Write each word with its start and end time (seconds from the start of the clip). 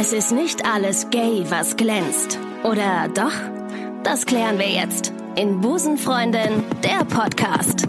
Es 0.00 0.12
ist 0.12 0.30
nicht 0.30 0.64
alles 0.64 1.10
gay, 1.10 1.44
was 1.48 1.76
glänzt. 1.76 2.38
Oder 2.62 3.08
doch? 3.12 3.32
Das 4.04 4.26
klären 4.26 4.56
wir 4.56 4.68
jetzt 4.68 5.12
in 5.34 5.60
Busenfreundin, 5.60 6.62
der 6.84 7.04
Podcast. 7.04 7.82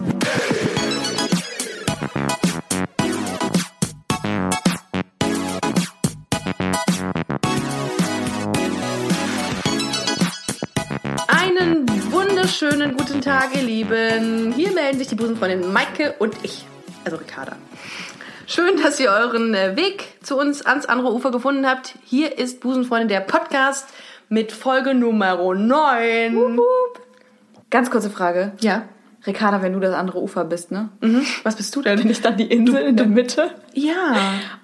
Einen 11.28 11.86
wunderschönen 12.10 12.96
guten 12.96 13.20
Tag, 13.20 13.54
ihr 13.54 13.62
Lieben. 13.62 14.52
Hier 14.54 14.72
melden 14.72 14.98
sich 14.98 15.06
die 15.06 15.14
Busenfreundin 15.14 15.72
Maike 15.72 16.16
und 16.18 16.34
ich, 16.42 16.66
also 17.04 17.18
Ricarda. 17.18 17.56
Schön, 18.52 18.82
dass 18.82 18.98
ihr 18.98 19.12
euren 19.12 19.54
äh, 19.54 19.76
Weg 19.76 20.18
zu 20.24 20.36
uns 20.36 20.66
ans 20.66 20.84
andere 20.84 21.14
Ufer 21.14 21.30
gefunden 21.30 21.64
habt. 21.68 21.94
Hier 22.04 22.36
ist 22.36 22.58
Busenfreundin 22.58 23.06
der 23.06 23.20
Podcast 23.20 23.86
mit 24.28 24.50
Folge 24.50 24.92
Nummer 24.92 25.36
9. 25.54 26.58
Ganz 27.70 27.92
kurze 27.92 28.10
Frage. 28.10 28.50
Ja. 28.58 28.88
Ricarda, 29.24 29.62
wenn 29.62 29.72
du 29.72 29.78
das 29.78 29.94
andere 29.94 30.20
Ufer 30.20 30.44
bist, 30.44 30.72
ne? 30.72 30.88
Was 31.44 31.54
bist 31.54 31.76
du 31.76 31.82
denn? 31.82 31.96
Bin 32.00 32.10
ich 32.10 32.22
dann 32.22 32.36
die 32.38 32.50
Insel 32.50 32.86
in 32.86 32.96
der 32.96 33.06
Mitte? 33.06 33.52
Ja. 33.72 34.16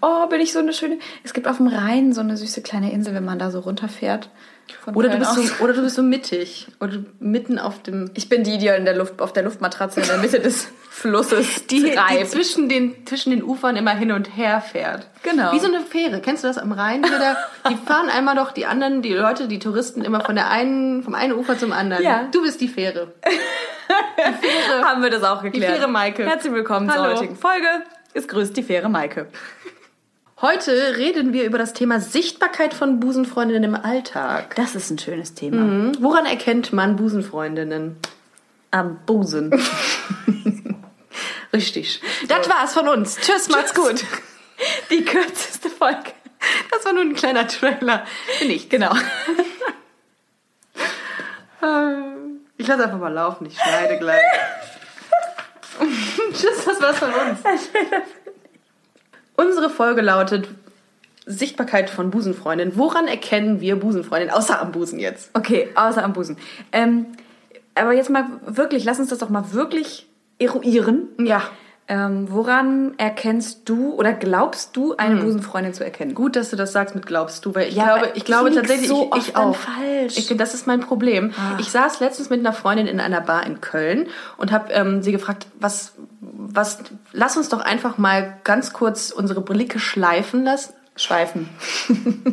Oh, 0.03 0.27
bin 0.27 0.41
ich 0.41 0.53
so 0.53 0.59
eine 0.59 0.73
schöne. 0.73 0.98
Es 1.23 1.33
gibt 1.33 1.47
auf 1.47 1.59
dem 1.59 1.69
Rhein 1.69 2.12
so 2.12 2.23
eine 2.23 2.37
süße 2.37 2.62
kleine 2.62 2.91
Insel, 2.91 3.14
wenn 3.14 3.25
man 3.25 3.39
da 3.39 3.53
so 3.53 3.61
runterfährt. 3.61 4.30
Oder 4.95 5.09
du, 5.09 5.19
bist 5.19 5.34
so, 5.34 5.65
oder 5.65 5.73
du 5.73 5.83
bist 5.83 5.97
so 5.97 6.02
mittig. 6.02 6.69
Oder 6.80 6.98
mitten 7.19 7.59
auf 7.59 7.83
dem... 7.83 8.11
Ich 8.15 8.29
bin 8.29 8.45
die, 8.45 8.59
die 8.59 8.69
in 8.69 8.84
der 8.84 8.97
Luft, 8.97 9.20
auf 9.20 9.33
der 9.33 9.42
Luftmatratze 9.42 10.01
in 10.01 10.06
der 10.06 10.19
Mitte 10.19 10.41
des 10.41 10.69
Flusses 10.91 11.66
Die, 11.70 11.83
die 11.83 12.25
zwischen, 12.27 12.69
den, 12.69 13.06
zwischen 13.06 13.30
den 13.30 13.42
Ufern 13.42 13.77
immer 13.77 13.91
hin 13.91 14.12
und 14.12 14.37
her 14.37 14.61
fährt. 14.61 15.06
Genau. 15.23 15.52
Wie 15.52 15.59
so 15.59 15.66
eine 15.66 15.80
Fähre. 15.80 16.20
Kennst 16.20 16.42
du 16.42 16.48
das 16.48 16.56
am 16.56 16.73
Rhein? 16.73 17.05
Wieder? 17.05 17.37
Die 17.69 17.77
fahren 17.87 18.09
einmal 18.09 18.34
doch 18.34 18.52
die 18.52 18.66
anderen, 18.66 19.02
die 19.02 19.12
Leute, 19.12 19.47
die 19.48 19.59
Touristen 19.59 20.02
immer 20.02 20.20
von 20.20 20.37
der 20.37 20.51
einen, 20.51 21.03
vom 21.03 21.14
einen 21.14 21.34
Ufer 21.34 21.59
zum 21.59 21.72
anderen. 21.72 22.03
Ja. 22.03 22.28
Du 22.33 22.42
bist 22.42 22.61
die 22.61 22.69
Fähre. 22.69 23.12
Haben 24.83 25.03
wir 25.03 25.11
das 25.11 25.22
auch 25.22 25.42
geklärt. 25.42 25.77
Fähre 25.77 25.89
Maike. 25.89 26.25
Herzlich 26.25 26.53
willkommen 26.53 26.91
Hallo. 26.91 27.05
zur 27.05 27.14
heutigen 27.14 27.37
Folge. 27.37 27.67
Es 28.14 28.27
grüßt 28.27 28.56
die 28.56 28.62
faire 28.62 28.89
Maike. 28.89 29.28
Heute 30.42 30.98
reden 30.98 31.33
wir 31.33 31.45
über 31.45 31.56
das 31.56 31.73
Thema 31.73 31.98
Sichtbarkeit 31.98 32.75
von 32.75 33.01
Busenfreundinnen 33.01 33.65
im 33.65 33.75
Alltag. 33.75 34.55
Das 34.56 34.75
ist 34.75 34.91
ein 34.91 34.98
schönes 34.98 35.33
Thema. 35.33 35.62
Mhm. 35.62 35.97
Woran 36.01 36.27
erkennt 36.27 36.75
man 36.75 36.97
Busenfreundinnen? 36.97 37.97
Am 38.70 38.98
Busen. 39.06 39.51
Richtig. 41.55 42.03
Das 42.28 42.51
war's 42.51 42.75
von 42.75 42.87
uns. 42.89 43.17
Tschüss, 43.17 43.48
macht's 43.48 43.73
gut. 43.73 44.05
Die 44.91 45.05
kürzeste 45.05 45.70
Folge. 45.70 46.12
Das 46.71 46.84
war 46.84 46.93
nur 46.93 47.03
ein 47.03 47.15
kleiner 47.15 47.48
Trailer. 47.48 48.05
Bin 48.41 48.50
ich. 48.50 48.69
Genau. 48.69 48.93
Ich 52.59 52.67
lasse 52.67 52.84
einfach 52.84 52.98
mal 52.98 53.12
laufen, 53.12 53.47
ich 53.47 53.56
schneide 53.59 53.98
gleich. 53.98 54.21
Tschüss, 56.33 56.65
das 56.65 56.81
war's 56.81 56.98
von 56.98 57.12
uns. 57.12 57.41
Unsere 59.37 59.70
Folge 59.70 60.03
lautet 60.03 60.48
Sichtbarkeit 61.27 61.91
von 61.91 62.11
Busenfreundin. 62.11 62.77
Woran 62.77 63.09
erkennen 63.09 63.61
wir 63.61 63.77
Busenfreundin? 63.77 64.31
Außer 64.31 64.61
am 64.61 64.73
Busen 64.73 64.98
jetzt. 64.98 65.31
Okay, 65.34 65.69
außer 65.75 66.03
am 66.03 66.12
Busen. 66.12 66.39
Ähm, 66.73 67.06
aber 67.75 67.93
jetzt 67.93 68.11
mal 68.11 68.27
wirklich, 68.47 68.84
lass 68.84 68.98
uns 68.98 69.11
das 69.11 69.19
doch 69.19 69.28
mal 69.28 69.53
wirklich 69.53 70.06
eruieren. 70.39 71.09
Ja. 71.19 71.43
Ähm, 71.89 72.27
woran 72.31 72.95
erkennst 72.98 73.69
du 73.69 73.92
oder 73.92 74.12
glaubst 74.12 74.77
du, 74.77 74.97
eine 74.97 75.20
Busenfreundin 75.23 75.73
zu 75.73 75.84
erkennen? 75.84 76.15
Gut, 76.15 76.34
dass 76.34 76.51
du 76.51 76.56
das 76.56 76.73
sagst 76.73 76.97
mit 76.97 77.06
glaubst 77.06 77.45
du, 77.45 77.55
weil 77.55 77.69
ich 77.69 77.77
Ja, 77.77 77.98
glaube, 77.98 78.12
ich 78.17 78.25
glaube 78.25 78.51
tatsächlich, 78.53 78.89
so 78.89 79.11
ich, 79.17 79.28
ich 79.28 79.37
auch. 79.37 79.55
falsch. 79.55 80.15
Ah. 80.17 80.19
Ich, 80.19 80.37
das 80.37 80.55
ist 80.55 80.67
mein 80.67 80.81
Problem. 80.81 81.33
Ich 81.59 81.70
saß 81.70 82.01
letztens 82.01 82.28
mit 82.28 82.41
einer 82.41 82.53
Freundin 82.53 82.89
in 82.89 82.98
einer 82.98 83.20
Bar 83.20 83.47
in 83.47 83.61
Köln 83.61 84.09
und 84.37 84.51
habe 84.51 84.73
ähm, 84.73 85.01
sie 85.03 85.12
gefragt, 85.12 85.47
was, 85.60 85.93
was, 86.21 86.78
lass 87.12 87.37
uns 87.37 87.50
doch 87.50 87.60
einfach 87.60 87.99
mal 87.99 88.37
ganz 88.43 88.72
kurz 88.72 89.12
unsere 89.12 89.41
Blicke 89.41 89.78
schleifen 89.78 90.43
lassen. 90.43 90.75
Schweifen. 90.97 91.49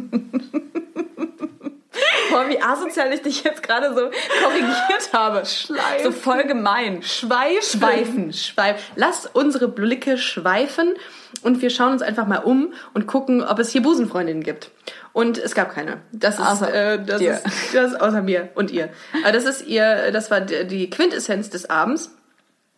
Boah, 2.31 2.47
wie 2.49 2.61
asozial 2.61 3.11
ich 3.13 3.21
dich 3.21 3.43
jetzt 3.43 3.63
gerade 3.63 3.93
so 3.93 4.09
korrigiert 4.43 5.13
habe. 5.13 5.45
Schleifen. 5.45 6.03
So 6.03 6.11
voll 6.11 6.43
gemein. 6.45 7.03
Schweifen. 7.03 7.79
Schweifen. 7.79 8.33
Schweifen. 8.33 8.81
Lass 8.95 9.25
unsere 9.27 9.67
Blicke 9.67 10.17
schweifen 10.17 10.93
und 11.41 11.61
wir 11.61 11.69
schauen 11.69 11.91
uns 11.91 12.01
einfach 12.01 12.27
mal 12.27 12.39
um 12.39 12.73
und 12.93 13.07
gucken, 13.07 13.43
ob 13.43 13.59
es 13.59 13.69
hier 13.71 13.81
Busenfreundinnen 13.81 14.43
gibt. 14.43 14.71
Und 15.11 15.37
es 15.37 15.53
gab 15.53 15.73
keine. 15.73 16.01
Das 16.11 16.39
ist, 16.39 16.45
Außer 16.45 16.73
äh, 16.73 17.03
das 17.03 17.19
dir. 17.19 17.41
ist, 17.45 17.75
das 17.75 17.95
außer 17.95 18.21
mir 18.21 18.49
und 18.55 18.71
ihr. 18.71 18.89
Aber 19.23 19.31
das 19.31 19.45
ist 19.45 19.67
ihr, 19.67 20.11
das 20.11 20.31
war 20.31 20.41
die 20.41 20.65
die 20.65 20.89
Quintessenz 20.89 21.49
des 21.49 21.69
Abends. 21.69 22.11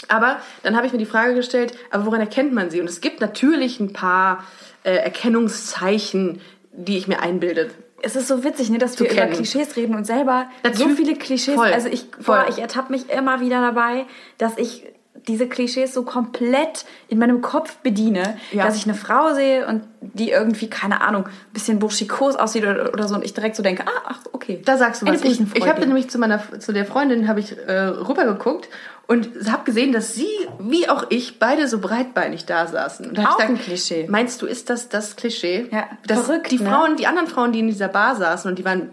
Aber 0.10 0.40
dann 0.64 0.76
habe 0.76 0.86
ich 0.86 0.92
mir 0.92 1.00
die 1.00 1.06
Frage 1.06 1.34
gestellt, 1.34 1.74
aber 1.90 2.06
woran 2.06 2.20
erkennt 2.20 2.54
man 2.54 2.70
sie? 2.70 2.82
Und 2.82 2.90
es 2.90 3.02
gibt 3.02 3.22
natürlich 3.22 3.80
ein 3.80 3.94
paar 3.94 4.44
äh, 4.84 4.96
Erkennungszeichen, 4.96 6.42
die 6.72 6.98
ich 6.98 7.08
mir 7.08 7.22
einbilde. 7.22 7.72
Es 8.06 8.16
ist 8.16 8.28
so 8.28 8.44
witzig, 8.44 8.70
ne, 8.70 8.78
dass 8.78 9.00
wir 9.00 9.08
über 9.10 9.16
kennen. 9.22 9.34
Klischees 9.34 9.76
reden 9.76 9.96
und 9.96 10.06
selber 10.06 10.48
Dazu- 10.62 10.84
so 10.84 10.90
viele 10.90 11.16
Klischees. 11.16 11.56
Voll. 11.56 11.74
Also 11.74 11.88
ich, 11.90 12.12
boah, 12.12 12.46
ich 12.50 12.60
ertappe 12.60 12.92
mich 12.92 13.10
immer 13.10 13.42
wieder 13.42 13.62
dabei, 13.62 14.06
dass 14.38 14.58
ich 14.60 14.84
diese 15.28 15.48
Klischees 15.48 15.94
so 15.94 16.04
komplett 16.04 16.86
in 17.08 17.18
meinem 17.20 17.42
Kopf 17.42 17.78
bediene, 17.78 18.38
Ja. 18.52 18.66
dass 18.66 18.76
ich 18.76 18.86
eine 18.86 18.94
Frau 18.94 19.34
sehe 19.34 19.66
und 19.68 19.84
die 20.02 20.30
irgendwie, 20.30 20.70
keine 20.70 21.02
Ahnung, 21.02 21.26
ein 21.26 21.54
bisschen 21.54 21.80
burschikos 21.80 22.36
aussieht 22.36 22.64
oder, 22.64 22.94
oder 22.94 23.08
so 23.08 23.16
und 23.16 23.26
ich 23.26 23.34
direkt 23.34 23.56
so 23.56 23.64
denke, 23.64 23.84
ah, 23.88 24.02
ach, 24.06 24.20
okay. 24.34 24.62
Da 24.66 24.78
sagst 24.78 25.02
du 25.02 25.08
was. 25.08 25.24
Ich, 25.24 25.42
ich 25.54 25.68
habe 25.68 25.82
nämlich 25.86 26.10
zu 26.10 26.18
meiner 26.20 26.42
zu 26.60 26.74
der 26.74 26.86
Freundin 26.86 27.28
habe 27.28 27.40
ich 27.40 27.58
äh, 27.58 27.74
rübergeguckt 27.74 28.70
und 29.08 29.30
habe 29.52 29.64
gesehen, 29.66 29.92
dass 29.92 30.14
sie 30.16 30.28
wie 30.60 30.90
auch 30.90 31.06
ich 31.10 31.40
beide 31.40 31.68
so 31.68 31.80
breitbeinig 31.80 32.46
da 32.46 32.68
saßen. 32.68 33.08
Und 33.10 33.18
da 33.18 33.30
Auch 33.30 33.40
ich 33.40 33.46
ein 33.46 33.58
Klischee. 33.60 34.08
Meinst 34.10 34.42
du, 34.42 34.46
ist 34.46 34.70
das 34.70 34.90
das 34.90 35.16
Klischee? 35.16 35.68
Ja, 35.72 35.86
dass 36.08 36.26
verrückt, 36.26 36.52
die 36.52 36.60
ne? 36.60 36.70
Frauen, 36.70 36.98
die 36.98 37.08
anderen 37.08 37.28
Frauen, 37.28 37.52
die 37.52 37.60
in 37.60 37.68
dieser 37.68 37.88
Bar 37.88 38.16
saßen 38.16 38.50
und 38.50 38.60
die 38.60 38.66
waren 38.66 38.90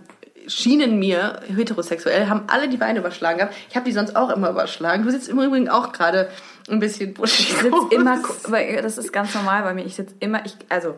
schienen 0.47 0.99
mir 0.99 1.41
heterosexuell, 1.55 2.29
haben 2.29 2.45
alle 2.49 2.69
die 2.69 2.77
Beine 2.77 3.01
überschlagen 3.01 3.39
gehabt. 3.39 3.55
Ich 3.69 3.77
habe 3.77 3.85
die 3.85 3.93
sonst 3.93 4.17
auch 4.17 4.31
immer 4.31 4.51
überschlagen. 4.51 5.05
Du 5.05 5.11
sitzt 5.11 5.29
im 5.29 5.41
Übrigen 5.41 5.69
auch 5.69 5.93
gerade 5.93 6.29
ein 6.69 6.81
bisschen 6.81 7.15
buschig. 7.15 7.51
Ich 7.51 7.57
sitze 7.57 7.77
immer, 7.91 8.21
das 8.83 8.99
ist 8.99 9.13
ganz 9.13 9.35
normal 9.35 9.63
bei 9.63 9.75
mir. 9.75 9.85
Ich 9.85 9.95
sitze 9.95 10.15
immer, 10.21 10.45
ich, 10.45 10.55
also, 10.69 10.95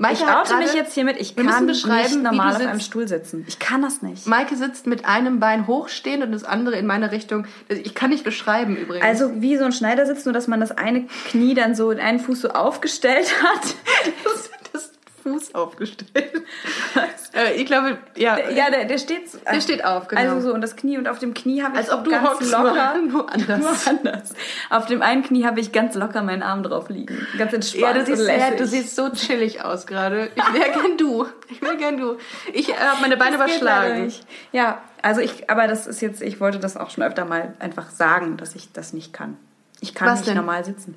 Maike 0.00 0.22
ich 0.22 0.26
oute 0.26 0.56
mich 0.56 0.72
jetzt 0.72 0.94
hiermit, 0.94 1.16
ich 1.18 1.36
kann 1.36 1.66
beschreiben, 1.66 2.02
nicht 2.02 2.14
wie 2.14 2.22
normal 2.22 2.54
auf 2.56 2.66
einem. 2.66 2.80
Stuhl 2.80 3.06
sitzen. 3.06 3.44
Ich 3.46 3.58
kann 3.58 3.82
das 3.82 4.00
nicht. 4.00 4.26
Maike 4.26 4.56
sitzt 4.56 4.86
mit 4.86 5.04
einem 5.04 5.40
Bein 5.40 5.66
hochstehend 5.66 6.22
und 6.22 6.32
das 6.32 6.44
andere 6.44 6.76
in 6.76 6.86
meine 6.86 7.12
Richtung. 7.12 7.46
Ich 7.68 7.94
kann 7.94 8.08
nicht 8.08 8.24
beschreiben 8.24 8.76
übrigens. 8.76 9.04
Also 9.04 9.42
wie 9.42 9.58
so 9.58 9.64
ein 9.64 9.72
Schneidersitz, 9.72 10.24
nur 10.24 10.32
dass 10.32 10.48
man 10.48 10.58
das 10.58 10.70
eine 10.70 11.06
Knie 11.28 11.52
dann 11.52 11.74
so, 11.74 11.90
einen 11.90 12.18
Fuß 12.18 12.40
so 12.40 12.48
aufgestellt 12.48 13.30
hat. 13.42 13.74
das 14.24 14.50
Fuß 15.22 15.54
aufgestellt. 15.54 16.08
äh, 17.34 17.52
ich 17.54 17.66
glaube, 17.66 17.98
ja. 18.16 18.38
Ja, 18.50 18.70
der, 18.70 18.84
der 18.86 18.98
steht 18.98 19.22
Der 19.52 19.60
steht 19.60 19.84
auf, 19.84 20.08
genau. 20.08 20.20
Also 20.20 20.40
so 20.40 20.54
und 20.54 20.60
das 20.60 20.76
Knie 20.76 20.98
und 20.98 21.08
auf 21.08 21.18
dem 21.18 21.34
Knie 21.34 21.62
habe 21.62 21.74
ich 21.74 21.78
Als 21.80 21.90
ob 21.90 22.04
du 22.04 22.10
ganz 22.10 22.28
hockst, 22.28 22.50
locker, 22.50 22.94
nur- 23.08 23.32
anders. 23.32 23.60
Nur 23.60 23.72
anders. 23.86 24.34
Auf 24.70 24.86
dem 24.86 25.02
einen 25.02 25.22
Knie 25.22 25.44
habe 25.44 25.60
ich 25.60 25.72
ganz 25.72 25.94
locker 25.94 26.22
meinen 26.22 26.42
Arm 26.42 26.62
drauf 26.62 26.88
liegen. 26.88 27.26
Ganz 27.38 27.52
entspannt. 27.52 27.82
Ja, 27.82 27.92
du 27.92 28.04
siehst, 28.04 28.28
ja, 28.28 28.50
du 28.52 28.66
siehst 28.66 28.96
so 28.96 29.10
chillig 29.10 29.62
aus 29.64 29.86
gerade. 29.86 30.30
Ich 30.34 30.54
wäre 30.54 30.70
gern 30.70 30.96
du. 30.96 31.26
Ich 31.48 31.60
wäre 31.62 31.76
gern 31.76 31.96
du. 31.98 32.16
Ich 32.52 32.68
äh, 32.70 32.74
habe 32.74 33.00
meine 33.00 33.16
Beine 33.16 33.36
Das 33.38 33.46
überschlagen. 33.46 34.12
Ja, 34.52 34.80
also 35.02 35.20
ich, 35.20 35.48
aber 35.50 35.66
das 35.66 35.86
ist 35.86 36.00
jetzt, 36.00 36.22
ich 36.22 36.40
wollte 36.40 36.58
das 36.58 36.76
auch 36.76 36.90
schon 36.90 37.04
öfter 37.04 37.24
mal 37.24 37.54
einfach 37.58 37.90
sagen, 37.90 38.36
dass 38.36 38.54
ich 38.54 38.72
das 38.72 38.92
nicht 38.92 39.12
kann. 39.12 39.36
Ich 39.80 39.94
kann 39.94 40.08
Was 40.08 40.20
nicht 40.20 40.28
denn? 40.28 40.36
normal 40.36 40.64
sitzen. 40.64 40.94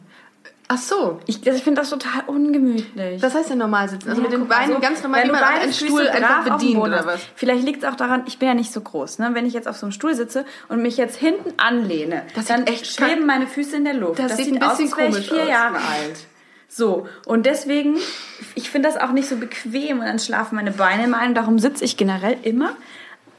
Ach 0.69 0.77
so. 0.77 1.19
Ich, 1.27 1.41
das- 1.41 1.57
ich 1.57 1.63
finde 1.63 1.81
das 1.81 1.89
total 1.89 2.23
ungemütlich. 2.27 3.21
Das 3.21 3.35
heißt 3.35 3.49
ja 3.49 3.55
normal 3.55 3.89
sitzen. 3.89 4.09
Also 4.09 4.21
Ja, 4.21 4.27
mit 4.29 4.33
den 4.33 4.47
mal, 4.47 4.57
Beinen 4.57 4.73
so, 4.75 4.79
ganz 4.79 5.03
normal, 5.03 5.21
wenn 5.21 5.27
wie 5.29 5.31
man 5.33 5.43
einen 5.43 5.73
Stuhl 5.73 6.07
einfach 6.07 6.57
bedient 6.57 6.77
oder 6.79 7.05
was. 7.05 7.19
Vielleicht 7.35 7.63
liegt 7.63 7.83
es 7.83 7.89
auch 7.89 7.95
daran, 7.95 8.23
ich 8.27 8.39
bin 8.39 8.47
ja 8.47 8.53
nicht 8.53 8.71
so 8.71 8.81
groß. 8.81 9.19
Ne? 9.19 9.31
Wenn 9.33 9.45
ich 9.45 9.53
jetzt 9.53 9.67
auf 9.67 9.77
so 9.77 9.85
einem 9.85 9.91
Stuhl 9.91 10.15
sitze 10.15 10.45
und 10.69 10.81
mich 10.81 10.97
jetzt 10.97 11.17
hinten 11.17 11.53
anlehne, 11.57 12.23
Das 12.35 12.47
sieht 12.47 12.55
dann 12.57 12.67
echt 12.67 12.87
schweben 12.87 13.25
meine 13.25 13.47
Füße 13.47 13.75
in 13.77 13.83
der 13.85 13.93
Luft. 13.95 14.19
Das 14.19 14.37
sieht 14.37 14.53
ein 14.55 14.63
aus, 14.63 14.77
bisschen 14.77 14.93
als 14.93 14.97
wäre 14.97 15.07
ich 15.09 15.13
komisch 15.13 15.29
vier 15.29 15.43
aus. 15.43 15.49
Jahre 15.49 15.75
alt. 15.75 16.17
So, 16.69 17.07
und 17.27 17.45
deswegen, 17.45 17.97
ich 18.55 18.71
finde 18.71 18.89
das 18.89 18.97
auch 18.99 19.11
nicht 19.11 19.29
so 19.29 19.35
bequem 19.35 19.99
und 19.99 20.05
dann 20.05 20.17
schlafen 20.17 20.55
meine 20.55 20.71
Beine 20.71 21.03
im 21.03 21.13
einen. 21.13 21.35
Darum 21.35 21.59
sitze 21.59 21.85
ich 21.85 21.97
generell 21.97 22.37
immer 22.41 22.71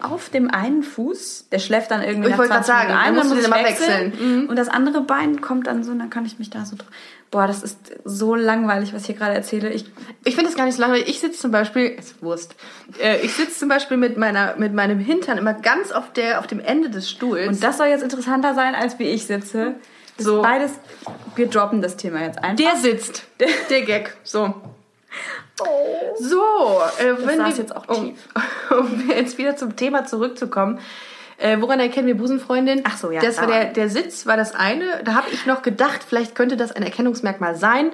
auf 0.05 0.29
dem 0.29 0.51
einen 0.51 0.83
Fuß. 0.83 1.49
Der 1.51 1.59
schläft 1.59 1.91
dann 1.91 2.03
irgendwie 2.03 2.29
Ich 2.29 2.31
nach 2.33 2.39
wollte 2.39 2.53
grad 2.53 2.67
20 2.67 2.89
Minuten 2.89 2.93
sagen, 2.95 3.09
ein, 3.09 3.17
dann 3.17 3.29
muss 3.29 3.39
ich 3.39 3.51
wechseln. 3.51 4.13
wechseln. 4.13 4.43
Mhm. 4.43 4.49
Und 4.49 4.57
das 4.57 4.69
andere 4.69 5.01
Bein 5.01 5.41
kommt 5.41 5.67
dann 5.67 5.85
so 5.85 5.93
und 5.93 5.99
dann 5.99 6.11
kann 6.11 6.27
ich 6.27 6.39
mich 6.39 6.51
da 6.51 6.65
so... 6.65 6.77
Boah, 7.31 7.49
das 7.49 7.65
ist 7.65 7.79
so 8.05 8.37
langweilig, 8.37 8.95
was 8.95 9.03
ich 9.03 9.07
hier 9.07 9.17
gerade 9.17 9.35
erzähle. 9.35 9.71
Ich 9.71 9.87
Ich 10.23 10.37
finde 10.37 10.51
das 10.51 10.57
gar 10.57 10.67
nicht 10.67 10.77
so 10.77 10.83
langweilig. 10.83 11.09
Ich 11.09 11.19
sitze 11.19 11.41
zum 11.41 11.51
Beispiel, 11.51 11.87
ist 11.87 12.23
Wurst. 12.23 12.55
Äh, 13.01 13.23
ich 13.23 13.35
sitze 13.35 13.59
zum 13.59 13.69
Beispiel 13.69 13.97
mit 13.97 14.17
meiner, 14.17 14.55
mit 14.57 14.73
meinem 14.73 15.01
Hintern 15.01 15.39
immer 15.39 15.53
ganz 15.55 15.91
auf 15.91 16.13
der, 16.13 16.39
auf 16.39 16.47
dem 16.47 16.61
Ende 16.61 16.91
des 16.91 17.11
Stuhls. 17.11 17.49
Und 17.49 17.65
das 17.65 17.79
soll 17.79 17.89
jetzt 17.89 18.05
interessanter 18.05 18.55
sein, 18.55 18.77
als 18.77 19.01
wie 19.01 19.05
ich 19.05 19.27
sitze. 19.27 19.75
Das 20.17 20.27
So. 20.27 20.43
beides, 20.43 20.73
wir 21.35 21.49
droppen 21.49 21.83
das 21.83 21.97
Thema 21.97 22.23
jetzt 22.23 22.39
einfach. 22.43 22.57
der 22.57 22.77
sitzt. 22.77 23.25
Der, 23.41 23.49
der 23.69 23.83
Gag. 23.83 24.17
So. 24.23 24.55
So, 26.19 26.81
äh, 26.99 27.15
wenn 27.27 27.39
wir, 27.39 27.49
jetzt 27.49 27.75
auch 27.75 27.89
um, 27.89 28.17
um 28.71 29.09
jetzt 29.09 29.39
wieder 29.39 29.57
zum 29.57 29.77
Thema 29.77 30.05
zurückzukommen. 30.05 30.79
Äh, 31.37 31.61
woran 31.61 31.81
erkennen 31.81 32.07
wir 32.07 32.17
Busenfreundin? 32.17 32.83
Ach 32.85 32.97
so, 32.97 33.11
ja, 33.11 33.21
Das 33.21 33.39
war 33.39 33.47
der, 33.49 33.67
der 33.67 33.89
Sitz, 33.89 34.27
war 34.27 34.37
das 34.37 34.55
eine. 34.55 35.03
Da 35.05 35.15
habe 35.15 35.27
ich 35.33 35.47
noch 35.47 35.63
gedacht, 35.63 36.03
vielleicht 36.07 36.35
könnte 36.35 36.57
das 36.57 36.73
ein 36.73 36.83
Erkennungsmerkmal 36.83 37.57
sein. 37.57 37.91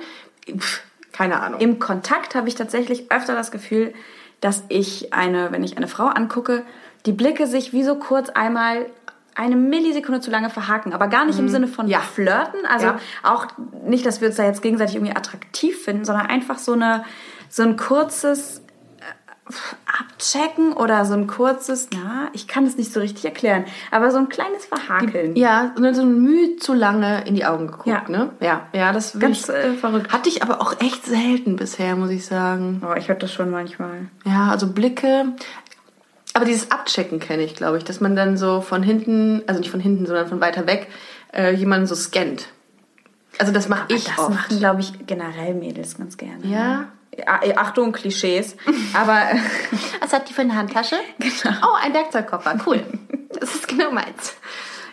Pff, 0.57 0.83
keine 1.13 1.41
Ahnung. 1.41 1.61
Im 1.61 1.79
Kontakt 1.79 2.35
habe 2.35 2.49
ich 2.49 2.55
tatsächlich 2.55 3.11
öfter 3.11 3.35
das 3.35 3.51
Gefühl, 3.51 3.95
dass 4.41 4.63
ich 4.69 5.13
eine, 5.15 5.53
wenn 5.53 5.65
ich 5.65 5.77
eine 5.79 5.89
Frau 5.89 6.07
angucke, 6.07 6.65
die 7.07 7.13
Blicke 7.13 7.47
sich 7.47 7.73
wie 7.73 7.83
so 7.83 7.95
kurz 7.97 8.29
einmal 8.29 8.87
eine 9.35 9.57
Millisekunde 9.57 10.21
zu 10.21 10.31
lange 10.31 10.51
verhaken, 10.51 10.93
aber 10.93 11.09
gar 11.09 11.25
nicht 11.25 11.39
im 11.39 11.49
Sinne 11.49 11.67
von 11.67 11.87
Mhm. 11.87 11.93
Ja. 11.93 12.01
flirten, 12.01 12.67
also 12.67 12.87
Ja. 12.87 13.01
auch 13.23 13.47
nicht, 13.87 14.05
dass 14.05 14.21
wir 14.21 14.29
uns 14.29 14.37
da 14.37 14.45
jetzt 14.45 14.61
gegenseitig 14.61 14.97
irgendwie 14.97 15.17
attraktiv 15.17 15.83
finden, 15.83 16.05
sondern 16.05 16.27
einfach 16.27 16.59
so 16.59 16.73
eine 16.73 17.05
so 17.51 17.63
ein 17.65 17.77
kurzes 17.77 18.63
äh, 19.01 19.53
Abchecken 20.01 20.73
oder 20.73 21.05
so 21.05 21.15
ein 21.15 21.27
kurzes, 21.27 21.89
na, 21.93 22.29
ich 22.33 22.47
kann 22.49 22.65
es 22.65 22.77
nicht 22.77 22.93
so 22.93 23.01
richtig 23.01 23.25
erklären, 23.25 23.65
aber 23.91 24.11
so 24.11 24.19
ein 24.19 24.29
kleines 24.29 24.65
Verhakeln. 24.67 25.35
Ja, 25.37 25.73
und 25.77 25.83
dann 25.83 25.95
so 25.95 26.03
ein 26.03 26.23
Mühe 26.23 26.57
zu 26.57 26.73
lange 26.73 27.27
in 27.27 27.35
die 27.35 27.45
Augen 27.45 27.67
geguckt, 27.67 27.87
Ja. 27.87 28.05
ne? 28.09 28.31
Ja, 28.41 28.69
ja, 28.73 28.93
das 28.93 29.19
Ganz 29.19 29.49
ich, 29.49 29.55
äh, 29.55 29.73
verrückt. 29.75 30.13
hatte 30.13 30.29
ich 30.29 30.43
aber 30.43 30.61
auch 30.61 30.81
echt 30.81 31.05
selten 31.05 31.57
bisher, 31.57 31.97
muss 31.97 32.11
ich 32.11 32.25
sagen. 32.25 32.81
Oh, 32.89 32.95
ich 32.97 33.09
hört 33.09 33.23
das 33.23 33.33
schon 33.33 33.51
manchmal. 33.51 34.09
Ja, 34.25 34.49
also 34.51 34.69
Blicke. 34.69 35.35
Aber 36.33 36.45
dieses 36.45 36.71
Abchecken 36.71 37.19
kenne 37.19 37.43
ich, 37.43 37.57
glaube 37.57 37.79
ich, 37.79 37.85
dass 37.85 38.01
man 38.01 38.15
dann 38.15 38.37
so 38.37 38.61
von 38.61 38.85
hinten, 38.85 39.43
also 39.49 39.59
nicht 39.59 39.71
von 39.73 39.81
hinten, 39.81 40.07
sondern 40.07 40.29
von 40.29 40.41
weiter 40.41 40.67
weg, 40.69 40.87
äh, 41.35 41.53
jemanden 41.53 41.89
so 41.89 41.97
scannt. 41.97 42.47
Also 43.39 43.53
das 43.53 43.69
mache 43.69 43.87
ich 43.89 44.05
das 44.05 44.19
oft. 44.19 44.31
machen, 44.31 44.59
glaube 44.61 44.81
ich, 44.81 45.07
generell 45.07 45.55
Mädels 45.55 45.97
ganz 45.99 46.17
gerne. 46.17 46.45
Ja? 46.47 46.77
ne? 46.79 46.89
Ja, 47.27 47.41
äh, 47.43 47.55
Achtung, 47.55 47.93
Klischees. 47.93 48.57
Aber 48.95 49.21
Was 50.01 50.13
hat 50.13 50.29
die 50.29 50.33
für 50.33 50.43
eine 50.43 50.55
Handtasche? 50.57 50.97
Genau. 51.19 51.57
Oh, 51.63 51.77
ein 51.85 51.93
Werkzeugkoffer. 51.95 52.57
Cool. 52.67 52.83
das 53.41 53.55
ist 53.55 53.69
genau 53.69 53.91
meins. 53.91 54.37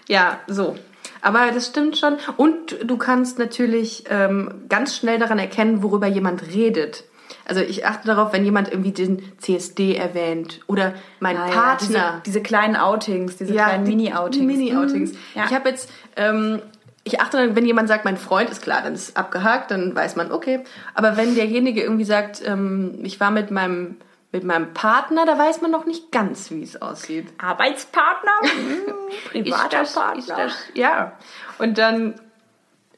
Ja, 0.08 0.40
so. 0.48 0.76
Aber 1.22 1.52
das 1.52 1.68
stimmt 1.68 1.98
schon. 1.98 2.18
Und 2.38 2.78
du 2.84 2.98
kannst 2.98 3.40
natürlich 3.40 4.04
ähm, 4.10 4.66
ganz 4.70 4.96
schnell 4.96 5.20
daran 5.20 5.40
erkennen, 5.40 5.84
worüber 5.84 6.08
jemand 6.08 6.44
redet. 6.54 7.04
Also 7.46 7.62
ich 7.62 7.86
achte 7.86 8.08
darauf, 8.08 8.34
wenn 8.34 8.46
jemand 8.46 8.70
irgendwie 8.70 8.92
den 8.92 9.22
CSD 9.40 9.96
erwähnt 9.96 10.62
oder 10.68 10.94
mein 11.20 11.38
Ah, 11.38 11.48
ja, 11.48 11.54
Partner. 11.54 11.78
diese, 11.88 12.22
diese 12.26 12.42
kleinen 12.42 12.76
Outings, 12.76 13.38
diese 13.38 13.54
kleinen 13.54 13.86
die- 13.86 13.96
Mini-Outings. 13.96 14.46
Mini-Outings. 14.46 15.12
Mhm. 15.14 15.18
Ja. 15.36 15.46
Ich 15.46 15.54
habe 15.54 15.70
jetzt, 15.70 15.90
ähm, 16.16 16.62
ich 17.08 17.20
achte 17.22 17.38
dann, 17.38 17.56
wenn 17.56 17.66
jemand 17.66 17.88
sagt, 17.88 18.06
mein 18.06 18.18
Freund 18.18 18.50
ist 18.50 18.62
klar, 18.62 18.82
dann 18.84 18.94
ist 18.94 19.10
es 19.10 19.16
abgehakt, 19.16 19.72
dann 19.72 19.96
weiß 19.96 20.16
man, 20.16 20.32
okay. 20.32 20.64
Aber 20.94 21.18
wenn 21.18 21.34
derjenige 21.36 21.82
irgendwie 21.82 22.06
sagt, 22.06 22.42
ähm, 22.46 23.00
ich 23.04 23.20
war 23.20 23.32
mit 23.32 23.50
meinem 23.52 23.98
mit 24.34 24.44
meinem 24.44 24.74
Partner, 24.74 25.26
da 25.26 25.40
weiß 25.40 25.62
man 25.62 25.72
noch 25.72 25.86
nicht 25.86 26.12
ganz, 26.12 26.52
wie 26.52 26.62
es 26.62 26.82
aussieht. 26.82 27.28
Arbeitspartner, 27.38 28.32
hm, 28.42 28.94
privater 29.32 29.82
Ist 29.84 29.96
das- 29.96 30.04
Partner. 30.04 30.20
ist 30.20 30.30
das- 30.30 30.58
ja. 30.74 31.14
Und 31.60 31.78
dann 31.78 32.16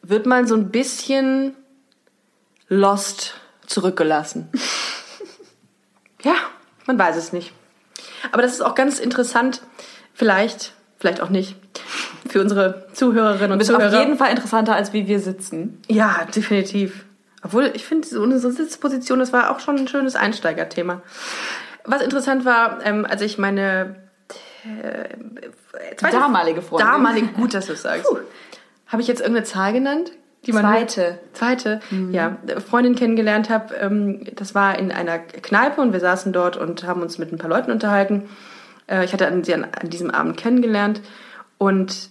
wird 0.01 0.25
man 0.25 0.47
so 0.47 0.55
ein 0.55 0.71
bisschen 0.71 1.55
lost 2.67 3.35
zurückgelassen. 3.67 4.49
ja, 6.23 6.33
man 6.87 6.97
weiß 6.97 7.15
es 7.15 7.31
nicht. 7.31 7.53
Aber 8.31 8.41
das 8.41 8.53
ist 8.53 8.61
auch 8.61 8.75
ganz 8.75 8.99
interessant, 8.99 9.61
vielleicht, 10.13 10.73
vielleicht 10.97 11.21
auch 11.21 11.29
nicht, 11.29 11.55
für 12.31 12.41
unsere 12.41 12.87
Zuhörerinnen 12.93 13.51
und 13.53 13.61
Ist 13.61 13.67
Zuhörer. 13.67 13.87
auf 13.87 13.93
jeden 13.93 14.17
Fall 14.17 14.31
interessanter, 14.31 14.75
als 14.75 14.93
wie 14.93 15.07
wir 15.07 15.19
sitzen. 15.19 15.81
Ja, 15.87 16.25
definitiv. 16.35 17.05
Obwohl, 17.43 17.71
ich 17.73 17.85
finde, 17.85 18.07
so 18.07 18.21
unsere 18.21 18.51
Sitzposition, 18.51 19.19
das 19.19 19.31
war 19.33 19.51
auch 19.51 19.59
schon 19.59 19.77
ein 19.77 19.87
schönes 19.87 20.15
Einsteigerthema. 20.15 21.01
Was 21.85 22.01
interessant 22.01 22.43
war, 22.45 22.79
ähm, 22.85 23.05
als 23.09 23.21
ich 23.21 23.37
meine 23.37 23.95
äh, 24.63 25.95
zweite- 25.95 26.17
Damalige 26.17 26.61
Freundin. 26.61 26.87
Damalige, 26.87 27.27
gut, 27.27 27.53
dass 27.53 27.67
du 27.67 27.73
es 27.73 27.81
sagst. 27.81 28.05
Habe 28.87 29.01
ich 29.01 29.07
jetzt 29.07 29.21
irgendeine 29.21 29.45
Zahl 29.45 29.73
genannt? 29.73 30.11
Die 30.45 30.53
man 30.53 30.63
Zweite. 30.63 31.19
Zweite, 31.33 31.81
ja. 32.11 32.37
Freundin 32.65 32.95
kennengelernt 32.95 33.49
habe, 33.49 33.75
ähm, 33.75 34.23
das 34.35 34.55
war 34.55 34.79
in 34.79 34.89
einer 34.91 35.19
Kneipe 35.19 35.81
und 35.81 35.91
wir 35.91 35.99
saßen 35.99 36.31
dort 36.31 36.55
und 36.55 36.85
haben 36.85 37.01
uns 37.01 37.17
mit 37.17 37.31
ein 37.33 37.37
paar 37.37 37.49
Leuten 37.49 37.71
unterhalten. 37.71 38.29
Äh, 38.87 39.03
ich 39.03 39.11
hatte 39.11 39.29
sie 39.43 39.53
an, 39.53 39.65
an 39.65 39.89
diesem 39.89 40.11
Abend 40.11 40.37
kennengelernt 40.37 41.01
und 41.57 42.09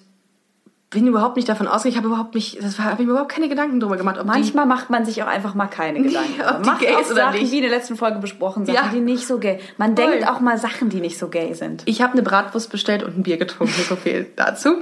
bin 0.90 1.06
überhaupt 1.06 1.37
nicht 1.37 1.46
davon 1.49 1.69
ausgegangen, 1.69 1.93
ich 1.93 1.96
habe 1.99 2.06
überhaupt 2.08 2.35
nicht, 2.35 2.62
das 2.62 2.79
habe 2.79 2.94
ich 3.02 3.06
mir 3.06 3.12
überhaupt 3.12 3.31
keine 3.31 3.50
Gedanken 3.50 3.79
drüber 3.79 3.99
gemacht, 3.99 4.17
ob 4.17 4.23
die 4.23 4.29
Manchmal 4.29 4.64
macht 4.64 4.88
man 4.88 5.05
sich 5.05 5.23
auch 5.23 5.26
einfach 5.26 5.55
mal 5.55 5.67
keine 5.67 6.00
Gedanken. 6.02 6.40
ob 6.40 6.62
die 6.62 6.67
Macht 6.69 6.81
gay 6.81 6.94
auch 6.94 7.00
ist 7.02 7.11
oder 7.12 7.25
Sachen, 7.25 7.40
nicht. 7.40 7.52
wie 7.52 7.56
in 7.56 7.62
der 7.62 7.70
letzten 7.70 7.96
Folge 7.96 8.19
besprochen, 8.20 8.64
Sachen, 8.64 8.75
Ja. 8.75 8.88
die 8.90 9.00
nicht 9.00 9.26
so 9.26 9.38
gay. 9.38 9.61
Man 9.76 9.94
Voll. 9.94 10.06
denkt 10.11 10.26
auch 10.29 10.40
mal 10.40 10.56
Sachen, 10.56 10.88
die 10.88 11.00
nicht 11.00 11.19
so 11.19 11.29
gay 11.29 11.52
sind. 11.52 11.82
Ich 11.85 12.00
habe 12.00 12.14
eine 12.14 12.23
Bratwurst 12.23 12.70
bestellt 12.70 13.02
und 13.02 13.19
ein 13.19 13.23
Bier 13.23 13.37
getrunken, 13.37 13.75
so 13.87 13.96
viel 13.96 14.29
dazu. 14.37 14.76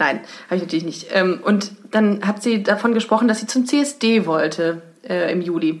Nein, 0.00 0.20
habe 0.46 0.56
ich 0.56 0.62
natürlich 0.62 0.84
nicht. 0.84 1.06
Ähm, 1.12 1.38
und 1.44 1.70
dann 1.92 2.26
hat 2.26 2.42
sie 2.42 2.64
davon 2.64 2.92
gesprochen, 2.92 3.28
dass 3.28 3.38
sie 3.38 3.46
zum 3.46 3.64
CSD 3.64 4.26
wollte 4.26 4.82
äh, 5.08 5.30
im 5.32 5.40
Juli. 5.42 5.80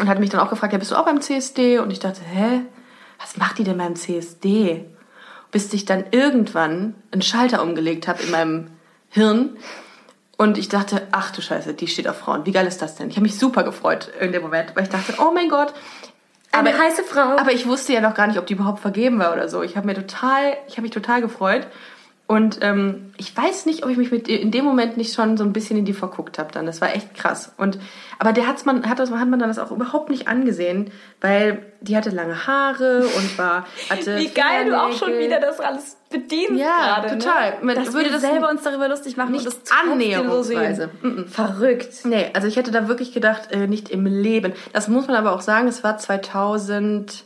Und 0.00 0.08
hat 0.08 0.18
mich 0.18 0.30
dann 0.30 0.40
auch 0.40 0.50
gefragt, 0.50 0.72
ja, 0.72 0.78
bist 0.80 0.90
du 0.90 0.96
auch 0.96 1.04
beim 1.04 1.20
CSD? 1.20 1.78
Und 1.78 1.92
ich 1.92 2.00
dachte, 2.00 2.20
hä, 2.22 2.62
was 3.20 3.36
macht 3.36 3.58
die 3.58 3.64
denn 3.64 3.78
beim 3.78 3.94
CSD? 3.94 4.84
Bis 5.52 5.72
ich 5.72 5.84
dann 5.84 6.04
irgendwann 6.10 6.96
einen 7.12 7.22
Schalter 7.22 7.62
umgelegt 7.62 8.08
habe 8.08 8.22
in 8.22 8.30
meinem 8.32 8.66
Hirn. 9.10 9.56
Und 10.36 10.58
ich 10.58 10.68
dachte, 10.68 11.06
ach 11.12 11.30
du 11.30 11.40
Scheiße, 11.40 11.74
die 11.74 11.88
steht 11.88 12.08
auf 12.08 12.18
Frauen. 12.18 12.44
Wie 12.44 12.52
geil 12.52 12.66
ist 12.66 12.82
das 12.82 12.94
denn? 12.96 13.08
Ich 13.08 13.16
habe 13.16 13.22
mich 13.22 13.38
super 13.38 13.62
gefreut 13.62 14.10
in 14.20 14.32
dem 14.32 14.42
Moment, 14.42 14.76
weil 14.76 14.82
ich 14.82 14.90
dachte, 14.90 15.14
oh 15.18 15.30
mein 15.32 15.48
Gott. 15.48 15.72
Eine 16.52 16.78
heiße 16.78 17.04
Frau. 17.04 17.36
Aber 17.36 17.52
ich 17.52 17.66
wusste 17.66 17.92
ja 17.92 18.00
noch 18.00 18.14
gar 18.14 18.26
nicht, 18.26 18.38
ob 18.38 18.46
die 18.46 18.54
überhaupt 18.54 18.80
vergeben 18.80 19.18
war 19.18 19.32
oder 19.32 19.48
so. 19.48 19.62
Ich 19.62 19.76
habe 19.76 19.86
mir 19.86 19.94
total, 19.94 20.56
ich 20.68 20.74
habe 20.74 20.82
mich 20.82 20.90
total 20.90 21.20
gefreut. 21.20 21.66
Und 22.28 22.58
ähm, 22.60 23.12
ich 23.18 23.36
weiß 23.36 23.66
nicht, 23.66 23.84
ob 23.84 23.90
ich 23.90 23.96
mich 23.96 24.10
mit 24.10 24.26
in 24.26 24.50
dem 24.50 24.64
Moment 24.64 24.96
nicht 24.96 25.14
schon 25.14 25.36
so 25.36 25.44
ein 25.44 25.52
bisschen 25.52 25.76
in 25.78 25.84
die 25.84 25.92
verguckt 25.92 26.40
habe 26.40 26.50
dann. 26.52 26.66
Das 26.66 26.80
war 26.80 26.92
echt 26.92 27.14
krass. 27.14 27.52
Und 27.56 27.78
aber 28.18 28.32
der 28.32 28.48
hat's 28.48 28.64
man 28.64 28.88
hat 28.90 28.98
das 28.98 29.12
hat 29.12 29.28
man 29.28 29.38
dann 29.38 29.48
das 29.48 29.60
auch 29.60 29.70
überhaupt 29.70 30.10
nicht 30.10 30.26
angesehen, 30.26 30.90
weil 31.20 31.64
die 31.80 31.96
hatte 31.96 32.10
lange 32.10 32.48
Haare 32.48 33.06
und 33.16 33.38
war 33.38 33.64
hatte 33.88 34.16
Wie 34.18 34.28
geil 34.28 34.64
du 34.66 34.76
auch 34.80 34.90
schon 34.92 35.16
wieder 35.18 35.38
das 35.38 35.60
alles 35.60 35.98
bedienst 36.10 36.54
Ja, 36.60 37.00
gerade. 37.00 37.16
total. 37.18 37.50
Ne? 37.50 37.56
Man 37.62 37.74
Dass 37.76 37.92
würde 37.94 38.10
das 38.10 38.22
selber 38.22 38.50
uns 38.50 38.62
darüber 38.64 38.88
lustig 38.88 39.16
machen 39.16 39.30
nicht 39.30 39.46
und 39.46 39.54
das 39.62 39.72
annäherungsweise. 39.88 40.90
so 41.00 41.08
sehen. 41.08 41.28
Verrückt. 41.28 42.04
Nee, 42.06 42.30
also 42.32 42.48
ich 42.48 42.56
hätte 42.56 42.72
da 42.72 42.88
wirklich 42.88 43.12
gedacht, 43.12 43.52
äh, 43.52 43.68
nicht 43.68 43.88
im 43.90 44.04
Leben. 44.04 44.52
Das 44.72 44.88
muss 44.88 45.06
man 45.06 45.14
aber 45.14 45.30
auch 45.32 45.42
sagen, 45.42 45.68
es 45.68 45.84
war 45.84 45.96
2000 45.96 47.24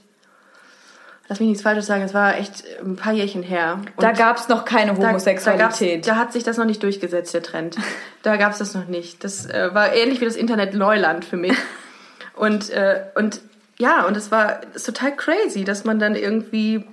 Lass 1.30 1.38
mich 1.38 1.48
nichts 1.48 1.62
Falsches 1.62 1.86
sagen, 1.86 2.02
es 2.02 2.12
war 2.12 2.36
echt 2.38 2.64
ein 2.84 2.96
paar 2.96 3.12
Jährchen 3.12 3.44
her. 3.44 3.74
Und 3.96 4.02
Da 4.02 4.10
gab 4.10 4.36
es 4.36 4.48
noch 4.48 4.64
keine 4.64 4.94
da- 4.94 5.08
Homosexualität. 5.08 5.60
Da, 5.80 5.94
gab's- 5.94 6.06
da 6.06 6.16
hat 6.16 6.32
sich 6.32 6.42
das 6.42 6.56
noch 6.56 6.64
nicht 6.64 6.82
durchgesetzt, 6.82 7.32
der 7.32 7.42
Trend. 7.42 7.76
Da 8.22 8.36
gab 8.36 8.52
es 8.52 8.58
das 8.58 8.74
noch 8.74 8.86
nicht. 8.88 9.22
Das 9.24 9.46
äh, 9.46 9.70
war 9.72 9.94
ähnlich 9.94 10.20
wie 10.20 10.24
das 10.26 10.34
Internet 10.36 10.74
Neuland 10.74 11.24
für 11.24 11.36
mich. 11.38 11.56
Und, 12.34 12.68
äh, 12.70 13.04
und 13.14 13.40
ja, 13.78 14.04
und 14.06 14.16
es 14.16 14.30
war 14.30 14.60
total 14.84 15.14
crazy, 15.16 15.64
dass 15.64 15.84
man 15.84 15.98
dann 15.98 16.14
irgendwie 16.16 16.84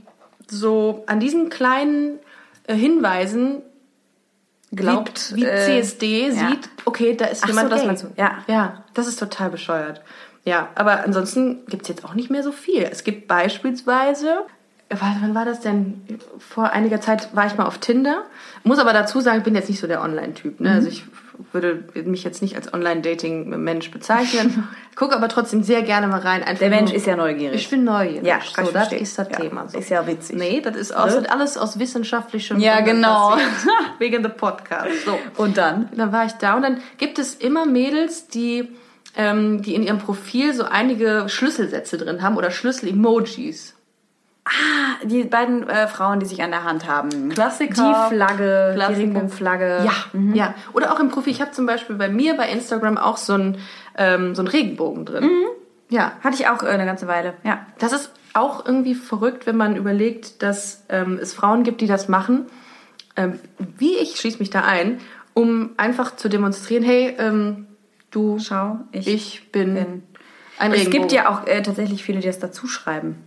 so 0.50 1.04
an 1.08 1.20
diesen 1.20 1.50
kleinen 1.50 2.20
äh, 2.68 2.76
Hinweisen 2.76 3.62
Glaubt, 4.74 5.34
wie, 5.36 5.42
wie 5.42 5.46
äh, 5.46 5.82
CSD 5.82 6.28
ja. 6.28 6.32
sieht, 6.50 6.70
okay, 6.86 7.16
da 7.16 7.26
ist 7.26 7.44
Ach 7.44 7.48
jemand 7.48 7.70
so, 7.70 7.72
das 7.72 7.80
gay. 7.82 7.88
meinst 7.88 8.04
du, 8.04 8.08
ja. 8.18 8.44
Ja, 8.48 8.84
das 8.94 9.08
ist 9.08 9.18
total 9.20 9.50
bescheuert. 9.50 10.02
Ja, 10.48 10.70
aber 10.76 11.04
ansonsten 11.04 11.66
gibt's 11.68 11.90
jetzt 11.90 12.06
auch 12.06 12.14
nicht 12.14 12.30
mehr 12.30 12.42
so 12.44 12.52
viel. 12.54 12.84
Es 12.90 13.04
gibt 13.04 13.28
beispielsweise, 13.28 14.46
wann 14.90 15.36
war 15.36 15.44
das 15.44 15.60
denn? 15.60 16.02
Vor 16.40 16.72
einiger 16.72 17.02
Zeit 17.02 17.36
war 17.36 17.46
ich 17.48 17.58
mal 17.58 17.66
auf 17.66 17.80
Tinder. 17.80 18.24
Muss 18.64 18.80
aber 18.80 18.94
dazu 18.94 19.20
sagen, 19.20 19.40
ich 19.40 19.44
bin 19.44 19.56
jetzt 19.56 19.68
nicht 19.70 19.80
so 19.82 19.88
der 19.88 20.02
Online-Typ. 20.02 20.62
Ne? 20.62 20.72
Also 20.72 20.88
ich 20.88 21.04
würde 21.52 21.84
mich 22.06 22.24
jetzt 22.24 22.42
nicht 22.42 22.56
als 22.56 22.74
Online-Dating-Mensch 22.74 23.92
bezeichnen. 23.92 24.68
Gucke 24.96 25.16
aber 25.16 25.28
trotzdem 25.28 25.64
sehr 25.64 25.82
gerne 25.84 26.08
mal 26.08 26.20
rein. 26.22 26.42
Einfach 26.44 26.60
Der 26.60 26.70
Mensch 26.70 26.92
nur- 26.92 26.98
ist 26.98 27.06
ja 27.06 27.16
neugierig. 27.16 27.56
Ich 27.62 27.70
bin 27.70 27.84
neugierig. 27.84 28.26
Ja, 28.26 28.40
so, 28.42 28.62
das 28.62 28.70
verstehen. 28.72 29.02
ist 29.04 29.20
das 29.20 29.28
Ja, 29.30 29.38
Thema. 29.40 29.68
So. 29.68 29.78
ist 29.78 29.90
ja 29.90 30.08
witzig. 30.08 30.38
Nee, 30.38 30.62
das 30.62 30.76
ist 30.78 30.96
aus, 30.96 31.14
Ne? 31.20 31.30
alles 31.30 31.58
aus 31.58 31.78
wissenschaftlichem 31.78 32.58
Ja, 32.60 32.76
Grund 32.78 32.88
genau. 32.88 33.36
Wegen 34.00 34.24
der 34.24 34.30
Podcast. 34.30 34.88
So. 35.06 35.20
Und 35.36 35.58
dann? 35.58 35.90
Dann 35.96 36.12
war 36.12 36.26
ich 36.26 36.32
da 36.34 36.56
und 36.56 36.62
dann 36.64 36.80
gibt 36.98 37.20
es 37.20 37.36
immer 37.36 37.66
Mädels, 37.66 38.28
die, 38.30 38.70
ähm, 39.18 39.62
die 39.64 39.76
in 39.76 39.84
ihrem 39.84 39.98
Profil 39.98 40.54
so 40.54 40.64
einige 40.64 41.26
Schlüsselsätze 41.28 41.98
drin 41.98 42.22
haben 42.22 42.38
oder 42.38 42.52
Schlüssel-Emojis. 42.52 43.74
Die 45.04 45.24
beiden 45.26 45.68
äh, 45.68 45.88
Frauen, 45.88 46.22
die 46.22 46.26
sich 46.26 46.42
an 46.42 46.52
der 46.52 46.64
Hand 46.64 46.88
haben. 46.88 47.30
Klassiker. 47.30 48.08
Die 48.10 48.16
Flagge, 48.16 48.72
Klassiker. 48.76 48.88
die 48.88 49.02
Regenbogenflagge. 49.02 49.86
Ja, 49.86 49.94
ja. 50.34 50.56
Oder 50.72 50.94
auch 50.94 51.02
im 51.02 51.10
Profil. 51.10 51.34
Ich 51.34 51.42
habe 51.42 51.52
zum 51.52 51.66
Beispiel 51.66 51.98
bei 51.98 52.08
mir 52.08 52.38
bei 52.38 52.48
Instagram 52.50 52.98
auch 52.98 53.18
so 53.18 53.34
einen 53.34 53.58
ähm, 53.98 54.36
so 54.36 54.42
einen 54.42 54.48
Regenbogen 54.48 55.06
drin. 55.06 55.30
Ja, 55.90 56.14
Hatte 56.24 56.36
ich 56.36 56.48
auch 56.48 56.64
äh, 56.64 56.68
eine 56.68 56.86
ganze 56.86 57.08
Weile. 57.08 57.34
Ja. 57.44 57.66
das 57.80 57.92
ist 57.92 58.12
auch 58.34 58.66
irgendwie 58.66 58.94
verrückt, 58.94 59.48
wenn 59.48 59.58
man 59.58 59.76
überlegt, 59.76 60.44
dass 60.44 60.86
ähm, 60.90 61.18
es 61.22 61.34
Frauen 61.34 61.64
gibt, 61.64 61.82
die 61.82 61.88
das 61.88 62.08
machen. 62.08 62.46
Ähm, 63.16 63.40
wie 63.58 63.98
ich 63.98 64.18
schließe 64.18 64.38
mich 64.40 64.52
da 64.52 64.62
ein, 64.62 65.00
um 65.34 65.72
einfach 65.78 66.16
zu 66.16 66.30
demonstrieren, 66.30 66.84
hey, 66.84 67.16
ähm, 67.18 67.66
du, 68.12 68.40
Schau, 68.40 68.80
ich, 68.92 69.08
ich 69.08 69.52
bin, 69.52 69.74
bin 69.76 70.04
Ein 70.60 70.72
es 70.72 70.80
Regenbogen. 70.80 70.92
gibt 71.02 71.12
ja 71.12 71.30
auch 71.30 71.46
äh, 71.48 71.62
tatsächlich 71.62 72.04
viele, 72.04 72.20
die 72.20 72.28
das 72.28 72.40
dazu 72.40 72.68
schreiben. 72.68 73.18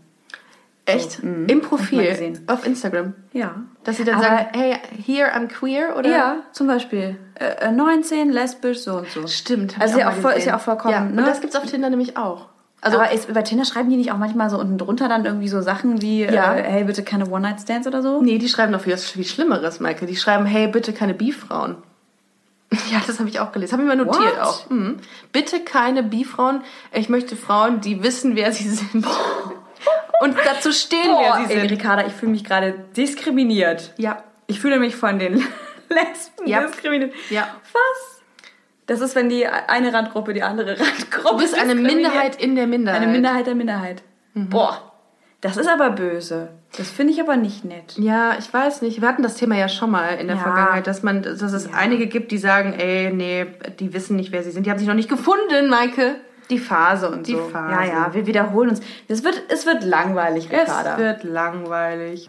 Echt? 0.87 1.20
Im 1.22 1.42
Hab 1.42 1.50
ich 1.50 1.54
mal 1.54 1.68
Profil 1.68 2.40
auf 2.49 2.66
Instagram. 2.66 3.14
Ja. 3.32 3.54
Dass 3.84 3.99
sie 3.99 4.04
dann 4.04 4.16
Aber- 4.16 4.25
sagen, 4.25 4.46
hey, 4.54 4.76
here 5.06 5.30
I'm 5.32 5.46
queer 5.46 5.94
oder? 5.96 6.10
Ja, 6.10 6.37
zum 6.52 6.66
Beispiel. 6.66 7.16
Äh, 7.34 7.66
äh, 7.68 7.70
19, 7.72 8.30
lesbisch, 8.30 8.78
so 8.80 8.96
und 8.99 9.08
so. 9.08 9.26
Stimmt. 9.28 9.76
Also 9.80 9.94
ich 9.96 10.00
ja 10.00 10.08
auch 10.10 10.14
voll- 10.14 10.32
ist 10.32 10.46
ja 10.46 10.56
auch 10.56 10.60
vollkommen, 10.60 10.92
Ja, 10.94 11.00
ne? 11.04 11.20
Und 11.20 11.26
das 11.28 11.40
gibt's 11.40 11.54
auf 11.54 11.66
Tinder 11.66 11.90
nämlich 11.90 12.16
auch. 12.16 12.49
Also, 12.80 12.99
aber 12.99 13.12
ist, 13.12 13.32
bei 13.32 13.42
Tinder 13.42 13.66
schreiben 13.66 13.90
die 13.90 13.96
nicht 13.99 14.10
auch 14.10 14.16
manchmal 14.16 14.49
so 14.49 14.58
unten 14.58 14.78
drunter 14.78 15.06
dann 15.08 15.26
irgendwie 15.26 15.49
so 15.49 15.60
Sachen 15.60 16.00
wie, 16.00 16.25
Ja. 16.25 16.56
äh, 16.56 16.62
hey, 16.62 16.84
bitte 16.84 17.02
keine 17.04 17.28
One-Night-Stands 17.28 17.87
oder 17.87 18.00
so? 18.00 18.22
Nee, 18.22 18.38
die 18.38 18.49
schreiben 18.49 18.72
noch 18.72 18.80
viel, 18.80 18.96
viel 18.96 19.25
Schlimmeres, 19.26 19.80
Maike. 19.80 20.06
Die 20.06 20.16
schreiben, 20.16 20.46
hey, 20.46 20.66
bitte 20.66 20.94
keine 20.94 21.12
Bifrauen. 21.12 21.76
Ja, 22.92 23.02
das 23.06 23.18
habe 23.18 23.28
ich 23.28 23.40
auch 23.40 23.52
gelesen. 23.52 23.72
Habe 23.72 23.82
ich 23.82 23.88
mal 23.88 23.96
notiert 23.96 24.37
What? 24.37 24.40
auch. 24.40 24.70
Mhm. 24.70 24.99
Bitte 25.32 25.60
keine 25.60 26.02
Bifrauen. 26.02 26.62
Ich 26.92 27.08
möchte 27.08 27.37
Frauen, 27.37 27.80
die 27.80 28.02
wissen, 28.02 28.37
wer 28.37 28.52
sie 28.52 28.68
sind. 28.68 29.06
Und 30.22 30.37
dazu 30.44 30.72
stehen, 30.72 31.06
Boah, 31.06 31.37
wer 31.38 31.46
sie 31.49 31.54
ey, 31.54 31.60
sind. 31.60 31.70
Ricarda, 31.70 32.06
ich 32.06 32.12
fühle 32.12 32.32
mich 32.32 32.44
gerade 32.44 32.72
diskriminiert. 32.96 33.94
Ja. 33.96 34.22
Ich 34.46 34.60
fühle 34.60 34.78
mich 34.78 34.94
von 34.96 35.18
den 35.18 35.34
Lesben 35.88 36.46
Ja. 36.46 36.62
diskriminiert. 36.66 37.14
Ja. 37.30 37.49
Was? 37.72 38.20
Das 38.87 39.00
ist, 39.00 39.14
wenn 39.14 39.28
die 39.28 39.46
eine 39.46 39.92
Randgruppe 39.94 40.34
die 40.34 40.42
andere 40.42 40.78
Randgruppe 40.78 41.28
Du 41.30 41.37
bist 41.38 41.54
eine. 41.54 41.75
Minderheit 41.76 42.37
in 42.42 42.56
der 42.56 42.66
Minderheit. 42.66 43.00
Eine 43.02 43.12
Minderheit 43.12 43.46
der 43.46 43.54
Minderheit. 43.54 44.02
Boah, 44.34 44.89
das 45.40 45.56
ist 45.56 45.68
aber 45.68 45.90
böse. 45.90 46.49
Das 46.76 46.90
finde 46.90 47.12
ich 47.12 47.20
aber 47.20 47.37
nicht 47.37 47.64
nett. 47.64 47.94
Ja, 47.97 48.35
ich 48.38 48.52
weiß 48.52 48.82
nicht. 48.82 49.00
Wir 49.00 49.09
hatten 49.09 49.23
das 49.23 49.35
Thema 49.35 49.56
ja 49.56 49.68
schon 49.68 49.90
mal 49.90 50.11
in 50.16 50.26
der 50.28 50.37
Ja. 50.37 50.42
Vergangenheit, 50.42 50.87
dass 50.87 51.02
man, 51.02 51.23
dass 51.23 51.40
es 51.40 51.73
einige 51.73 52.06
gibt, 52.06 52.30
die 52.30 52.38
sagen, 52.38 52.75
ey, 52.75 53.11
nee, 53.12 53.47
die 53.78 53.92
wissen 53.94 54.16
nicht, 54.16 54.32
wer 54.32 54.42
sie 54.42 54.50
sind. 54.50 54.66
Die 54.66 54.70
haben 54.70 54.78
sich 54.78 54.88
noch 54.88 54.94
nicht 54.94 55.09
gefunden, 55.09 55.68
Maike. 55.68 56.16
Die 56.50 56.59
Phase 56.59 57.11
und 57.11 57.26
Die 57.26 57.32
so. 57.32 57.38
Phase. 57.49 57.73
Ja, 57.73 57.85
ja, 57.85 58.14
wir 58.14 58.26
wiederholen 58.26 58.70
uns. 58.70 58.80
Es 59.09 59.25
wird, 59.25 59.42
es 59.49 59.66
wird 59.66 59.85
langweilig, 59.85 60.50
Ricarda. 60.50 60.92
Es 60.92 60.99
wird 60.99 61.25
langweilig. 61.25 62.28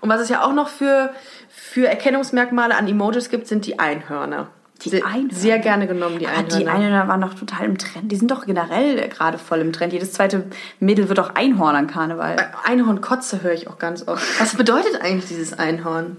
Und 0.00 0.08
was 0.08 0.20
es 0.20 0.28
ja 0.28 0.42
auch 0.44 0.52
noch 0.52 0.68
für, 0.68 1.10
für 1.48 1.88
Erkennungsmerkmale 1.88 2.76
an 2.76 2.86
Emojis 2.88 3.30
gibt, 3.30 3.46
sind 3.46 3.66
die 3.66 3.78
Einhörner. 3.78 4.48
Die 4.82 4.88
sehr, 4.90 5.06
Einhörner? 5.06 5.34
Sehr 5.34 5.58
gerne 5.60 5.86
genommen, 5.86 6.18
die 6.18 6.26
Ah, 6.26 6.30
Einhörner. 6.30 6.58
die 6.58 6.66
Einhörner 6.68 7.08
waren 7.08 7.20
doch 7.20 7.34
total 7.34 7.64
im 7.66 7.78
Trend. 7.78 8.10
Die 8.10 8.16
sind 8.16 8.30
doch 8.30 8.44
generell 8.44 8.98
äh, 8.98 9.08
gerade 9.08 9.38
voll 9.38 9.60
im 9.60 9.72
Trend. 9.72 9.92
Jedes 9.92 10.12
zweite 10.12 10.50
Mädel 10.80 11.08
wird 11.08 11.18
doch 11.18 11.34
Einhorn 11.34 11.76
an 11.76 11.86
Karneval. 11.86 12.36
Einhornkotze 12.64 13.42
höre 13.42 13.52
ich 13.52 13.68
auch 13.68 13.78
ganz 13.78 14.06
oft. 14.06 14.24
Was 14.40 14.56
bedeutet 14.56 15.00
eigentlich 15.00 15.26
dieses 15.26 15.52
Einhorn? 15.58 16.16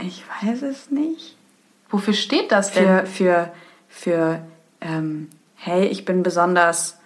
Ich 0.00 0.24
weiß 0.42 0.62
es 0.62 0.90
nicht. 0.90 1.36
Wofür 1.90 2.14
steht 2.14 2.50
das 2.50 2.72
denn? 2.72 2.84
Für, 2.84 3.06
für, 3.06 3.52
für, 3.88 4.40
ähm, 4.80 5.28
hey, 5.54 5.86
ich 5.86 6.04
bin 6.04 6.22
besonders, 6.22 6.98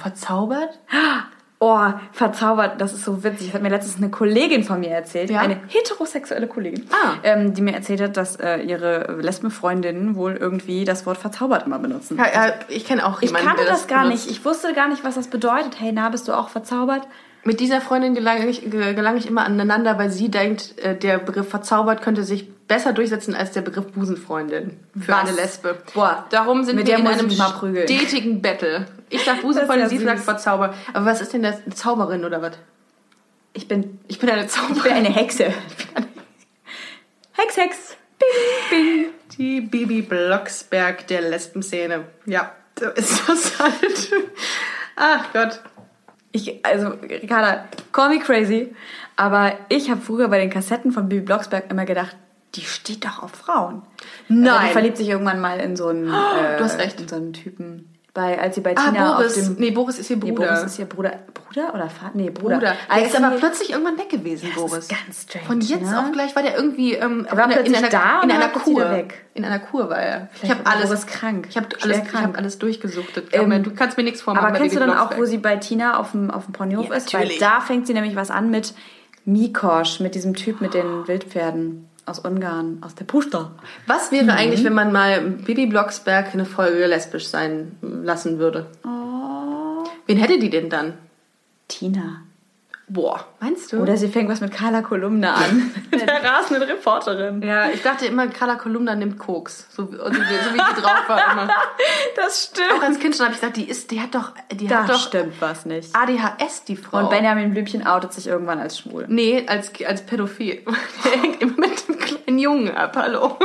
Verzaubert? 0.00 0.78
oh, 1.60 1.92
verzaubert. 2.12 2.80
Das 2.80 2.92
ist 2.94 3.04
so 3.04 3.22
witzig. 3.22 3.48
Das 3.48 3.54
hat 3.54 3.62
mir 3.62 3.68
letztens 3.68 3.98
eine 3.98 4.10
Kollegin 4.10 4.64
von 4.64 4.80
mir 4.80 4.90
erzählt. 4.90 5.30
Ja? 5.30 5.40
Eine 5.40 5.60
heterosexuelle 5.68 6.46
Kollegin. 6.48 6.86
Ah. 6.90 7.14
Ähm, 7.22 7.54
die 7.54 7.60
mir 7.62 7.74
erzählt 7.74 8.00
hat, 8.00 8.16
dass 8.16 8.36
äh, 8.36 8.58
ihre 8.62 9.18
Lesbenfreundinnen 9.20 10.16
wohl 10.16 10.36
irgendwie 10.36 10.84
das 10.84 11.06
Wort 11.06 11.18
verzaubert 11.18 11.66
immer 11.66 11.78
benutzen. 11.78 12.16
Ja, 12.18 12.24
ja, 12.46 12.52
ich 12.68 12.86
kenne 12.86 13.04
auch 13.06 13.20
Ich 13.22 13.28
jemanden, 13.28 13.48
kannte 13.48 13.62
der 13.64 13.72
das 13.72 13.86
gar 13.86 14.04
benutzt. 14.04 14.26
nicht. 14.26 14.38
Ich 14.38 14.44
wusste 14.44 14.72
gar 14.72 14.88
nicht, 14.88 15.04
was 15.04 15.14
das 15.16 15.28
bedeutet. 15.28 15.78
Hey, 15.78 15.92
na, 15.92 16.08
bist 16.08 16.26
du 16.28 16.32
auch 16.32 16.48
verzaubert? 16.48 17.06
Mit 17.42 17.60
dieser 17.60 17.80
Freundin 17.80 18.14
gelange 18.14 18.46
ich, 18.48 18.70
ge- 18.70 18.92
gelange 18.94 19.18
ich 19.18 19.26
immer 19.26 19.44
aneinander, 19.46 19.98
weil 19.98 20.10
sie 20.10 20.30
denkt, 20.30 20.78
äh, 20.78 20.94
der 20.96 21.18
Begriff 21.18 21.48
verzaubert 21.48 22.02
könnte 22.02 22.22
sich 22.22 22.48
besser 22.70 22.92
durchsetzen 22.92 23.34
als 23.34 23.50
der 23.50 23.62
Begriff 23.62 23.88
Busenfreundin 23.88 24.78
für 24.98 25.12
Was? 25.12 25.28
eine 25.28 25.32
Lesbe. 25.32 25.76
Boah, 25.92 26.24
Darum 26.30 26.62
sind 26.64 26.76
mit 26.76 26.86
wir 26.86 26.96
in 26.96 27.06
einem 27.06 27.28
stetigen 27.28 28.40
Battle. 28.40 28.86
Ich 29.08 29.24
sag 29.24 29.40
Busenfreundin, 29.42 29.80
ja 29.82 29.88
sie 29.88 29.98
sagt 29.98 30.18
süß. 30.18 30.24
verzaubert. 30.24 30.74
Aber 30.94 31.04
was 31.04 31.20
ist 31.20 31.32
denn 31.32 31.42
das? 31.42 31.56
Eine 31.66 31.74
Zauberin 31.74 32.24
oder 32.24 32.40
was? 32.40 32.52
Ich 33.54 33.66
bin, 33.66 33.98
Ich 34.06 34.20
bin 34.20 34.30
eine 34.30 34.44
ich 34.44 34.54
bin 34.54 34.74
Zauberin. 34.76 34.92
eine 34.92 35.08
Hexe. 35.08 35.52
Hex, 37.32 37.56
Hex. 37.56 37.96
Bing, 38.20 38.70
bing. 38.70 39.06
Die 39.36 39.60
Bibi 39.62 40.02
Blocksberg 40.02 41.06
der 41.08 41.22
Lesbenszene. 41.22 42.04
Ja, 42.26 42.52
so 42.78 42.86
ist 42.90 43.28
das 43.28 43.58
halt. 43.58 44.12
Ach 44.94 45.32
Gott. 45.32 45.60
Ich, 46.32 46.64
also, 46.64 46.90
Ricarda, 47.02 47.64
call 47.90 48.10
me 48.10 48.20
crazy, 48.20 48.72
aber 49.16 49.54
ich 49.68 49.90
habe 49.90 50.00
früher 50.00 50.28
bei 50.28 50.38
den 50.38 50.50
Kassetten 50.50 50.92
von 50.92 51.08
Bibi 51.08 51.22
Blocksberg 51.24 51.68
immer 51.70 51.84
gedacht, 51.84 52.16
die 52.54 52.62
steht 52.62 53.04
doch 53.04 53.22
auf 53.22 53.30
Frauen. 53.32 53.82
Nein. 54.28 54.48
Aber 54.48 54.66
die 54.66 54.72
verliebt 54.72 54.96
sich 54.96 55.08
irgendwann 55.08 55.40
mal 55.40 55.58
in 55.60 55.76
so 55.76 55.88
einen, 55.88 56.08
äh, 56.08 56.10
du 56.58 56.64
hast 56.64 56.78
recht. 56.78 57.00
in 57.00 57.08
so 57.08 57.16
einen 57.16 57.32
Typen. 57.32 57.86
Bei, 58.12 58.40
als 58.40 58.56
sie 58.56 58.60
bei 58.60 58.74
Ah, 58.76 58.90
Tina 58.90 59.12
Boris. 59.18 59.38
auf 59.38 59.44
dem... 59.44 59.54
nee, 59.60 59.70
Boris 59.70 59.96
ist 60.00 60.10
ihr 60.10 60.16
Nee, 60.16 60.32
Bruder. 60.32 60.48
Boris 60.48 60.62
ist 60.64 60.78
ihr 60.80 60.84
Bruder. 60.86 61.12
Bruder 61.32 61.72
oder 61.72 61.88
Vater? 61.88 62.10
Nee, 62.14 62.30
Bruder. 62.30 62.56
Bruder. 62.56 62.74
Der 62.92 63.06
ist 63.06 63.14
aber 63.16 63.36
plötzlich 63.36 63.70
irgendwann 63.70 63.96
weg 63.98 64.08
gewesen, 64.08 64.46
Ja, 64.48 64.52
das 64.52 64.60
Boris. 64.60 64.78
ist 64.78 64.90
ganz 64.90 65.22
strange, 65.22 65.44
Von 65.46 65.60
jetzt 65.60 65.82
ne? 65.88 65.96
auf 66.00 66.10
gleich 66.10 66.34
war 66.34 66.42
der 66.42 66.56
irgendwie 66.56 66.94
ähm, 66.94 67.24
Er 67.30 67.36
war 67.36 67.44
in, 67.44 67.50
in 67.52 67.56
plötzlich 67.58 67.76
einer, 67.78 67.88
da 67.88 68.16
in 68.22 68.30
und 68.30 68.36
einer 68.36 68.48
Kur. 68.48 68.90
weg. 68.90 69.24
In 69.34 69.44
einer 69.44 69.60
Kur 69.60 69.88
war 69.90 69.98
er. 69.98 70.28
Ich 70.32 70.40
Vielleicht 70.40 70.54
habe 70.56 70.64
war 70.66 70.72
alles 70.72 70.86
Boris 70.88 71.06
krank. 71.06 71.46
Ich 71.50 71.56
habe 71.56 71.68
alles, 71.82 71.98
ich 71.98 72.04
krank. 72.04 72.24
hab 72.26 72.36
alles 72.36 72.58
durchgesuchtet. 72.58 73.46
Mir, 73.46 73.60
du 73.60 73.70
kannst 73.74 73.96
mir 73.96 74.02
nichts 74.02 74.22
vormachen. 74.22 74.48
Aber 74.48 74.58
kennst 74.58 74.74
du 74.74 74.80
dann 74.80 74.90
auch, 74.98 75.16
wo 75.16 75.24
sie 75.24 75.38
bei 75.38 75.54
Tina 75.58 75.96
auf 75.96 76.10
dem, 76.10 76.32
auf 76.32 76.46
dem 76.46 76.52
Ponyhof 76.52 76.88
Ja, 76.88 76.94
ist? 76.96 77.14
Weil 77.14 77.20
natürlich. 77.20 77.38
da 77.38 77.60
fängt 77.60 77.86
sie 77.86 77.94
nämlich 77.94 78.16
was 78.16 78.32
an 78.32 78.50
mit 78.50 78.74
Mikosch, 79.24 80.00
mit 80.00 80.16
diesem 80.16 80.34
Typ 80.34 80.60
mit 80.60 80.74
den 80.74 81.06
Wildpferden 81.06 81.88
aus 82.10 82.18
Ungarn, 82.18 82.78
aus 82.82 82.94
der 82.94 83.04
Pusta. 83.04 83.52
Was 83.86 84.10
Mhm. 84.10 84.16
wäre 84.16 84.32
eigentlich, 84.34 84.64
wenn 84.64 84.74
man 84.74 84.92
mal 84.92 85.20
Bibi 85.20 85.66
Blocksberg 85.66 86.34
eine 86.34 86.44
Folge 86.44 86.86
lesbisch 86.86 87.28
sein 87.28 87.76
lassen 87.80 88.38
würde? 88.38 88.66
Oh. 88.84 89.84
Wen 90.06 90.18
hätte 90.18 90.38
die 90.38 90.50
denn 90.50 90.68
dann? 90.68 90.94
Tina. 91.68 92.22
Boah, 92.92 93.24
meinst 93.38 93.72
du? 93.72 93.76
Oder 93.80 93.96
sie 93.96 94.08
fängt 94.08 94.28
was 94.28 94.40
mit 94.40 94.52
Carla 94.52 94.82
Kolumna 94.82 95.34
an. 95.34 95.70
der 95.92 96.24
rasenden 96.24 96.68
Reporterin. 96.68 97.40
ja, 97.40 97.70
ich 97.70 97.82
dachte 97.82 98.04
immer, 98.06 98.26
Carla 98.26 98.56
Kolumna 98.56 98.96
nimmt 98.96 99.16
Koks. 99.16 99.68
So, 99.70 99.92
wie- 99.92 99.96
so, 99.96 100.04
so 100.06 100.10
wie 100.12 100.58
die 100.58 100.80
drauf 100.80 101.04
war 101.08 101.32
immer. 101.32 101.48
Das 102.16 102.50
Auch 102.52 102.62
stimmt. 102.66 102.82
als 102.82 102.98
Kind 102.98 103.14
schon 103.14 103.26
habe 103.26 103.34
ich 103.36 103.40
gedacht, 103.40 103.56
die 103.56 103.68
ist, 103.70 103.92
die 103.92 104.00
hat 104.00 104.12
doch, 104.16 104.32
die 104.52 104.66
Da 104.66 104.82
hat 104.82 104.90
doch 104.90 104.98
stimmt 105.06 105.34
was 105.40 105.66
nicht. 105.66 105.94
ADHS, 105.94 106.64
die 106.64 106.74
Frau. 106.76 106.98
Und 106.98 107.10
Benjamin 107.10 107.52
Blümchen 107.52 107.86
outet 107.86 108.12
sich 108.12 108.26
irgendwann 108.26 108.58
als 108.58 108.78
schwul. 108.80 109.04
Nee, 109.08 109.44
als, 109.46 109.70
als 109.86 110.04
Pädophil. 110.04 110.62
Der 111.04 111.12
hängt 111.22 111.40
immer 111.40 111.58
mit 111.58 111.86
dem 111.88 111.96
kleinen 111.96 112.38
Jungen 112.40 112.74
ab, 112.76 112.96
hallo. 112.96 113.38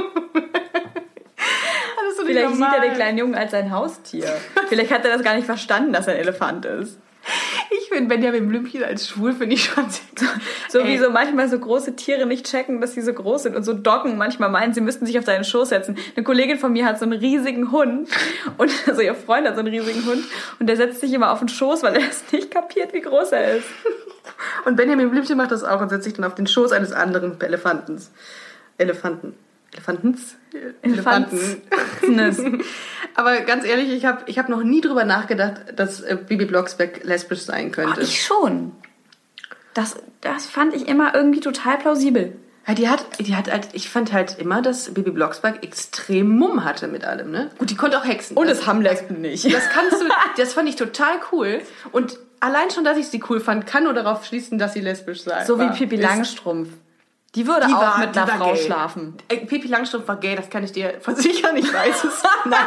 Vielleicht 2.26 2.50
sieht 2.50 2.60
normal. 2.60 2.76
er 2.78 2.82
den 2.82 2.94
kleinen 2.96 3.18
Jungen 3.20 3.36
als 3.36 3.52
sein 3.52 3.72
Haustier. 3.72 4.26
Vielleicht 4.70 4.92
hat 4.92 5.06
er 5.06 5.12
das 5.16 5.24
gar 5.24 5.36
nicht 5.36 5.46
verstanden, 5.46 5.94
dass 5.94 6.08
er 6.08 6.14
ein 6.16 6.20
Elefant 6.22 6.66
ist. 6.66 6.98
Ich 7.72 7.90
finde 7.90 8.10
Benjamin 8.10 8.48
Blümchen 8.48 8.84
als 8.84 9.08
schwul, 9.08 9.34
finde 9.34 9.56
ich 9.56 9.66
schon 9.66 9.90
sehr 9.90 10.28
So 10.70 10.80
Ey. 10.80 10.88
wie 10.88 10.98
so 10.98 11.10
manchmal 11.10 11.50
so 11.50 11.60
große 11.60 11.96
Tiere 11.96 12.26
nicht 12.26 12.46
checken, 12.46 12.82
dass 12.82 12.94
sie 12.94 13.02
so 13.02 13.14
groß 13.14 13.44
sind 13.44 13.56
und 13.56 13.64
so 13.64 13.74
Doggen 13.74 14.18
manchmal 14.18 14.50
meinen, 14.50 14.74
sie 14.74 14.82
müssten 14.82 15.06
sich 15.06 15.18
auf 15.18 15.26
seinen 15.26 15.44
Schoß 15.44 15.70
setzen. 15.70 15.98
Eine 16.16 16.24
Kollegin 16.24 16.58
von 16.58 16.74
mir 16.74 16.86
hat 16.86 17.00
so 17.00 17.06
einen 17.06 17.20
riesigen 17.20 17.72
Hund 17.72 18.10
und 18.58 18.72
also 18.88 19.02
ihr 19.02 19.16
Freund 19.16 19.48
hat 19.48 19.56
so 19.56 19.62
einen 19.62 19.74
riesigen 19.74 20.06
Hund 20.06 20.24
und 20.60 20.68
der 20.68 20.78
setzt 20.78 21.02
sich 21.02 21.14
immer 21.14 21.32
auf 21.32 21.40
den 21.40 21.50
Schoß, 21.50 21.84
weil 21.84 21.96
er 21.96 22.10
es 22.10 22.24
nicht 22.32 22.52
kapiert, 22.52 22.94
wie 22.94 23.02
groß 23.02 23.32
er 23.32 23.58
ist. 23.58 23.68
Und 24.66 24.76
Benjamin 24.76 25.10
Blümchen 25.12 25.38
macht 25.38 25.52
das 25.52 25.64
auch 25.64 25.82
und 25.82 25.90
setzt 25.90 26.04
sich 26.04 26.14
dann 26.14 26.26
auf 26.26 26.36
den 26.36 26.48
Schoß 26.48 26.72
eines 26.72 26.92
anderen 26.92 27.40
Elefantens. 27.40 28.12
Elefanten. 28.78 29.34
Elefantens? 29.76 30.36
Elefanten. 30.82 32.64
Aber 33.16 33.42
ganz 33.42 33.66
ehrlich, 33.66 33.92
ich 33.92 34.06
habe 34.06 34.24
ich 34.26 34.40
hab 34.40 34.50
noch 34.50 34.64
nie 34.64 34.82
drüber 34.82 35.04
nachgedacht, 35.04 35.62
dass 35.76 36.02
äh, 36.02 36.18
Bibi 36.28 36.46
Blocksberg 36.46 37.04
lesbisch 37.04 37.42
sein 37.42 37.72
könnte. 37.72 38.02
Ich 38.02 38.24
schon. 38.24 38.72
Das, 39.74 39.98
das 40.22 40.46
fand 40.46 40.74
ich 40.74 40.88
immer 40.88 41.14
irgendwie 41.14 41.42
total 41.42 41.78
plausibel. 41.78 42.36
Ja, 42.68 42.74
die 42.74 42.90
hat, 42.90 43.06
die 43.20 43.36
hat 43.36 43.52
halt, 43.52 43.68
ich 43.74 43.90
fand 43.90 44.12
halt 44.12 44.40
immer, 44.40 44.62
dass 44.62 44.94
Bibi 44.94 45.12
Blocksberg 45.12 45.64
extrem 45.64 46.30
Mumm 46.30 46.64
hatte 46.64 46.88
mit 46.88 47.06
allem, 47.06 47.30
ne? 47.30 47.52
Gut, 47.60 47.70
die 47.70 47.76
konnte 47.76 48.00
auch 48.00 48.06
hexen. 48.06 48.36
das, 48.36 48.66
haben 48.66 48.82
Lesben 48.82 49.22
nicht. 49.22 49.46
das 49.54 49.70
kannst 49.70 50.02
du, 50.02 50.06
das 50.38 50.54
fand 50.54 50.68
ich 50.68 50.76
total 50.76 51.18
cool. 51.32 51.62
Und 51.92 52.18
allein 52.40 52.72
schon, 52.72 52.84
dass 52.84 52.98
ich 52.98 53.08
sie 53.08 53.22
cool 53.30 53.40
fand, 53.40 53.68
kann 53.68 53.84
nur 53.84 53.94
darauf 53.94 54.26
schließen, 54.26 54.58
dass 54.58 54.74
sie 54.74 54.82
lesbisch 54.82 55.22
sei. 55.22 55.46
So 55.46 55.60
wie 55.60 55.66
war. 55.66 55.74
Pipi 55.74 55.96
Ist- 55.96 56.02
Langstrumpf. 56.02 56.70
Die 57.36 57.46
würde 57.48 57.68
Die 57.68 57.74
auch 57.74 57.82
war- 57.82 58.00
mit 58.00 58.18
einer 58.18 58.28
Frau 58.28 58.54
gay. 58.54 58.64
schlafen. 58.64 59.14
Äh, 59.28 59.38
Pipi 59.46 59.68
Langstrumpf 59.68 60.08
war 60.08 60.18
gay, 60.18 60.36
das 60.36 60.50
kann 60.50 60.64
ich 60.64 60.72
dir 60.72 60.96
versichern, 61.02 61.56
ich 61.58 61.72
weiß 61.74 62.04
es. 62.06 62.24
Nein. 62.46 62.60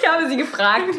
Ich 0.00 0.08
habe 0.08 0.28
sie 0.28 0.36
gefragt. 0.36 0.90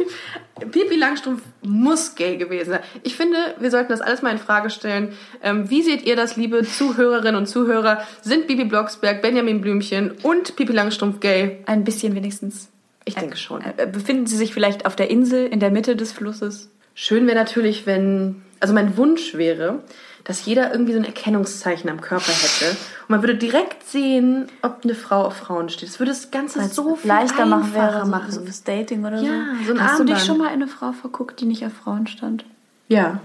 Pipi 0.72 0.96
Langstrumpf 0.96 1.42
muss 1.62 2.16
gay 2.16 2.38
gewesen 2.38 2.72
sein. 2.72 2.80
Ich 3.04 3.16
finde, 3.16 3.38
wir 3.60 3.70
sollten 3.70 3.90
das 3.92 4.02
alles 4.02 4.22
mal 4.22 4.32
in 4.32 4.38
Frage 4.40 4.70
stellen. 4.70 5.14
Ähm, 5.44 5.70
wie 5.70 5.84
seht 5.84 6.04
ihr 6.04 6.16
das, 6.16 6.36
liebe 6.36 6.64
Zuhörerinnen 6.66 7.36
und 7.36 7.46
Zuhörer? 7.48 8.02
Sind 8.22 8.48
Bibi 8.48 8.64
Blocksberg, 8.64 9.22
Benjamin 9.22 9.62
Blümchen 9.62 10.12
und 10.24 10.56
Pipi 10.56 10.74
Langstrumpf 10.74 11.20
gay? 11.20 11.60
Ein 11.68 11.84
bisschen 11.84 12.16
wenigstens. 12.16 12.70
Ich 13.06 13.16
denke 13.16 13.38
schon. 13.38 13.62
Äh, 13.62 13.88
Befinden 13.92 14.26
sie 14.26 14.36
sich 14.36 14.54
vielleicht 14.54 14.86
auf 14.86 14.96
der 14.96 15.10
Insel 15.12 15.46
in 15.48 15.60
der 15.60 15.70
Mitte 15.72 15.96
des 15.96 16.12
Flusses? 16.12 16.72
Schön 16.96 17.28
wäre 17.28 17.38
natürlich, 17.38 17.86
wenn 17.86 18.42
also 18.60 18.74
mein 18.74 18.98
Wunsch 18.98 19.34
wäre, 19.36 19.84
dass 20.24 20.46
jeder 20.46 20.72
irgendwie 20.72 20.92
so 20.94 21.00
ein 21.00 21.06
Erkennungszeichen 21.06 21.90
am 21.90 22.02
Körper 22.02 22.32
hätte. 22.32 22.72
Und 22.72 23.10
man 23.10 23.22
würde 23.22 23.36
direkt 23.36 23.88
sehen, 23.88 24.48
ob 24.62 24.82
eine 24.84 24.94
Frau 24.96 25.24
auf 25.26 25.38
Frauen 25.38 25.70
steht. 25.70 25.88
Das 25.90 26.00
würde 26.00 26.12
das 26.12 26.32
Ganze 26.32 26.64
so 26.68 26.96
viel 26.96 27.08
leichter 27.08 27.46
machen 27.46 27.74
wäre, 27.74 27.86
einfacher 27.86 28.06
so, 28.06 28.12
machen. 28.12 28.32
so 28.32 28.42
fürs 28.42 28.64
Dating 28.64 29.06
oder 29.06 29.22
Ja, 29.22 29.46
so. 29.66 29.74
so 29.76 29.80
Hast 29.82 30.00
du 30.00 30.04
dich 30.04 30.20
schon 30.24 30.38
mal 30.38 30.48
in 30.48 30.54
eine 30.54 30.68
Frau 30.68 30.92
verguckt, 30.92 31.40
die 31.40 31.46
nicht 31.46 31.66
auf 31.66 31.72
Frauen 31.74 32.08
stand? 32.08 32.46
Ja, 32.90 33.20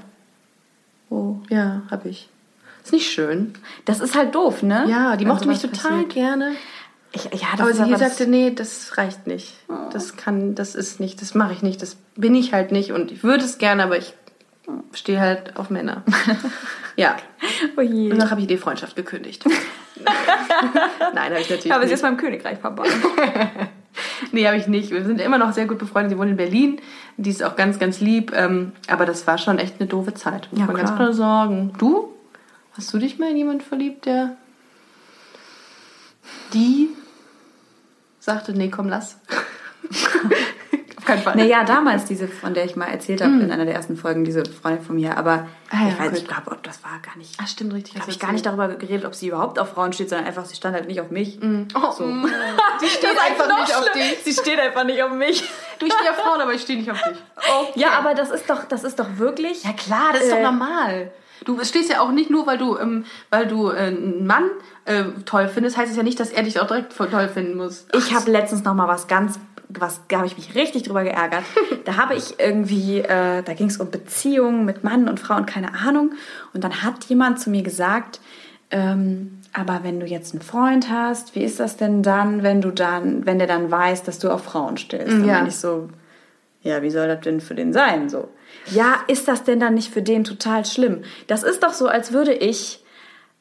Oh. 1.11 1.37
ja, 1.51 1.83
habe 1.91 2.09
ich. 2.09 2.29
Ist 2.85 2.93
nicht 2.93 3.11
schön. 3.13 3.53
Das 3.85 4.01
ist 4.01 4.17
halt 4.17 4.35
doof, 4.35 4.63
ne? 4.63 4.87
Ja, 4.89 5.17
die 5.17 5.25
Wenn 5.25 5.33
mochte 5.33 5.47
mich 5.47 5.61
total 5.61 5.91
passiert. 6.05 6.09
gerne. 6.11 6.53
Ich, 7.13 7.25
ja, 7.25 7.49
das 7.53 7.61
Aber 7.61 7.73
sie 7.75 7.83
aber 7.83 7.99
sagte, 7.99 8.27
nee, 8.27 8.51
das 8.55 8.97
reicht 8.97 9.27
nicht. 9.27 9.55
Das 9.93 10.17
kann, 10.17 10.55
das 10.55 10.75
ist 10.75 10.99
nicht, 11.01 11.21
das 11.21 11.35
mache 11.35 11.53
ich 11.53 11.63
nicht, 11.63 11.83
das 11.83 11.97
bin 12.17 12.35
ich 12.35 12.55
halt 12.55 12.73
nicht 12.73 12.93
und 12.93 13.13
ich 13.13 13.23
würde 13.23 13.45
es 13.45 13.59
gerne, 13.59 13.83
aber 13.85 13.99
ich 13.99 14.15
stehe 14.93 15.21
halt 15.21 15.57
auf 15.57 15.71
Männer. 15.71 16.03
ja. 16.97 17.17
oh 17.77 17.81
je. 17.81 18.13
Und 18.13 18.19
dann 18.19 18.31
habe 18.31 18.41
ich 18.41 18.47
die 18.47 18.57
Freundschaft 18.57 18.97
gekündigt. 18.97 19.45
Nein, 21.15 21.31
habe 21.33 21.41
ich 21.41 21.51
natürlich 21.51 21.73
Aber 21.73 21.83
sie 21.83 21.87
nicht. 21.89 21.95
ist 21.95 22.03
beim 22.03 22.17
Königreich 22.17 22.59
verbannt. 22.59 22.91
Nee, 24.31 24.47
habe 24.47 24.57
ich 24.57 24.67
nicht. 24.69 24.91
Wir 24.91 25.05
sind 25.05 25.21
immer 25.21 25.37
noch 25.37 25.53
sehr 25.53 25.67
gut 25.67 25.77
befreundet. 25.79 26.13
Sie 26.13 26.19
wohnt 26.19 26.31
in 26.31 26.37
Berlin. 26.39 26.81
Die 27.19 27.29
ist 27.29 27.43
auch 27.43 27.57
ganz, 27.57 27.79
ganz 27.79 28.01
lieb. 28.01 28.33
Ähm, 28.35 28.73
aber 28.89 29.05
das 29.05 29.27
war 29.27 29.37
schon 29.37 29.59
echt 29.59 29.75
eine 29.79 29.87
doofe 29.89 30.15
Zeit. 30.15 30.49
Muss 30.51 30.61
Ja, 30.61 30.67
man 30.67 30.77
ganz 30.77 30.95
klar. 30.95 31.13
sagen. 31.13 31.75
Du? 31.77 32.15
Hast 32.73 32.95
du 32.95 32.99
dich 32.99 33.19
mal 33.19 33.31
in 33.31 33.37
jemanden 33.37 33.61
verliebt, 33.61 34.07
der 34.07 34.37
die 36.55 36.89
sagte, 38.19 38.53
nee, 38.53 38.71
komm, 38.71 38.89
lass. 38.89 39.19
Keinen 41.15 41.23
Fall. 41.23 41.37
naja, 41.37 41.65
damals 41.65 42.05
diese, 42.05 42.29
von 42.29 42.55
der 42.55 42.65
ich 42.65 42.77
mal 42.77 42.87
erzählt 42.87 43.21
habe 43.23 43.33
in 43.35 43.51
einer 43.51 43.65
der 43.65 43.75
ersten 43.75 43.97
Folgen, 43.97 44.25
diese 44.25 44.45
Freundin 44.45 44.85
von 44.85 44.97
mir. 44.97 45.17
Aber 45.17 45.47
Ah 45.71 45.85
ja, 45.85 45.89
ich 45.89 45.99
weiß, 45.99 46.09
gut. 46.11 46.19
ich 46.19 46.27
glaube, 46.29 46.59
das 46.63 46.83
war 46.85 47.01
gar 47.03 47.17
nicht. 47.17 47.35
Ah, 47.41 47.47
stimmt, 47.47 47.73
richtig. 47.75 47.99
habe 48.01 48.11
ich 48.11 48.19
gar 48.19 48.33
nicht 48.33 48.45
darüber 48.45 48.69
geredet, 48.69 49.05
ob 49.07 49.15
sie 49.15 49.29
überhaupt 49.29 49.59
auf 49.59 49.71
Frauen 49.73 49.93
steht, 49.93 50.09
sondern 50.11 50.27
einfach, 50.27 50.45
sie 50.45 50.55
stand 50.57 50.75
halt 50.75 50.87
nicht 50.87 51.01
auf 51.01 51.11
mich. 51.11 51.39
Oh, 51.75 51.91
so. 51.93 52.05
Die 52.83 52.89
steht 52.89 53.17
einfach 53.19 53.59
nicht 53.61 53.75
auf 53.77 53.91
dich. 53.93 54.19
Sie 54.25 54.33
steht 54.33 54.59
einfach 54.61 54.85
nicht 54.85 55.03
auf 55.03 55.13
mich. 55.13 55.43
Du, 55.79 55.87
ich 55.87 55.95
stehe 55.95 56.11
auf 56.13 56.17
Frauen, 56.19 56.41
aber 56.41 56.53
ich 56.53 56.63
stehe 56.63 56.79
nicht 56.79 56.91
auf 56.93 57.03
dich. 57.03 57.17
Ja, 57.75 57.91
aber 57.99 58.15
das 58.15 58.31
ist 58.31 58.49
doch, 58.49 58.65
das 58.69 58.85
ist 58.85 59.01
doch 59.01 59.19
wirklich. 59.19 59.65
Ja 59.65 59.73
klar, 59.73 60.11
das 60.13 60.23
ist 60.23 60.31
doch 60.33 60.37
Äh, 60.39 60.43
normal. 60.43 61.11
Du 61.45 61.59
stehst 61.65 61.91
ja 61.91 62.01
auch 62.03 62.13
nicht 62.13 62.31
nur, 62.31 62.47
weil 62.47 62.57
du, 62.57 62.79
ähm, 62.79 63.05
weil 63.31 63.49
du 63.49 63.69
äh, 63.71 63.79
einen 63.89 64.25
Mann 64.25 64.45
äh, 64.85 65.03
toll 65.27 65.49
findest, 65.49 65.77
heißt 65.77 65.91
es 65.91 65.97
ja 65.97 66.05
nicht, 66.05 66.21
dass 66.21 66.31
er 66.31 66.45
dich 66.45 66.61
auch 66.61 66.69
direkt 66.69 66.97
toll 66.97 67.29
finden 67.29 67.57
muss. 67.57 67.87
Ich 67.97 68.15
habe 68.15 68.31
letztens 68.31 68.63
noch 68.63 68.75
mal 68.75 68.87
was 68.87 69.09
ganz, 69.09 69.41
was, 69.79 70.01
da 70.09 70.19
habe 70.19 70.27
ich 70.27 70.37
mich 70.37 70.55
richtig 70.55 70.85
drüber 70.85 71.05
geärgert. 71.05 71.45
da 71.85 71.97
habe 71.97 72.15
ich 72.15 72.39
irgendwie, 72.39 72.99
äh, 73.01 73.43
da 73.43 73.55
ging 73.55 73.69
es 73.69 73.79
um 73.79 73.91
Beziehungen 73.91 74.65
mit 74.65 74.85
Mann 74.85 75.09
und 75.09 75.21
Frau 75.21 75.37
und 75.37 75.47
keine 75.47 75.75
Ahnung. 75.75 76.13
Und 76.53 76.65
dann 76.65 76.83
hat 76.83 77.05
jemand 77.05 77.41
zu 77.41 77.51
mir 77.51 77.63
gesagt, 77.63 78.21
ähm, 78.71 79.39
aber 79.53 79.81
wenn 79.83 80.01
du 80.01 80.07
jetzt 80.07 80.33
einen 80.33 80.43
Freund 80.43 80.89
hast, 80.91 81.35
wie 81.35 81.45
ist 81.45 81.61
das 81.61 81.77
denn 81.77 82.03
dann, 82.03 82.43
wenn 82.43 82.63
du 82.63 82.71
dann, 82.71 83.27
wenn 83.27 83.39
der 83.39 83.47
dann 83.47 83.71
weiß, 83.71 84.03
dass 84.03 84.19
du 84.19 84.31
auf 84.31 84.45
Frauen 84.45 84.79
stehst? 84.79 85.09
Dann 85.13 85.25
Ja. 85.27 85.35
meine 85.35 85.49
ich 85.49 85.57
so, 85.57 85.89
ja, 86.63 86.81
wie 86.83 86.91
soll 86.91 87.09
das 87.09 87.21
denn 87.21 87.41
für 87.41 87.55
den 87.55 87.73
sein? 87.73 88.09
So. 88.09 88.29
Ja, 88.71 89.01
ist 89.09 89.29
das 89.29 89.45
denn 89.45 89.61
dann 89.61 89.75
nicht 89.75 89.93
für 89.93 90.01
den 90.03 90.25
total 90.25 90.65
schlimm? 90.65 91.03
Das 91.27 91.43
ist 91.43 91.63
doch 91.63 91.73
so, 91.73 91.87
als 91.89 92.13
würde 92.13 92.33
ich 92.33 92.83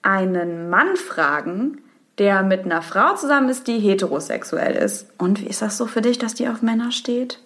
einen 0.01 0.69
Mann 0.69 0.95
fragen, 0.97 1.81
der 2.21 2.43
mit 2.43 2.65
einer 2.65 2.83
Frau 2.83 3.15
zusammen 3.15 3.49
ist, 3.49 3.65
die 3.65 3.79
heterosexuell 3.79 4.75
ist. 4.75 5.07
Und 5.17 5.41
wie 5.41 5.47
ist 5.47 5.63
das 5.63 5.75
so 5.75 5.87
für 5.87 6.03
dich, 6.03 6.19
dass 6.19 6.35
die 6.35 6.47
auf 6.47 6.61
Männer 6.61 6.91
steht? 6.91 7.39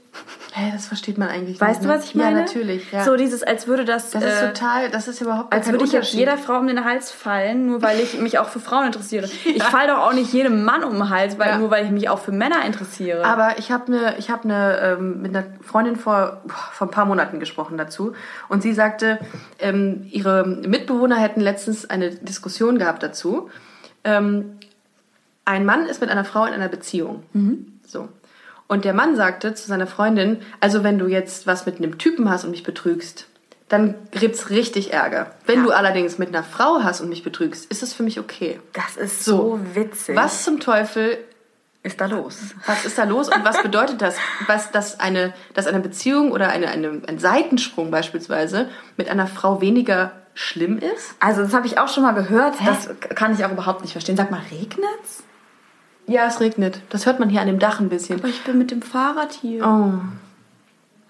Hä, 0.53 0.69
das 0.73 0.85
versteht 0.85 1.17
man 1.17 1.29
eigentlich 1.29 1.61
Weißt 1.61 1.81
nicht. 1.81 1.83
du, 1.83 1.87
ne? 1.93 1.97
was 1.97 2.05
ich 2.05 2.15
meine? 2.15 2.39
Ja, 2.39 2.45
natürlich. 2.45 2.91
Ja. 2.91 3.03
So 3.05 3.15
dieses, 3.15 3.41
als 3.43 3.67
würde 3.67 3.85
das, 3.85 4.11
das 4.11 4.23
ist 4.23 4.41
äh, 4.41 4.47
total, 4.53 4.89
das 4.89 5.07
ist 5.07 5.21
überhaupt 5.21 5.53
als 5.53 5.69
würde 5.71 5.85
ich 5.85 5.93
jetzt 5.93 6.11
jeder 6.13 6.37
Frau 6.37 6.57
um 6.59 6.67
den 6.67 6.83
Hals 6.83 7.09
fallen, 7.11 7.67
nur 7.67 7.81
weil 7.81 8.01
ich 8.01 8.19
mich 8.19 8.37
auch 8.37 8.49
für 8.49 8.59
Frauen 8.59 8.87
interessiere. 8.87 9.29
Ich 9.45 9.63
falle 9.63 9.93
doch 9.93 9.99
auch 9.99 10.13
nicht 10.13 10.33
jedem 10.33 10.65
Mann 10.65 10.83
um 10.83 10.93
den 10.93 11.09
Hals, 11.09 11.39
weil, 11.39 11.49
Ja. 11.49 11.57
nur 11.57 11.71
weil 11.71 11.85
ich 11.85 11.91
mich 11.91 12.09
auch 12.09 12.19
für 12.19 12.33
Männer 12.33 12.65
interessiere. 12.65 13.23
Aber 13.25 13.57
ich 13.59 13.71
habe 13.71 14.15
ich 14.17 14.29
habe 14.29 14.43
eine 14.43 14.79
ähm, 14.79 15.21
mit 15.21 15.35
einer 15.35 15.45
Freundin 15.61 15.95
vor 15.95 16.41
vor 16.47 16.87
ein 16.87 16.91
paar 16.91 17.05
Monaten 17.05 17.39
gesprochen 17.39 17.77
dazu 17.77 18.13
und 18.49 18.61
sie 18.61 18.73
sagte, 18.73 19.19
ähm, 19.59 20.05
ihre 20.11 20.45
Mitbewohner 20.45 21.15
hätten 21.17 21.39
letztens 21.41 21.89
eine 21.89 22.11
Diskussion 22.11 22.77
gehabt 22.77 23.03
dazu. 23.03 23.49
Ähm, 24.05 24.59
ein 25.45 25.65
Mann 25.65 25.85
ist 25.85 26.01
mit 26.01 26.09
einer 26.09 26.25
Frau 26.25 26.45
in 26.45 26.53
einer 26.53 26.69
Beziehung, 26.69 27.23
so 27.85 28.09
und 28.67 28.85
der 28.85 28.93
Mann 28.93 29.15
sagte 29.15 29.53
zu 29.53 29.67
seiner 29.67 29.87
Freundin, 29.87 30.41
also 30.59 30.83
wenn 30.83 30.97
du 30.97 31.07
jetzt 31.07 31.45
was 31.47 31.65
mit 31.65 31.77
einem 31.77 31.97
Typen 31.97 32.29
hast 32.29 32.45
und 32.45 32.51
mich 32.51 32.63
betrügst, 32.63 33.27
dann 33.69 33.95
gibt's 34.11 34.49
richtig 34.49 34.93
Ärger. 34.93 35.31
Wenn 35.45 35.63
du 35.63 35.71
allerdings 35.71 36.17
mit 36.17 36.29
einer 36.29 36.43
Frau 36.43 36.83
hast 36.83 37.01
und 37.01 37.09
mich 37.09 37.23
betrügst, 37.23 37.65
ist 37.71 37.83
es 37.83 37.93
für 37.93 38.03
mich 38.03 38.19
okay. 38.19 38.59
das 38.73 38.97
ist 38.97 39.23
So. 39.23 39.37
so, 39.37 39.59
witzig. 39.75 40.15
Was 40.15 40.43
zum 40.43 40.59
Teufel 40.59 41.17
ist 41.81 42.01
da 42.01 42.07
los? 42.07 42.39
was 42.65 42.85
ist 42.85 42.97
da 42.97 43.03
los 43.03 43.29
und 43.29 43.43
was 43.43 43.61
bedeutet 43.61 44.01
das? 44.01 44.17
Was, 44.47 44.71
dass 44.71 44.99
eine, 44.99 45.33
dass 45.53 45.67
eine 45.67 45.79
Beziehung 45.79 46.31
oder 46.31 46.49
eine, 46.49 46.67
eine, 46.69 47.01
ein 47.07 47.19
Seitensprung 47.19 47.91
beispielsweise 47.91 48.69
mit 48.97 49.09
einer 49.09 49.27
Frau 49.27 49.61
weniger 49.61 50.11
schlimm 50.33 50.79
ist? 50.79 51.15
Also 51.19 51.41
das 51.41 51.53
habe 51.53 51.67
ich 51.67 51.77
auch 51.77 51.87
schon 51.87 52.03
mal 52.03 52.13
gehört. 52.13 52.55
Das 52.65 52.89
kann 53.15 53.33
ich 53.33 53.45
auch 53.45 53.51
überhaupt 53.51 53.81
nicht 53.81 53.91
verstehen. 53.91 54.17
Sag 54.17 54.31
mal, 54.31 54.41
regnet's? 54.51 55.23
Ja, 56.07 56.27
es 56.27 56.39
regnet. 56.39 56.81
Das 56.89 57.05
hört 57.05 57.19
man 57.19 57.29
hier 57.29 57.41
an 57.41 57.47
dem 57.47 57.59
Dach 57.59 57.79
ein 57.79 57.89
bisschen. 57.89 58.19
Aber 58.19 58.27
ich 58.27 58.43
bin 58.43 58.57
mit 58.57 58.71
dem 58.71 58.81
Fahrrad 58.81 59.33
hier. 59.33 59.65
Oh. 59.65 59.93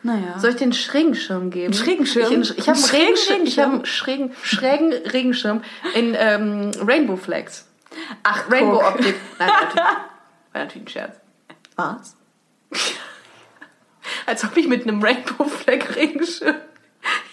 Naja. 0.03 0.38
Soll 0.39 0.51
ich 0.51 0.62
einen 0.62 0.73
schrägen 0.73 1.15
Schirm 1.15 1.49
geben? 1.49 1.73
Einen 1.73 1.73
schrägen 1.73 2.05
Schirm? 2.05 2.41
Ich, 2.41 2.58
ich 2.58 2.69
habe 2.69 2.77
einen, 2.77 3.17
schrägen 3.17 3.47
ich 3.47 3.60
hab 3.60 3.71
einen 3.71 3.86
schrägen, 3.86 4.31
schrägen 4.43 4.93
Regenschirm 4.93 5.62
in 5.95 6.15
ähm, 6.17 6.71
Rainbow 6.79 7.17
Flags. 7.17 7.67
Ach, 8.23 8.49
Rainbow 8.49 8.79
guck. 8.79 8.95
Optik. 8.95 9.15
Nein, 9.39 9.49
natürlich, 9.49 9.75
war 9.75 10.62
natürlich 10.62 10.84
ein 10.84 10.88
Scherz. 10.88 11.19
Was? 11.75 12.15
Als 14.27 14.43
ob 14.43 14.55
ich 14.58 14.67
mit 14.67 14.84
einem 14.84 15.03
Rainbow 15.03 15.45
Flag 15.45 15.95
Regenschirm 15.95 16.55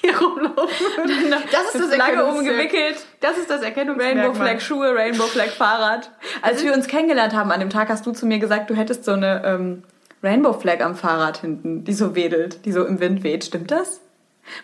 hier 0.02 0.18
rumlaufen. 0.18 0.86
Das 1.50 1.74
ist 1.74 1.80
das 1.80 1.94
Flagge 1.94 2.24
umgewickelt. 2.26 2.96
Das 3.20 3.38
ist 3.38 3.48
das 3.48 3.62
Erkennungsmerkmal. 3.62 4.24
Rainbow 4.26 4.34
Flag 4.38 4.60
Schuhe, 4.60 4.94
Rainbow 4.94 5.24
Flag 5.24 5.48
Fahrrad. 5.48 6.10
Als 6.42 6.62
wir 6.62 6.74
uns 6.74 6.86
kennengelernt 6.86 7.34
haben 7.34 7.50
an 7.50 7.60
dem 7.60 7.70
Tag, 7.70 7.88
hast 7.88 8.04
du 8.04 8.12
zu 8.12 8.26
mir 8.26 8.38
gesagt, 8.38 8.68
du 8.68 8.74
hättest 8.74 9.04
so 9.04 9.12
eine 9.12 9.42
ähm, 9.44 9.82
Rainbow 10.22 10.52
Flag 10.52 10.80
am 10.84 10.94
Fahrrad 10.94 11.38
hinten, 11.38 11.84
die 11.84 11.94
so 11.94 12.14
wedelt, 12.14 12.64
die 12.66 12.72
so 12.72 12.84
im 12.84 13.00
Wind 13.00 13.22
weht. 13.24 13.44
Stimmt 13.44 13.70
das? 13.70 14.00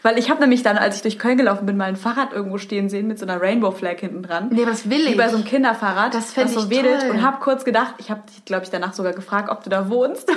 Weil 0.02 0.18
ich 0.18 0.28
habe 0.28 0.40
nämlich 0.40 0.64
dann, 0.64 0.76
als 0.76 0.96
ich 0.96 1.02
durch 1.02 1.20
Köln 1.20 1.36
gelaufen 1.36 1.64
bin, 1.64 1.76
mal 1.76 1.84
ein 1.84 1.94
Fahrrad 1.96 2.32
irgendwo 2.32 2.58
stehen 2.58 2.88
sehen 2.88 3.06
mit 3.06 3.18
so 3.20 3.24
einer 3.26 3.40
Rainbow 3.40 3.70
Flag 3.70 3.98
hinten 4.00 4.24
dran. 4.24 4.48
Nee, 4.52 4.64
das 4.64 4.90
will 4.90 5.04
Wie 5.06 5.10
ich. 5.10 5.16
bei 5.16 5.28
so 5.28 5.36
einem 5.36 5.44
Kinderfahrrad, 5.44 6.14
Das 6.14 6.36
was 6.36 6.52
so 6.54 6.60
ich 6.64 6.70
wedelt 6.70 7.02
toll. 7.02 7.10
und 7.10 7.22
habe 7.22 7.38
kurz 7.40 7.64
gedacht, 7.64 7.94
ich 7.98 8.10
habe 8.10 8.22
dich, 8.28 8.44
glaube 8.44 8.64
ich, 8.64 8.70
danach 8.70 8.92
sogar 8.92 9.12
gefragt, 9.12 9.50
ob 9.50 9.62
du 9.62 9.70
da 9.70 9.88
wohnst. 9.88 10.28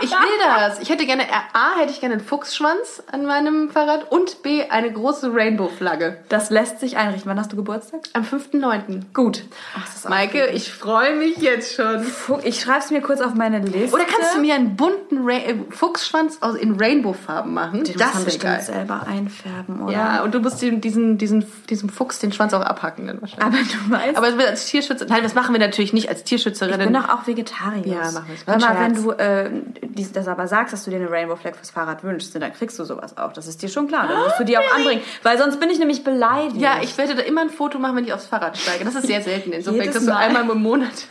Ich 0.00 0.10
will 0.10 0.38
das. 0.44 0.80
Ich 0.80 0.90
hätte 0.90 1.06
gerne, 1.06 1.22
A, 1.52 1.78
hätte 1.78 1.92
ich 1.92 2.00
gerne 2.00 2.16
einen 2.16 2.24
Fuchsschwanz 2.24 3.02
an 3.10 3.24
meinem 3.24 3.70
Fahrrad 3.70 4.10
und 4.10 4.42
B, 4.42 4.64
eine 4.68 4.92
große 4.92 5.32
Rainbow-Flagge. 5.32 6.18
Das 6.28 6.50
lässt 6.50 6.80
sich 6.80 6.96
einrichten. 6.96 7.30
Wann 7.30 7.38
hast 7.38 7.52
du 7.52 7.56
Geburtstag? 7.56 8.00
Am 8.12 8.22
5.9. 8.24 9.02
Gut. 9.14 9.44
Ach, 9.76 9.84
das 9.84 9.96
ist 9.96 10.08
Maike, 10.08 10.46
ich 10.48 10.72
freue 10.72 11.14
mich 11.16 11.36
jetzt 11.38 11.74
schon. 11.74 12.04
Ich 12.42 12.60
schreibe 12.60 12.80
es 12.80 12.90
mir 12.90 13.00
kurz 13.02 13.20
auf 13.20 13.34
meine 13.34 13.60
Liste. 13.60 13.94
Oder 13.94 14.04
kannst 14.04 14.34
du 14.34 14.40
mir 14.40 14.54
einen 14.54 14.76
bunten 14.76 15.24
Ra 15.24 15.36
äh, 15.36 15.54
Fuchsschwanz 15.70 16.38
in 16.60 16.76
Rainbow-Farben 16.78 17.54
machen? 17.54 17.84
Den 17.84 17.92
muss 17.94 18.02
das 18.02 18.06
man 18.08 18.14
wäre 18.14 18.24
bestimmt 18.24 18.42
geil. 18.44 18.62
selber 18.62 19.06
einfärben, 19.06 19.82
oder? 19.82 19.92
Ja, 19.92 20.22
und 20.24 20.34
du 20.34 20.40
musst 20.40 20.60
den, 20.60 20.80
diesen, 20.80 21.18
diesen, 21.18 21.46
diesem 21.70 21.88
Fuchs 21.88 22.18
den 22.18 22.32
Schwanz 22.32 22.52
auch 22.52 22.62
abhacken 22.62 23.06
dann 23.06 23.20
wahrscheinlich. 23.20 23.46
Aber 23.46 23.56
du 23.56 23.90
weißt, 23.90 24.16
Aber 24.16 24.48
als 24.48 24.66
Tierschützer, 24.66 25.06
nein, 25.08 25.22
das 25.22 25.34
machen 25.34 25.54
wir 25.54 25.60
natürlich 25.60 25.92
nicht 25.92 26.08
als 26.08 26.24
Tierschützerin. 26.24 26.80
ich 26.80 26.86
bin 26.86 26.94
doch 26.94 27.08
auch 27.08 27.26
Vegetarier. 27.26 27.86
Ja, 27.86 28.10
machen 28.10 28.26
wir 28.26 28.56
es. 28.56 28.64
Wenn 28.64 28.94
du 28.94 29.10
äh, 29.12 29.43
dies, 29.82 30.12
das 30.12 30.28
aber 30.28 30.46
sagst, 30.48 30.72
dass 30.72 30.84
du 30.84 30.90
dir 30.90 30.96
eine 30.96 31.10
Rainbow 31.10 31.36
Flag 31.36 31.54
fürs 31.54 31.70
Fahrrad 31.70 32.02
wünschst, 32.04 32.34
dann 32.34 32.52
kriegst 32.52 32.78
du 32.78 32.84
sowas 32.84 33.16
auch. 33.16 33.32
Das 33.32 33.46
ist 33.46 33.62
dir 33.62 33.68
schon 33.68 33.88
klar. 33.88 34.06
Dann 34.08 34.22
musst 34.22 34.38
du 34.38 34.44
die 34.44 34.58
auch 34.58 34.74
anbringen. 34.74 35.02
Weil 35.22 35.38
sonst 35.38 35.60
bin 35.60 35.70
ich 35.70 35.78
nämlich 35.78 36.04
beleidigt. 36.04 36.56
Ja, 36.56 36.78
ich 36.82 36.96
werde 36.98 37.14
da 37.14 37.22
immer 37.22 37.42
ein 37.42 37.50
Foto 37.50 37.78
machen, 37.78 37.96
wenn 37.96 38.04
ich 38.04 38.12
aufs 38.12 38.26
Fahrrad 38.26 38.56
steige. 38.56 38.84
Das 38.84 38.94
ist 38.94 39.06
sehr 39.06 39.22
selten. 39.22 39.52
Insofern 39.52 39.82
kriegst 39.82 40.06
du 40.06 40.10
Mal. 40.10 40.16
einmal 40.16 40.48
im 40.48 40.62
Monat 40.62 41.08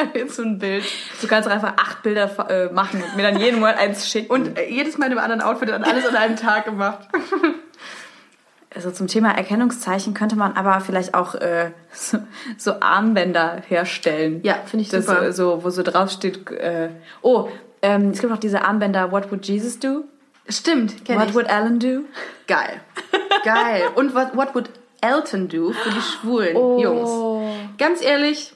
jetzt 0.14 0.36
so 0.36 0.42
ein 0.42 0.58
Bild. 0.58 0.84
Du 1.20 1.26
kannst 1.26 1.48
auch 1.48 1.52
einfach 1.52 1.74
acht 1.76 2.02
Bilder 2.02 2.30
äh, 2.48 2.72
machen 2.72 3.02
und 3.02 3.16
mir 3.16 3.22
dann 3.22 3.38
jeden 3.38 3.60
Monat 3.60 3.78
eins 3.78 4.08
schicken. 4.08 4.30
Und 4.30 4.58
äh, 4.58 4.68
jedes 4.68 4.98
Mal 4.98 5.06
in 5.06 5.12
einem 5.12 5.20
anderen 5.20 5.42
Outfit 5.42 5.70
und 5.70 5.84
alles 5.84 6.06
an 6.06 6.16
einem 6.16 6.36
Tag 6.36 6.64
gemacht. 6.64 7.08
also 8.74 8.90
zum 8.90 9.06
Thema 9.06 9.32
Erkennungszeichen 9.36 10.14
könnte 10.14 10.36
man 10.36 10.52
aber 10.54 10.80
vielleicht 10.80 11.14
auch 11.14 11.34
äh, 11.34 11.70
so, 11.92 12.18
so 12.56 12.80
Armbänder 12.80 13.62
herstellen. 13.68 14.40
Ja, 14.42 14.54
finde 14.64 14.82
ich 14.84 14.88
das 14.90 15.06
super. 15.06 15.22
äh, 15.22 15.32
so, 15.32 15.62
wo 15.64 15.70
so 15.70 15.82
draufsteht. 15.82 16.50
Äh, 16.50 16.90
oh, 17.22 17.48
ähm, 17.82 18.10
es 18.10 18.20
gibt 18.20 18.32
auch 18.32 18.38
diese 18.38 18.64
Armbänder. 18.64 19.10
What 19.12 19.30
would 19.30 19.46
Jesus 19.46 19.78
do? 19.78 20.04
Stimmt, 20.48 21.04
kenn 21.04 21.18
What 21.20 21.28
ich. 21.30 21.34
would 21.34 21.48
Alan 21.50 21.78
do? 21.78 22.00
Geil. 22.46 22.80
Geil. 23.44 23.82
Und 23.94 24.14
what, 24.14 24.36
what 24.36 24.54
would 24.54 24.70
Elton 25.00 25.48
do 25.48 25.72
für 25.72 25.90
die 25.90 26.00
schwulen 26.00 26.56
Oh. 26.56 26.78
Jungs? 26.80 27.76
Ganz 27.78 28.02
ehrlich, 28.02 28.52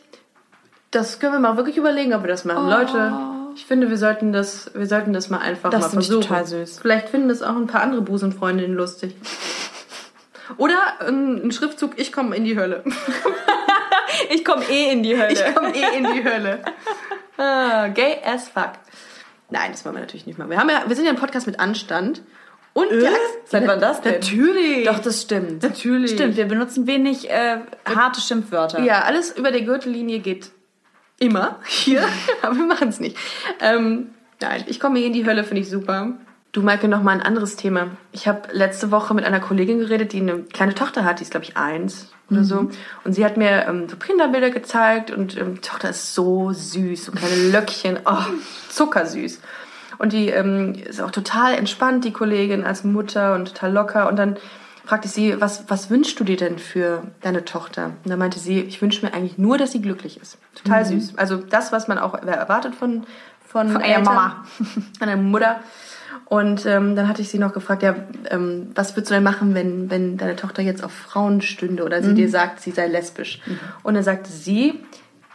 das 0.90 1.18
können 1.20 1.32
wir 1.34 1.40
mal 1.40 1.56
wirklich 1.56 1.76
überlegen, 1.76 2.12
ob 2.14 2.22
wir 2.22 2.28
das 2.28 2.44
machen. 2.44 2.68
Leute, 2.68 3.12
Ich 3.54 3.66
finde, 3.66 3.88
wir 3.88 3.96
sollten 3.98 4.32
das, 4.32 4.70
wir 4.74 4.86
sollten 4.86 5.12
das 5.12 5.30
mal 5.30 5.38
einfach 5.38 5.70
Das 5.70 5.80
mal 5.82 5.88
finde 5.90 6.02
ich 6.02 6.06
versuchen. 6.08 6.28
total 6.28 6.46
süß. 6.46 6.78
Vielleicht 6.80 7.08
finden 7.08 7.28
das 7.28 7.42
auch 7.42 7.56
ein 7.56 7.66
paar 7.66 7.82
andere 7.82 8.02
Busenfreundinnen 8.02 8.76
lustig. 8.76 9.14
Oder 10.56 11.00
ein, 11.00 11.46
ein 11.46 11.52
Schriftzug, 11.52 11.92
ich 11.98 12.12
komme 12.12 12.36
in 12.36 12.44
die 12.44 12.56
Hölle. 12.58 12.82
Ich 14.30 14.44
komme 14.44 14.64
eh 14.70 14.92
in 14.92 15.02
die 15.02 15.16
Hölle. 15.20 15.32
Ich 15.32 15.54
komme 15.54 15.74
eh 15.74 15.96
in 15.98 16.04
die 16.04 16.24
Hölle. 16.24 16.60
Ah, 17.38 17.88
gay 17.88 18.16
as 18.24 18.48
fuck. 18.48 18.72
Nein, 19.50 19.70
das 19.72 19.84
wollen 19.84 19.94
wir 19.96 20.00
natürlich 20.00 20.24
nicht 20.24 20.38
machen. 20.38 20.48
Wir, 20.50 20.58
haben 20.58 20.70
ja, 20.70 20.84
wir 20.86 20.96
sind 20.96 21.04
ja 21.04 21.10
ein 21.10 21.18
Podcast 21.18 21.46
mit 21.46 21.60
Anstand. 21.60 22.22
Und 22.72 22.90
Ax- 22.90 23.14
Seit 23.44 23.66
wann 23.66 23.78
das 23.78 24.00
denn? 24.00 24.14
Natürlich. 24.14 24.86
Doch, 24.86 25.00
das 25.00 25.20
stimmt. 25.20 25.62
Natürlich. 25.62 26.12
Stimmt, 26.12 26.38
wir 26.38 26.46
benutzen 26.46 26.86
wenig 26.86 27.28
äh, 27.28 27.58
harte 27.84 28.22
Schimpfwörter. 28.22 28.80
Ja, 28.80 29.02
alles 29.02 29.32
über 29.36 29.50
der 29.50 29.60
Gürtellinie 29.62 30.20
geht 30.20 30.50
immer 31.18 31.60
hier, 31.66 32.08
aber 32.40 32.56
wir 32.56 32.64
machen 32.64 32.88
es 32.88 33.00
nicht. 33.00 33.18
Ähm, 33.60 34.14
nein, 34.40 34.64
ich 34.66 34.80
komme 34.80 34.98
eh 35.00 35.06
in 35.06 35.12
die 35.12 35.26
Hölle, 35.26 35.44
finde 35.44 35.60
ich 35.60 35.68
super. 35.68 36.14
Du, 36.56 36.62
Maike, 36.62 36.88
noch 36.88 37.02
mal 37.02 37.10
ein 37.10 37.20
anderes 37.20 37.56
Thema. 37.56 37.88
Ich 38.12 38.26
habe 38.26 38.48
letzte 38.50 38.90
Woche 38.90 39.12
mit 39.12 39.26
einer 39.26 39.40
Kollegin 39.40 39.78
geredet, 39.78 40.14
die 40.14 40.20
eine 40.20 40.38
kleine 40.38 40.74
Tochter 40.74 41.04
hat, 41.04 41.18
die 41.20 41.24
ist, 41.24 41.30
glaube 41.30 41.44
ich, 41.44 41.58
eins 41.58 42.08
oder 42.30 42.44
so. 42.44 42.70
Und 43.04 43.12
sie 43.12 43.26
hat 43.26 43.36
mir 43.36 43.66
ähm, 43.68 43.90
so 43.90 43.98
Kinderbilder 43.98 44.48
gezeigt 44.48 45.10
und 45.10 45.36
ähm, 45.36 45.56
die 45.56 45.60
Tochter 45.60 45.90
ist 45.90 46.14
so 46.14 46.52
süß, 46.52 47.04
so 47.04 47.12
kleine 47.12 47.50
Löckchen, 47.50 47.98
oh, 48.06 48.24
zuckersüß. 48.70 49.42
Und 49.98 50.14
die 50.14 50.30
ähm, 50.30 50.72
ist 50.72 51.02
auch 51.02 51.10
total 51.10 51.52
entspannt, 51.52 52.06
die 52.06 52.12
Kollegin 52.12 52.64
als 52.64 52.84
Mutter 52.84 53.34
und 53.34 53.48
total 53.48 53.72
locker. 53.74 54.08
Und 54.08 54.16
dann 54.16 54.38
fragte 54.86 55.08
ich 55.08 55.12
sie, 55.12 55.38
was, 55.38 55.64
was 55.68 55.90
wünschst 55.90 56.18
du 56.18 56.24
dir 56.24 56.38
denn 56.38 56.58
für 56.58 57.02
deine 57.20 57.44
Tochter? 57.44 57.92
Und 58.02 58.10
dann 58.10 58.18
meinte 58.18 58.38
sie, 58.38 58.60
ich 58.60 58.80
wünsche 58.80 59.04
mir 59.04 59.12
eigentlich 59.12 59.36
nur, 59.36 59.58
dass 59.58 59.72
sie 59.72 59.82
glücklich 59.82 60.18
ist. 60.22 60.38
Total 60.54 60.86
süß. 60.86 61.18
Also 61.18 61.36
das, 61.36 61.70
was 61.70 61.86
man 61.86 61.98
auch 61.98 62.14
erwartet 62.14 62.74
von, 62.74 63.04
von, 63.56 63.72
Von 63.72 63.82
einer 63.82 63.96
Eltern, 63.96 64.04
Mama. 64.04 64.44
Einer 65.00 65.16
Mutter. 65.16 65.60
Und 66.26 66.66
ähm, 66.66 66.94
dann 66.94 67.08
hatte 67.08 67.22
ich 67.22 67.30
sie 67.30 67.38
noch 67.38 67.54
gefragt, 67.54 67.82
ja, 67.82 67.94
ähm, 68.30 68.70
was 68.74 68.94
würdest 68.94 69.10
du 69.10 69.14
denn 69.14 69.22
machen, 69.22 69.54
wenn, 69.54 69.88
wenn 69.90 70.18
deine 70.18 70.36
Tochter 70.36 70.60
jetzt 70.60 70.84
auf 70.84 70.92
Frauen 70.92 71.40
stünde 71.40 71.82
oder 71.82 72.02
sie 72.02 72.12
dir 72.12 72.28
sagt, 72.28 72.60
sie 72.60 72.72
sei 72.72 72.86
lesbisch? 72.86 73.40
Und 73.82 73.94
dann 73.94 74.02
sagte 74.02 74.30
sie, 74.30 74.80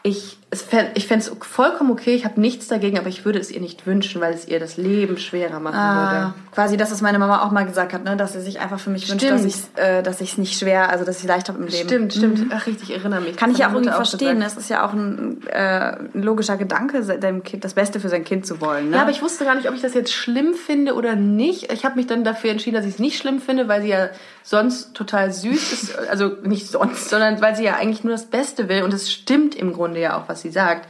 ich, 0.03 0.37
fänd, 0.53 0.89
ich 0.95 1.07
fände 1.07 1.25
es 1.25 1.31
vollkommen 1.45 1.91
okay, 1.91 2.13
ich 2.13 2.25
habe 2.25 2.39
nichts 2.41 2.67
dagegen, 2.67 2.97
aber 2.99 3.07
ich 3.07 3.23
würde 3.23 3.39
es 3.39 3.49
ihr 3.51 3.61
nicht 3.61 3.85
wünschen, 3.87 4.19
weil 4.21 4.33
es 4.33 4.47
ihr 4.47 4.59
das 4.59 4.75
Leben 4.77 5.17
schwerer 5.17 5.59
machen 5.59 5.75
Ah, 5.77 6.11
würde. 6.11 6.33
quasi 6.51 6.75
das, 6.77 6.91
was 6.91 7.01
meine 7.01 7.19
Mama 7.19 7.41
auch 7.43 7.51
mal 7.51 7.65
gesagt 7.65 7.93
hat, 7.93 8.03
ne? 8.03 8.17
dass 8.17 8.33
sie 8.33 8.41
sich 8.41 8.59
einfach 8.59 8.79
für 8.79 8.89
mich 8.89 9.09
wünscht, 9.09 9.23
dass 9.29 9.41
Stimmt. 9.41 9.55
ich 9.77 9.81
äh, 9.81 10.01
dass 10.03 10.19
ich 10.19 10.33
es 10.33 10.37
nicht 10.37 10.59
schwer, 10.59 10.89
also 10.89 11.05
dass 11.05 11.19
ich 11.21 11.25
leicht 11.27 11.47
habe 11.47 11.59
im 11.59 11.67
Leben. 11.67 11.87
Stimmt, 11.87 12.13
stimmt. 12.13 12.51
Ach, 12.53 12.67
richtig, 12.67 12.89
ich 12.89 12.95
erinnere 12.97 13.21
mich. 13.21 13.37
Kann 13.37 13.51
ich 13.51 13.59
ja 13.59 13.69
auch 13.69 13.73
irgendwie 13.73 13.93
verstehen. 13.93 14.35
gesagt. 14.39 14.51
Es 14.57 14.63
ist 14.63 14.69
ja 14.69 14.85
auch 14.85 14.93
ein, 14.93 15.41
äh, 15.47 15.95
ein 16.13 16.21
logischer 16.21 16.57
Gedanke, 16.57 17.01
seinem 17.03 17.43
Kind 17.43 17.63
das 17.63 17.73
Beste 17.73 17.99
für 17.99 18.09
sein 18.09 18.23
Kind 18.25 18.45
zu 18.45 18.59
wollen. 18.59 18.89
Ne? 18.89 18.97
Ja, 18.97 19.03
aber 19.03 19.11
ich 19.11 19.21
wusste 19.21 19.45
gar 19.45 19.55
nicht, 19.55 19.69
ob 19.69 19.75
ich 19.75 19.81
das 19.81 19.93
jetzt 19.93 20.11
schlimm 20.11 20.53
finde 20.53 20.95
oder 20.95 21.15
nicht. 21.15 21.71
Ich 21.71 21.85
habe 21.85 21.95
mich 21.95 22.07
dann 22.07 22.23
dafür 22.23 22.51
entschieden, 22.51 22.75
dass 22.75 22.85
ich 22.85 22.95
es 22.95 22.99
nicht 22.99 23.17
schlimm 23.17 23.39
finde, 23.39 23.67
weil 23.69 23.81
sie 23.83 23.89
ja 23.89 24.09
sonst 24.43 24.93
total 24.95 25.31
süß 25.31 25.71
ist. 25.71 25.97
Also 26.09 26.31
nicht 26.43 26.67
sonst, 26.67 27.09
sondern 27.09 27.39
weil 27.41 27.55
sie 27.55 27.63
ja 27.63 27.75
eigentlich 27.75 28.03
nur 28.03 28.13
das 28.13 28.25
Beste 28.25 28.67
will. 28.69 28.83
Und 28.83 28.93
es 28.93 29.11
stimmt 29.11 29.55
im 29.55 29.71
Grunde 29.73 29.99
ja 30.01 30.17
auch, 30.17 30.27
was 30.27 30.40
sie 30.41 30.51
sagt. 30.51 30.87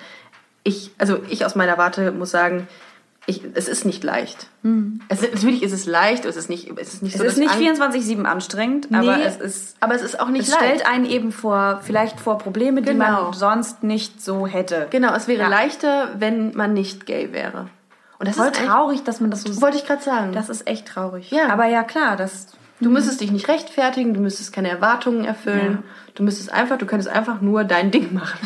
Ich, 0.63 0.91
also 0.97 1.19
ich 1.29 1.45
aus 1.45 1.55
meiner 1.55 1.77
Warte 1.77 2.11
muss 2.11 2.31
sagen, 2.31 2.67
ich, 3.27 3.43
es 3.53 3.67
ist 3.67 3.85
nicht 3.85 4.03
leicht. 4.03 4.47
Es, 5.07 5.21
natürlich 5.21 5.61
ist 5.61 5.73
es 5.73 5.85
leicht, 5.85 6.25
es 6.25 6.35
ist 6.35 6.49
nicht, 6.49 6.71
es 6.79 6.93
ist 6.95 7.03
nicht 7.03 7.13
es 7.13 7.19
so, 7.21 7.25
ist 7.25 7.37
dass 7.37 7.57
nicht 7.59 7.77
Angst- 7.77 7.81
24-7 8.09 8.23
anstrengend, 8.25 8.89
Nee, 8.91 8.97
aber 8.97 9.23
es 9.23 9.37
ist. 9.37 9.77
aber 9.79 9.93
es 9.93 10.01
ist 10.01 10.19
auch 10.19 10.29
nicht 10.29 10.47
Es 10.47 10.49
leicht. 10.49 10.63
stellt 10.63 10.85
einen 10.87 11.05
eben 11.05 11.31
vor, 11.31 11.81
vielleicht 11.83 12.19
vor 12.19 12.39
Probleme, 12.39 12.81
die 12.81 12.91
Genau. 12.93 13.23
man 13.25 13.33
sonst 13.33 13.83
nicht 13.83 14.21
so 14.23 14.47
hätte. 14.47 14.87
Genau, 14.89 15.13
es 15.15 15.27
wäre 15.27 15.41
Ja. 15.43 15.47
leichter, 15.49 16.09
wenn 16.17 16.55
man 16.55 16.73
nicht 16.73 17.05
gay 17.05 17.31
wäre. 17.31 17.67
Und 18.17 18.27
das 18.27 18.35
Voll 18.37 18.47
ist 18.47 18.55
traurig, 18.65 19.03
dass 19.03 19.19
man 19.19 19.29
das 19.31 19.43
so 19.43 19.61
Wollte 19.61 19.77
ich 19.77 19.85
gerade 19.85 20.01
sagen. 20.03 20.31
Das 20.33 20.49
ist 20.49 20.67
echt 20.67 20.87
traurig. 20.87 21.29
Ja. 21.31 21.49
Aber 21.49 21.65
ja, 21.67 21.83
klar, 21.83 22.15
das. 22.17 22.47
Du 22.79 22.89
müsstest 22.89 23.21
dich 23.21 23.31
nicht 23.31 23.47
rechtfertigen, 23.47 24.13
du 24.15 24.19
müsstest 24.19 24.51
keine 24.53 24.69
Erwartungen 24.69 25.25
erfüllen. 25.25 25.83
Du 26.15 26.23
müsstest 26.23 26.51
einfach, 26.51 26.77
du 26.79 26.87
könntest 26.87 27.09
einfach 27.09 27.39
nur 27.41 27.63
dein 27.63 27.91
Ding 27.91 28.13
machen. 28.13 28.39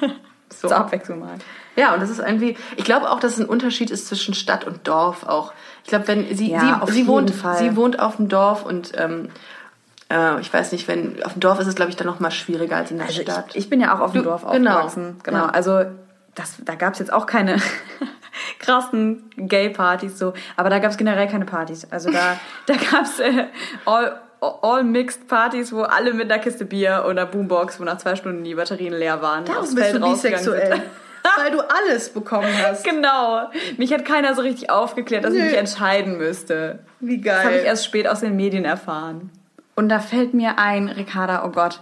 so. 0.60 0.68
Zur 0.68 0.76
Abwechslung 0.76 1.20
mal. 1.20 1.34
Ja, 1.76 1.92
und 1.94 2.00
das 2.00 2.10
ist 2.10 2.18
irgendwie, 2.20 2.56
ich 2.76 2.84
glaube 2.84 3.10
auch, 3.10 3.20
dass 3.20 3.32
es 3.34 3.38
ein 3.40 3.46
Unterschied 3.46 3.90
ist 3.90 4.08
zwischen 4.08 4.34
Stadt 4.34 4.64
und 4.64 4.86
Dorf 4.88 5.24
auch. 5.24 5.52
Ich 5.84 5.90
glaube, 5.90 6.08
wenn 6.08 6.34
sie, 6.36 6.50
Ja, 6.50 6.80
sie, 6.86 6.92
sie 6.92 7.06
wohnt, 7.06 7.30
Fall. 7.30 7.58
sie 7.58 7.76
wohnt 7.76 8.00
auf 8.00 8.16
dem 8.16 8.28
Dorf 8.28 8.64
und 8.64 8.92
ähm, 8.96 9.28
äh, 10.10 10.40
ich 10.40 10.52
weiß 10.52 10.72
nicht, 10.72 10.88
wenn 10.88 11.22
auf 11.22 11.34
dem 11.34 11.40
Dorf 11.40 11.60
ist 11.60 11.66
es, 11.66 11.74
glaube 11.74 11.90
ich, 11.90 11.96
dann 11.96 12.06
noch 12.06 12.18
mal 12.20 12.30
schwieriger 12.30 12.76
als 12.76 12.90
in 12.90 12.96
der 12.98 13.06
Also 13.08 13.20
Stadt. 13.22 13.46
ich, 13.50 13.56
ich 13.56 13.70
bin 13.70 13.80
ja 13.80 13.94
auch 13.94 14.00
auf 14.00 14.12
dem 14.12 14.22
Du- 14.22 14.28
Dorf 14.30 14.42
genau. 14.50 14.70
aufgewachsen. 14.76 15.16
Genau. 15.22 15.38
Ja. 15.38 15.46
Also 15.50 15.84
das, 16.34 16.56
da 16.64 16.74
gab 16.74 16.94
es 16.94 16.98
jetzt 16.98 17.12
auch 17.12 17.26
keine 17.26 17.56
krassen 18.58 19.30
Gay-Partys 19.36 20.18
so, 20.18 20.32
aber 20.56 20.70
da 20.70 20.78
gab 20.78 20.90
es 20.90 20.96
generell 20.96 21.28
keine 21.28 21.44
Partys. 21.44 21.86
Also 21.90 22.10
da, 22.10 22.38
da 22.66 22.74
gab 22.74 23.02
es 23.04 23.18
äh, 23.20 23.46
all, 23.84 24.20
all 24.40 24.84
mixed 24.84 25.28
Partys, 25.28 25.72
wo 25.72 25.82
alle 25.82 26.12
mit 26.12 26.30
einer 26.30 26.42
Kiste 26.42 26.64
Bier 26.64 27.04
und 27.06 27.18
einer 27.18 27.26
Boombox, 27.26 27.80
wo 27.80 27.84
nach 27.84 27.98
zwei 27.98 28.16
Stunden 28.16 28.44
die 28.44 28.54
Batterien 28.54 28.94
leer 28.94 29.22
waren, 29.22 29.44
aufs 29.56 29.74
Feld 29.74 30.00
rausgegangen 30.00 30.44
sind. 30.44 30.82
weil 31.36 31.50
du 31.50 31.60
alles 31.60 32.10
bekommen 32.10 32.48
hast. 32.62 32.84
Genau. 32.84 33.50
Mich 33.78 33.92
hat 33.92 34.04
keiner 34.04 34.34
so 34.34 34.42
richtig 34.42 34.70
aufgeklärt, 34.70 35.24
dass 35.24 35.34
ich 35.34 35.40
Nö. 35.40 35.46
mich 35.46 35.56
entscheiden 35.56 36.18
müsste. 36.18 36.80
Wie 37.00 37.20
Das 37.20 37.38
habe 37.44 37.54
ich 37.54 37.56
geil. 37.58 37.66
erst 37.66 37.84
spät 37.84 38.06
aus 38.08 38.20
den 38.20 38.36
Medien 38.36 38.64
erfahren. 38.64 39.30
Und 39.74 39.88
da 39.88 39.98
fällt 39.98 40.34
mir 40.34 40.58
ein, 40.58 40.88
Ricarda, 40.88 41.44
oh 41.44 41.50
Gott, 41.50 41.80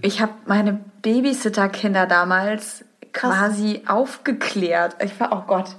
ich 0.00 0.20
habe 0.20 0.32
meine 0.46 0.80
Babysitter-Kinder 1.02 2.06
damals 2.06 2.84
quasi 3.12 3.82
aufgeklärt. 3.86 4.96
Ich 5.02 5.18
war, 5.18 5.32
oh 5.32 5.42
Gott, 5.46 5.70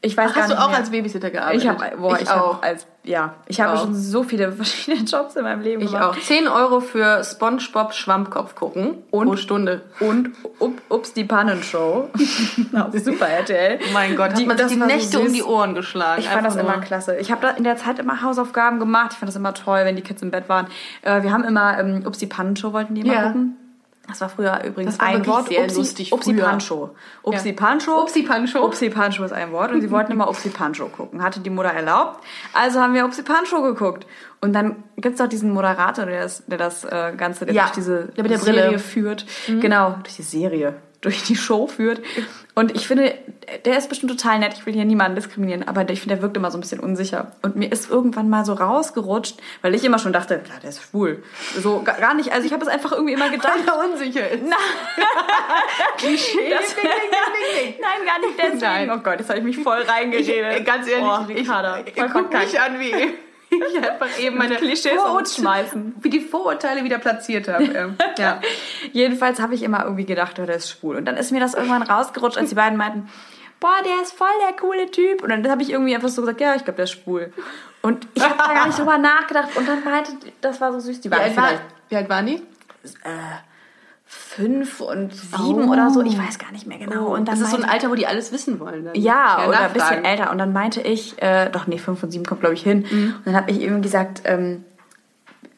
ich 0.00 0.16
weiß 0.16 0.30
Ach, 0.30 0.34
gar 0.34 0.42
hast 0.42 0.50
du 0.50 0.54
nicht 0.54 0.64
auch 0.64 0.68
mehr. 0.70 0.78
als 0.78 0.90
Babysitter 0.90 1.30
gearbeitet? 1.30 1.62
ich 1.62 1.68
habe, 1.68 1.96
boah, 1.96 2.18
ich, 2.20 2.30
auch. 2.30 2.54
Hab 2.56 2.64
als, 2.64 2.86
ja, 3.04 3.34
ich 3.46 3.60
habe 3.60 3.74
auch. 3.74 3.82
schon 3.82 3.94
so 3.94 4.22
viele 4.22 4.50
verschiedene 4.52 5.04
Jobs 5.04 5.36
in 5.36 5.42
meinem 5.44 5.60
Leben 5.62 5.82
ich 5.82 5.92
gemacht. 5.92 6.16
auch. 6.16 6.18
10 6.20 6.48
Euro 6.48 6.80
für 6.80 7.22
Spongebob 7.22 7.92
Schwammkopf 7.92 8.54
gucken 8.54 8.98
Und- 9.10 9.26
pro 9.28 9.36
Stunde. 9.36 9.82
Und 10.00 10.30
up, 10.60 10.72
Ups, 10.88 11.12
die 11.12 11.24
Pannenshow 11.24 12.08
auf 12.74 12.98
Super 12.98 13.28
RTL. 13.28 13.78
Oh 13.88 13.92
mein 13.92 14.16
Gott, 14.16 14.30
hat 14.30 14.38
Die- 14.38 14.46
das 14.46 14.72
die 14.72 14.80
war 14.80 14.88
so 14.88 14.94
Nächte 14.94 15.20
um 15.20 15.32
die 15.32 15.42
Ohren 15.42 15.74
geschlagen. 15.74 16.20
Ich 16.20 16.28
fand 16.28 16.46
das 16.46 16.56
immer 16.56 16.78
klasse. 16.78 17.16
Ich 17.16 17.30
habe 17.30 17.42
da 17.42 17.50
in 17.50 17.64
der 17.64 17.76
Zeit 17.76 17.98
immer 17.98 18.22
Hausaufgaben 18.22 18.78
gemacht. 18.78 19.10
Ich 19.12 19.18
fand 19.18 19.28
das 19.28 19.36
immer 19.36 19.54
toll, 19.54 19.80
wenn 19.84 19.96
die 19.96 20.02
Kids 20.02 20.22
im 20.22 20.30
Bett 20.30 20.48
waren. 20.48 20.66
Äh, 21.02 21.22
wir 21.22 21.30
haben 21.32 21.44
immer 21.44 21.78
ähm, 21.78 22.02
Upsi 22.06 22.26
Pannenshow 22.26 22.72
wollten 22.72 22.94
die 22.94 23.02
immer 23.02 23.14
Ja. 23.14 23.22
gucken. 23.26 23.56
Das 24.06 24.20
war 24.20 24.28
früher 24.28 24.62
übrigens 24.64 24.98
war 24.98 25.06
ein 25.06 25.26
Wort. 25.26 25.48
sehr 25.48 25.64
Upsi, 25.64 25.76
lustig 25.78 26.12
Upsi 26.12 26.34
früher. 26.34 26.44
Pancho. 26.44 26.94
Upsi 27.22 27.48
Ja. 27.48 27.54
Pancho. 27.54 28.02
Upsi 28.02 28.22
Pancho. 28.22 28.64
Upsi 28.64 28.90
Pancho 28.90 29.24
ist 29.24 29.32
ein 29.32 29.50
Wort 29.52 29.72
und 29.72 29.80
sie 29.80 29.90
wollten 29.90 30.12
immer 30.12 30.28
Upsi 30.28 30.50
Pancho 30.50 30.86
gucken. 30.88 31.22
Hatte 31.22 31.40
die 31.40 31.48
Mutter 31.50 31.70
erlaubt. 31.70 32.22
Also 32.52 32.80
haben 32.80 32.92
wir 32.94 33.04
Upsi 33.06 33.22
Pancho 33.22 33.62
geguckt. 33.62 34.06
Und 34.42 34.52
dann 34.52 34.84
gibt's 34.98 35.18
doch 35.20 35.26
diesen 35.26 35.52
Moderator, 35.52 36.04
der 36.04 36.22
das, 36.22 36.44
der 36.46 36.58
das 36.58 36.84
äh, 36.84 37.14
Ganze 37.16 37.46
der 37.46 37.54
Ja, 37.54 37.62
durch 37.62 37.72
diese 37.76 38.08
der 38.14 38.38
Serie 38.38 38.62
Brille. 38.66 38.78
führt. 38.78 39.24
Genau, 39.46 39.92
durch 40.02 40.16
die 40.16 40.22
Serie, 40.22 40.74
durch 41.04 41.22
die 41.24 41.36
Show 41.36 41.66
führt. 41.66 42.00
Und 42.54 42.74
ich 42.74 42.86
finde, 42.86 43.14
der 43.64 43.78
ist 43.78 43.88
bestimmt 43.88 44.12
total 44.12 44.38
nett. 44.38 44.54
Ich 44.54 44.64
will 44.64 44.74
hier 44.74 44.84
niemanden 44.84 45.16
diskriminieren, 45.16 45.66
aber 45.66 45.88
ich 45.90 46.00
finde, 46.00 46.14
der 46.14 46.22
wirkt 46.22 46.36
immer 46.36 46.50
so 46.50 46.58
ein 46.58 46.60
bisschen 46.60 46.80
unsicher. 46.80 47.32
Und 47.42 47.56
mir 47.56 47.70
ist 47.70 47.90
irgendwann 47.90 48.30
mal 48.30 48.44
so 48.44 48.52
rausgerutscht, 48.52 49.36
weil 49.62 49.74
ich 49.74 49.84
immer 49.84 49.98
schon 49.98 50.12
dachte, 50.12 50.38
klar, 50.38 50.58
der 50.62 50.70
ist 50.70 50.82
schwul. 50.82 51.22
So 51.60 51.82
gar 51.82 52.14
nicht. 52.14 52.32
Also 52.32 52.46
ich 52.46 52.52
habe 52.52 52.62
es 52.62 52.68
einfach 52.68 52.92
irgendwie 52.92 53.14
immer 53.14 53.28
gedacht. 53.28 53.58
Weil 53.66 53.74
er 53.74 53.90
unsicher 53.90 54.30
ist. 54.30 54.42
Klischee. 55.98 56.50
Das, 56.50 56.76
Nein, 57.80 58.06
gar 58.06 58.20
nicht 58.20 58.38
deswegen. 58.38 58.58
Nein. 58.58 58.90
Oh 58.90 58.98
Gott, 58.98 59.18
jetzt 59.18 59.28
habe 59.28 59.40
ich 59.40 59.44
mich 59.44 59.58
voll 59.58 59.82
reingeredet. 59.82 60.60
Ich, 60.60 60.64
ganz 60.64 60.88
ehrlich, 60.88 61.06
oh, 61.06 61.24
ich, 61.28 61.36
ich, 61.38 61.48
voll 61.48 61.84
ich 61.84 62.12
guck 62.12 62.32
mich 62.32 62.60
an, 62.60 62.78
wie 62.78 63.14
ich 63.70 63.90
einfach 63.90 64.18
eben 64.18 64.38
meine 64.38 64.56
Klischees 64.56 64.98
umschmeißen. 64.98 65.96
Wie 66.00 66.10
die 66.10 66.20
Vorurteile 66.20 66.84
wieder 66.84 66.98
platziert 66.98 67.48
habe. 67.48 67.64
Ähm, 67.64 67.96
ja. 68.18 68.40
Jedenfalls 68.92 69.40
habe 69.40 69.54
ich 69.54 69.62
immer 69.62 69.84
irgendwie 69.84 70.06
gedacht, 70.06 70.38
oh, 70.38 70.46
der 70.46 70.56
ist 70.56 70.70
schwul. 70.70 70.96
Und 70.96 71.04
dann 71.06 71.16
ist 71.16 71.32
mir 71.32 71.40
das 71.40 71.54
irgendwann 71.54 71.82
rausgerutscht, 71.82 72.38
als 72.38 72.50
die 72.50 72.54
beiden 72.54 72.76
meinten, 72.76 73.08
boah, 73.60 73.76
der 73.84 74.02
ist 74.02 74.12
voll 74.12 74.28
der 74.46 74.56
coole 74.56 74.90
Typ. 74.90 75.22
Und 75.22 75.30
dann 75.30 75.48
habe 75.50 75.62
ich 75.62 75.70
irgendwie 75.70 75.94
einfach 75.94 76.08
so 76.08 76.22
gesagt, 76.22 76.40
ja, 76.40 76.54
ich 76.54 76.64
glaube, 76.64 76.76
der 76.76 76.84
ist 76.84 76.92
schwul. 76.92 77.32
Und 77.82 78.06
ich 78.14 78.22
habe 78.22 78.36
da 78.38 78.52
gar 78.52 78.66
nicht 78.66 78.78
drüber 78.78 78.98
nachgedacht. 78.98 79.56
Und 79.56 79.68
dann 79.68 79.84
meinte, 79.84 80.12
das 80.40 80.60
war 80.60 80.72
so 80.72 80.80
süß, 80.80 81.00
die 81.00 81.08
Wie, 81.08 81.12
waren 81.12 81.22
alt 81.22 81.36
war, 81.36 81.48
vielleicht 81.48 81.64
wie 81.88 81.96
alt 81.96 82.08
waren 82.08 82.26
die? 82.26 82.42
Fünf 84.14 84.80
und 84.80 85.12
sieben 85.12 85.68
Oh. 85.68 85.72
oder 85.72 85.90
so. 85.90 86.02
Ich 86.02 86.16
weiß 86.18 86.38
gar 86.38 86.52
nicht 86.52 86.66
mehr 86.66 86.78
genau. 86.78 87.14
Und 87.14 87.28
dann 87.28 87.38
das 87.38 87.40
ist 87.40 87.50
so 87.50 87.56
ein 87.56 87.68
Alter, 87.68 87.90
wo 87.90 87.94
die 87.94 88.06
alles 88.06 88.32
wissen 88.32 88.60
wollen. 88.60 88.84
Dann. 88.84 88.94
Ja, 88.94 89.46
oder 89.48 89.60
ein 89.60 89.72
bisschen 89.72 90.04
älter. 90.04 90.30
Und 90.30 90.38
dann 90.38 90.52
meinte 90.52 90.80
ich, 90.80 91.20
äh, 91.22 91.50
doch 91.50 91.66
nee, 91.66 91.78
fünf 91.78 92.02
und 92.02 92.10
sieben 92.10 92.24
kommt 92.24 92.40
glaube 92.40 92.54
ich 92.54 92.62
hin. 92.62 92.84
Mhm. 92.90 93.14
Und 93.18 93.26
dann 93.26 93.36
habe 93.36 93.50
ich 93.50 93.60
eben 93.60 93.82
gesagt, 93.82 94.22
ähm, 94.24 94.64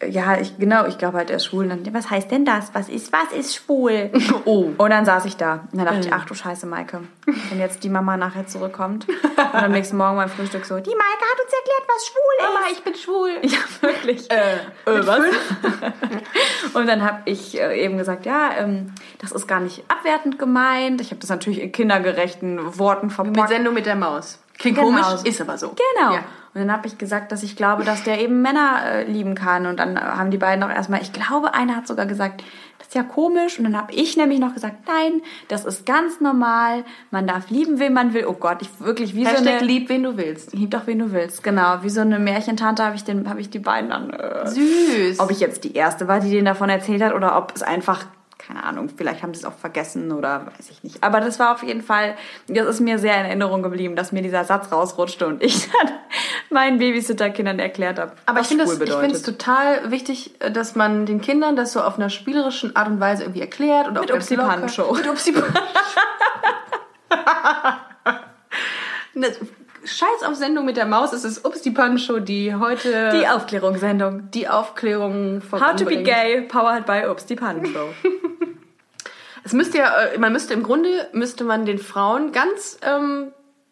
ja, 0.09 0.39
ich, 0.39 0.59
genau, 0.59 0.87
ich 0.87 0.99
glaube 0.99 1.17
halt, 1.19 1.31
er 1.31 1.37
ist 1.37 1.47
schwul. 1.47 1.65
Und 1.71 1.87
dann, 1.87 1.95
was 1.95 2.11
heißt 2.11 2.31
denn 2.31 2.45
das? 2.45 2.75
Was 2.75 2.89
ist, 2.89 3.13
was 3.13 3.33
ist 3.33 3.55
schwul? 3.55 4.11
Oh. 4.45 4.71
Und 4.77 4.91
dann 4.91 5.05
saß 5.05 5.25
ich 5.25 5.37
da. 5.37 5.65
Und 5.73 5.79
dann 5.79 5.87
dachte 5.87 6.01
ich, 6.09 6.13
ach 6.13 6.25
du 6.25 6.35
Scheiße, 6.35 6.67
Maike. 6.67 7.01
Wenn 7.25 7.59
jetzt 7.59 7.83
die 7.83 7.89
Mama 7.89 8.17
nachher 8.17 8.47
zurückkommt 8.47 9.07
und 9.09 9.39
am 9.55 9.73
nächsten 9.73 9.97
Morgen 9.97 10.17
beim 10.17 10.29
Frühstück 10.29 10.65
so, 10.65 10.77
die 10.79 10.91
Maike 10.91 11.25
hat 11.33 11.41
uns 11.45 11.53
erklärt, 11.53 11.89
was 11.89 12.07
schwul 12.07 12.23
ist. 12.39 12.55
Mama, 12.55 12.67
ich 12.73 12.83
bin 12.85 12.95
schwul. 12.95 13.31
Ja, 13.43 13.59
wirklich. 13.89 14.31
Äh, 14.31 14.55
äh, 14.91 15.07
was? 15.07 15.25
Und 16.75 16.87
dann 16.87 17.03
habe 17.03 17.23
ich 17.25 17.59
äh, 17.61 17.83
eben 17.85 17.97
gesagt, 17.99 18.27
ja, 18.27 18.51
ähm, 18.59 18.93
das 19.19 19.33
ist 19.33 19.47
gar 19.47 19.61
nicht 19.61 19.85
abwertend 19.89 20.39
gemeint. 20.39 21.01
Ich 21.01 21.11
habe 21.11 21.21
das 21.21 21.31
natürlich 21.31 21.61
in 21.61 21.73
kindergerechten 21.73 22.79
Worten 22.79 23.07
Mit 23.07 23.15
verpackt. 23.15 23.49
Sendung 23.49 23.75
mit 23.75 23.87
der 23.87 23.97
Maus. 23.97 24.39
Klingt 24.59 24.79
Genau. 24.79 24.89
komisch, 24.89 25.23
ist 25.25 25.41
aber 25.41 25.59
so. 25.59 25.75
Genau. 25.95 26.15
Ja. 26.15 26.25
Und 26.57 26.63
dann 26.63 26.73
habe 26.73 26.87
ich 26.87 26.97
gesagt, 26.97 27.33
dass 27.33 27.43
ich 27.43 27.55
glaube, 27.55 27.85
dass 27.85 28.03
der 28.03 28.19
eben 28.19 28.41
Männer 28.41 28.81
äh, 28.87 29.05
lieben 29.05 29.35
kann. 29.35 29.67
Und 29.67 29.79
dann 29.79 29.99
äh, 29.99 30.01
haben 30.01 30.31
die 30.31 30.39
beiden 30.39 30.65
auch 30.65 30.71
erstmal, 30.71 31.03
ich 31.03 31.13
glaube, 31.13 31.53
einer 31.53 31.77
hat 31.77 31.87
sogar 31.87 32.07
gesagt, 32.07 32.43
das 32.79 32.89
ist 32.89 32.95
ja 32.95 33.03
komisch. 33.03 33.59
Und 33.59 33.65
dann 33.65 33.77
habe 33.77 33.93
ich 33.93 34.17
nämlich 34.17 34.39
noch 34.39 34.55
gesagt, 34.55 34.77
nein, 34.87 35.21
das 35.49 35.67
ist 35.67 35.85
ganz 35.85 36.19
normal. 36.23 36.83
Man 37.11 37.27
darf 37.27 37.51
lieben, 37.51 37.79
wen 37.79 37.93
man 37.93 38.15
will. 38.15 38.25
Oh 38.27 38.33
Gott, 38.33 38.63
ich 38.63 38.71
wirklich 38.81 39.15
wie 39.15 39.25
so 39.27 39.33
Hashtag 39.33 39.57
eine... 39.59 39.67
lieb, 39.67 39.91
wen 39.91 40.03
du 40.03 40.17
willst. 40.17 40.55
Lieb 40.55 40.71
doch, 40.71 40.87
wen 40.87 40.99
du 40.99 41.13
willst. 41.13 41.43
Genau, 41.43 41.83
wie 41.83 41.91
so 41.91 42.01
eine 42.01 42.19
Märchentante 42.19 42.83
habe 42.83 42.97
ich, 42.97 43.05
den- 43.05 43.29
hab 43.29 43.39
ich 43.39 43.51
die 43.51 43.59
beiden 43.59 43.91
dann... 43.91 44.09
Äh, 44.09 44.47
Süß. 44.47 45.21
ob 45.21 45.31
ich 45.31 45.41
jetzt 45.41 45.63
die 45.65 45.75
Erste 45.75 46.09
war, 46.09 46.21
die 46.21 46.31
denen 46.31 46.47
davon 46.47 46.71
erzählt 46.71 47.03
hat 47.03 47.13
oder 47.13 47.37
ob 47.37 47.53
es 47.55 47.63
einfach, 47.63 48.07
keine 48.47 48.63
Ahnung, 48.63 48.89
vielleicht 48.97 49.23
haben 49.23 49.35
sie 49.35 49.41
es 49.41 49.45
auch 49.45 49.55
vergessen 49.55 50.13
oder 50.13 50.47
weiß 50.47 50.71
ich 50.71 50.85
nicht. 50.85 51.03
Aber 51.03 51.21
das 51.21 51.39
war 51.39 51.53
auf 51.55 51.63
jeden 51.63 51.83
Fall, 51.83 52.15
das 52.47 52.67
ist 52.67 52.81
mir 52.81 52.99
sehr 52.99 53.19
in 53.19 53.27
Erinnerung 53.27 53.63
geblieben, 53.63 53.97
dass 53.97 54.13
mir 54.13 54.23
dieser 54.23 54.45
Satz 54.45 54.71
rausrutschte 54.71 55.27
und 55.27 55.43
ich 55.43 55.69
dann 55.83 55.93
meinen 56.51 56.79
Babysitterkindern 56.79 57.59
erklärt 57.59 57.99
habe, 57.99 58.13
Aber 58.27 58.39
ich 58.39 58.43
was 58.45 58.49
finde 58.49 58.65
es 58.65 58.75
schwul 58.75 58.87
ich 58.87 58.95
finde 58.95 59.17
es 59.17 59.23
bedeutet. 59.23 59.41
total 59.41 59.91
wichtig, 59.91 60.35
dass 60.53 60.77
man 60.77 61.07
den 61.07 61.21
Kindern 61.21 61.57
das 61.57 61.73
so 61.73 61.83
auf 61.83 61.99
einer 61.99 62.11
spielerischen 62.11 62.77
Art 62.77 62.89
und 62.89 63.01
Weise 63.01 63.25
irgendwie 63.25 63.41
erklärt. 63.41 63.89
Oder 63.89 64.01
Mit 64.03 64.13
auch 64.13 64.17
Upsi 64.17 64.37
locker. 64.37 64.49
Pan-Show. 64.49 64.93
Mit 64.95 65.09
Upsi 65.09 65.33
Pan 65.33 65.45
Scheiß 69.87 70.23
auf 70.27 70.35
Sendung 70.35 70.65
mit 70.67 70.77
der 70.77 70.87
Maus, 70.87 71.13
es 71.13 71.25
ist 71.25 71.45
Upsi 71.47 71.71
Pan 71.71 71.99
Show, 71.99 72.19
die 72.19 72.55
heute 72.55 73.11
Die 73.19 73.27
Aufklärungssendung. 73.29 74.31
die 74.33 74.49
Aufklärung 74.49 75.41
How 75.53 75.77
to 75.77 75.85
be 75.85 76.03
gay, 76.03 76.43
powered 76.43 76.85
by 76.87 77.07
Ups, 77.09 77.27
die 77.27 77.37
Pannenshow. 77.37 77.89
Es 79.45 79.53
müsste 79.53 79.79
ja, 79.79 79.97
äh, 79.97 80.19
man 80.19 80.33
müsste 80.33 80.55
im 80.55 80.65
Grunde, 80.65 80.89
müsste 81.13 81.45
man 81.45 81.67
den 81.67 81.79
Frauen 81.79 82.33
ganz, 82.33 82.79
ähm, 82.83 83.29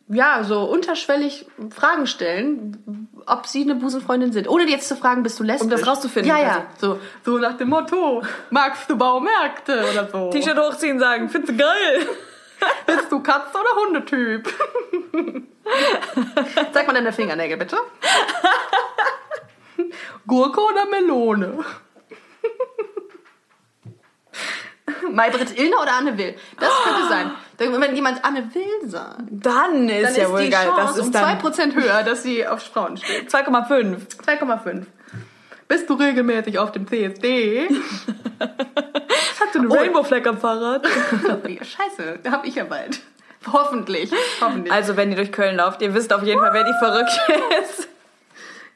ja, 0.06 0.44
so 0.44 0.62
unterschwellig 0.62 1.46
Fragen 1.74 2.06
stellen, 2.06 3.08
ob 3.26 3.48
sie 3.48 3.62
eine 3.62 3.74
Busenfreundin 3.74 4.30
sind. 4.30 4.48
Ohne 4.48 4.68
jetzt 4.70 4.86
zu 4.86 4.94
fragen, 4.94 5.24
bist 5.24 5.40
du 5.40 5.42
lesbisch? 5.42 5.64
Um 5.64 5.70
das 5.70 5.84
rauszufinden, 5.84 6.30
Ja, 6.30 6.38
ja. 6.40 6.48
quasi. 6.60 6.66
So, 6.78 6.98
so 7.24 7.38
nach 7.38 7.56
dem 7.56 7.70
Motto, 7.70 8.22
magst 8.50 8.88
du 8.88 8.96
Baumärkte 8.96 9.84
oder 9.90 10.06
so? 10.08 10.30
T-Shirt 10.30 10.56
hochziehen, 10.56 11.00
sagen, 11.00 11.28
findest 11.28 11.54
du 11.54 11.56
geil? 11.56 12.06
Bist 12.86 13.10
du 13.10 13.20
Katze- 13.22 13.58
oder 13.58 13.86
Hundetyp? 13.86 14.52
Sag 16.72 16.86
mal 16.86 16.92
deine 16.92 17.12
Fingernägel, 17.12 17.56
bitte. 17.56 17.76
Gurke 20.26 20.60
oder 20.60 20.86
Melone? 20.86 21.64
Maybrit 25.10 25.56
Illner 25.58 25.82
oder 25.82 25.92
Anne 25.98 26.16
Will? 26.18 26.34
Das 26.58 26.70
könnte 26.82 27.08
sein. 27.08 27.30
Wenn 27.58 27.94
jemand 27.94 28.24
Anne 28.24 28.48
Will 28.54 28.88
sagt, 28.90 29.20
Dann 29.30 29.88
ist 29.88 30.04
dann 30.06 30.14
ja 30.16 30.24
ist 30.24 30.30
wohl 30.30 30.40
die 30.42 30.50
geil. 30.50 30.66
Chance 30.66 30.80
Das 30.86 30.96
ist 30.96 31.06
um 31.06 31.12
dann 31.12 31.38
2% 31.40 31.74
höher, 31.74 32.02
dass 32.02 32.22
sie 32.22 32.46
auf 32.46 32.62
Frauen 32.62 32.96
steht. 32.96 33.30
2,5. 33.30 34.18
2,5. 34.24 34.86
Bist 35.68 35.88
du 35.88 35.94
regelmäßig 35.94 36.58
auf 36.58 36.72
dem 36.72 36.86
CSD? 36.86 37.68
Einen 39.64 39.72
Oh. 39.72 39.80
Rainbow 39.80 40.02
Flag 40.04 40.26
am 40.26 40.38
Fahrrad? 40.38 40.86
Scheiße, 41.62 42.18
hab 42.30 42.44
ich 42.46 42.54
ja 42.56 42.64
bald. 42.64 43.00
Hoffentlich. 43.52 44.10
Hoffentlich. 44.40 44.72
Also, 44.72 44.96
wenn 44.96 45.10
ihr 45.10 45.16
durch 45.16 45.32
Köln 45.32 45.56
lauft, 45.56 45.82
ihr 45.82 45.94
wisst 45.94 46.12
auf 46.12 46.22
jeden 46.22 46.40
Fall, 46.40 46.52
wer 46.54 46.64
die 46.64 46.72
Verrückte 46.78 47.20
ist. 47.62 47.88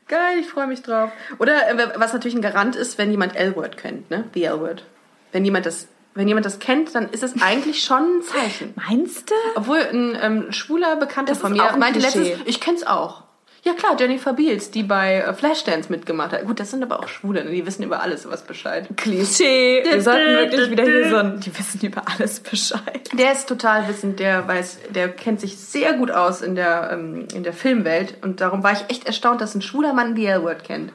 Geil, 0.09 0.39
ich 0.41 0.47
freue 0.47 0.67
mich 0.67 0.83
drauf. 0.83 1.11
Oder 1.39 1.69
äh, 1.69 1.89
was 1.97 2.13
natürlich 2.13 2.35
ein 2.35 2.43
Garant 2.43 2.77
ist, 2.77 2.97
wenn 2.99 3.11
jemand 3.11 3.37
L-Word 3.37 3.77
kennt, 3.77 4.11
ne? 4.11 4.25
The 4.35 4.45
L-Word. 4.45 4.85
Wenn 5.33 5.45
jemand 5.45 5.67
das, 5.67 5.89
wenn 6.15 6.29
jemand 6.29 6.47
das 6.47 6.59
kennt, 6.59 6.95
dann 6.95 7.11
ist 7.11 7.23
es 7.23 7.35
eigentlich 7.43 7.83
schon 7.85 8.19
ein 8.19 8.23
Zeichen. 8.23 8.75
Meinst 8.89 9.31
du? 9.31 9.35
Obwohl 9.55 9.79
ein 9.79 10.19
ähm, 10.21 10.53
schwuler 10.53 10.97
Bekannter 10.97 11.33
Das 11.33 11.41
von 11.41 11.55
ist 11.55 11.61
mir 11.63 11.77
meinte 11.77 11.99
letztens, 12.01 12.29
ich 12.47 12.61
kenn's 12.61 12.87
auch. 12.87 13.23
Ja 13.69 13.75
klar, 13.75 13.97
Jennifer 14.01 14.33
Beals, 14.33 14.71
die 14.71 14.83
bei 14.83 15.17
äh, 15.17 15.35
Flashdance 15.35 15.93
mitgemacht 15.93 16.33
hat. 16.33 16.47
Gut, 16.47 16.59
das 16.59 16.71
sind 16.71 16.83
aber 16.83 17.01
auch 17.01 17.09
Schwule, 17.09 17.45
ne? 17.45 17.51
die 17.51 17.67
wissen 17.67 17.83
über 17.83 18.01
alles 18.01 18.27
was 18.27 18.41
Bescheid. 18.41 18.89
Klischee. 18.97 19.85
Wir 19.85 20.01
sollten 20.01 20.37
wirklich 20.37 20.71
wieder 20.71 20.85
hier 20.85 21.11
so 21.11 21.17
ein. 21.17 21.41
Die 21.41 21.59
wissen 21.59 21.87
über 21.87 22.01
alles 22.07 22.41
Bescheid. 22.41 23.11
Der 23.13 23.33
ist 23.33 23.47
total 23.47 23.87
wissend, 23.87 24.21
der 24.21 24.49
weiß, 24.49 24.79
der 24.89 25.11
kennt 25.11 25.41
sich 25.41 25.59
sehr 25.59 25.93
gut 25.93 26.11
aus 26.11 26.41
in 26.41 26.55
der, 26.55 26.93
ähm, 26.95 27.29
in 27.35 27.43
der 27.43 27.53
Filmwelt 27.53 28.17
und 28.23 28.41
darum 28.41 28.63
war 28.63 28.73
ich 28.73 28.87
echt 28.89 29.07
erstaunt, 29.07 29.43
dass 29.43 29.55
ein 29.55 29.61
schwuler 29.61 29.93
Mann 29.93 30.17
the 30.17 30.25
L-Word 30.25 30.65
kennt. 30.65 30.91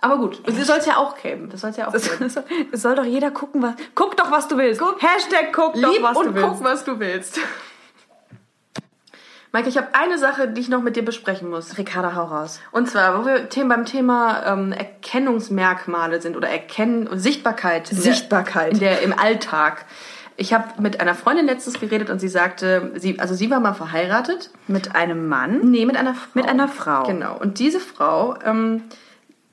Aber 0.00 0.16
gut, 0.16 0.40
es 0.46 0.66
soll 0.66 0.78
es 0.78 0.86
ja 0.86 0.96
auch 0.96 1.20
geben. 1.20 1.50
Das 1.50 1.60
soll 1.60 1.70
es 1.70 1.76
ja 1.76 1.88
auch 1.88 1.92
geben. 1.92 2.32
Es 2.72 2.80
soll 2.80 2.94
doch 2.94 3.04
jeder 3.04 3.30
gucken, 3.30 3.62
was. 3.62 3.74
Guck 3.94 4.16
doch, 4.16 4.30
was 4.30 4.48
du 4.48 4.56
willst. 4.56 4.80
Hashtag 4.80 5.52
guck 5.52 5.74
doch, 5.74 6.02
was 6.02 6.16
und 6.16 6.26
du 6.28 6.34
willst. 6.34 6.48
guck, 6.48 6.64
was 6.64 6.84
du 6.84 6.98
willst. 6.98 7.40
Maike, 9.56 9.70
ich 9.70 9.78
habe 9.78 9.88
eine 9.94 10.18
Sache, 10.18 10.48
die 10.48 10.60
ich 10.60 10.68
noch 10.68 10.82
mit 10.82 10.96
dir 10.96 11.04
besprechen 11.04 11.48
muss. 11.48 11.78
Ricarda, 11.78 12.14
hau 12.14 12.24
raus. 12.24 12.60
Und 12.72 12.90
zwar, 12.90 13.18
wo 13.18 13.24
wir 13.24 13.48
beim 13.68 13.86
Thema 13.86 14.42
ähm, 14.44 14.72
Erkennungsmerkmale 14.72 16.20
sind 16.20 16.36
oder 16.36 16.48
Erkennen 16.50 17.06
und 17.06 17.20
Sichtbarkeit. 17.20 17.90
in 17.90 17.96
der- 17.96 18.12
Sichtbarkeit. 18.12 18.72
In 18.74 18.80
der, 18.80 19.00
Im 19.00 19.18
Alltag. 19.18 19.86
Ich 20.36 20.52
habe 20.52 20.82
mit 20.82 21.00
einer 21.00 21.14
Freundin 21.14 21.46
letztens 21.46 21.80
geredet 21.80 22.10
und 22.10 22.18
sie 22.18 22.28
sagte, 22.28 22.92
sie, 22.96 23.18
also 23.18 23.34
sie 23.34 23.50
war 23.50 23.58
mal 23.60 23.72
verheiratet. 23.72 24.50
Mit 24.66 24.94
einem 24.94 25.26
Mann? 25.26 25.70
Nee, 25.70 25.86
mit 25.86 25.96
einer 25.96 26.14
Frau. 26.14 26.28
Mit 26.34 26.46
einer 26.46 26.68
Frau. 26.68 27.04
Genau. 27.04 27.38
Und 27.38 27.58
diese 27.58 27.80
Frau 27.80 28.36
ähm, 28.44 28.82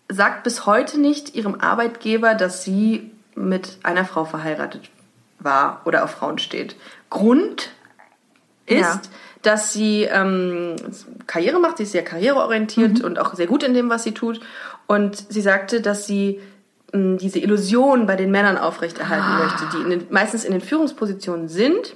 sagt 0.09 0.43
bis 0.43 0.65
heute 0.65 0.99
nicht 0.99 1.33
ihrem 1.33 1.61
Arbeitgeber, 1.61 2.33
dass 2.35 2.65
sie 2.65 3.09
mit 3.35 3.77
einer 3.83 4.03
Frau 4.03 4.25
verheiratet 4.25 4.89
war 5.39 5.79
oder 5.85 6.03
auf 6.03 6.11
Frauen 6.11 6.39
steht. 6.39 6.75
Grund 7.09 7.69
ist, 8.65 8.79
Ja. 8.81 9.01
Dass 9.43 9.73
sie 9.73 10.03
ähm, 10.03 10.75
Karriere 11.27 11.59
macht, 11.59 11.77
sie 11.77 11.83
ist 11.83 11.91
sehr 11.91 12.03
karriereorientiert 12.03 12.99
Mhm. 12.99 13.05
und 13.05 13.19
auch 13.19 13.33
sehr 13.35 13.47
gut 13.47 13.63
in 13.63 13.73
dem, 13.73 13.89
was 13.89 14.03
sie 14.03 14.13
tut. 14.13 14.39
Und 14.87 15.31
sie 15.31 15.41
sagte, 15.41 15.81
dass 15.81 16.07
sie 16.07 16.39
mh, 16.93 17.17
diese 17.17 17.39
Illusion 17.39 18.05
bei 18.05 18.15
den 18.15 18.31
Männern 18.31 18.57
aufrechterhalten 18.57 19.23
Ah. 19.25 19.43
möchte, 19.43 19.77
die 19.77 19.83
in 19.83 19.89
den, 19.89 20.07
meistens 20.09 20.43
in 20.45 20.51
den 20.51 20.61
Führungspositionen 20.61 21.47
sind. 21.49 21.95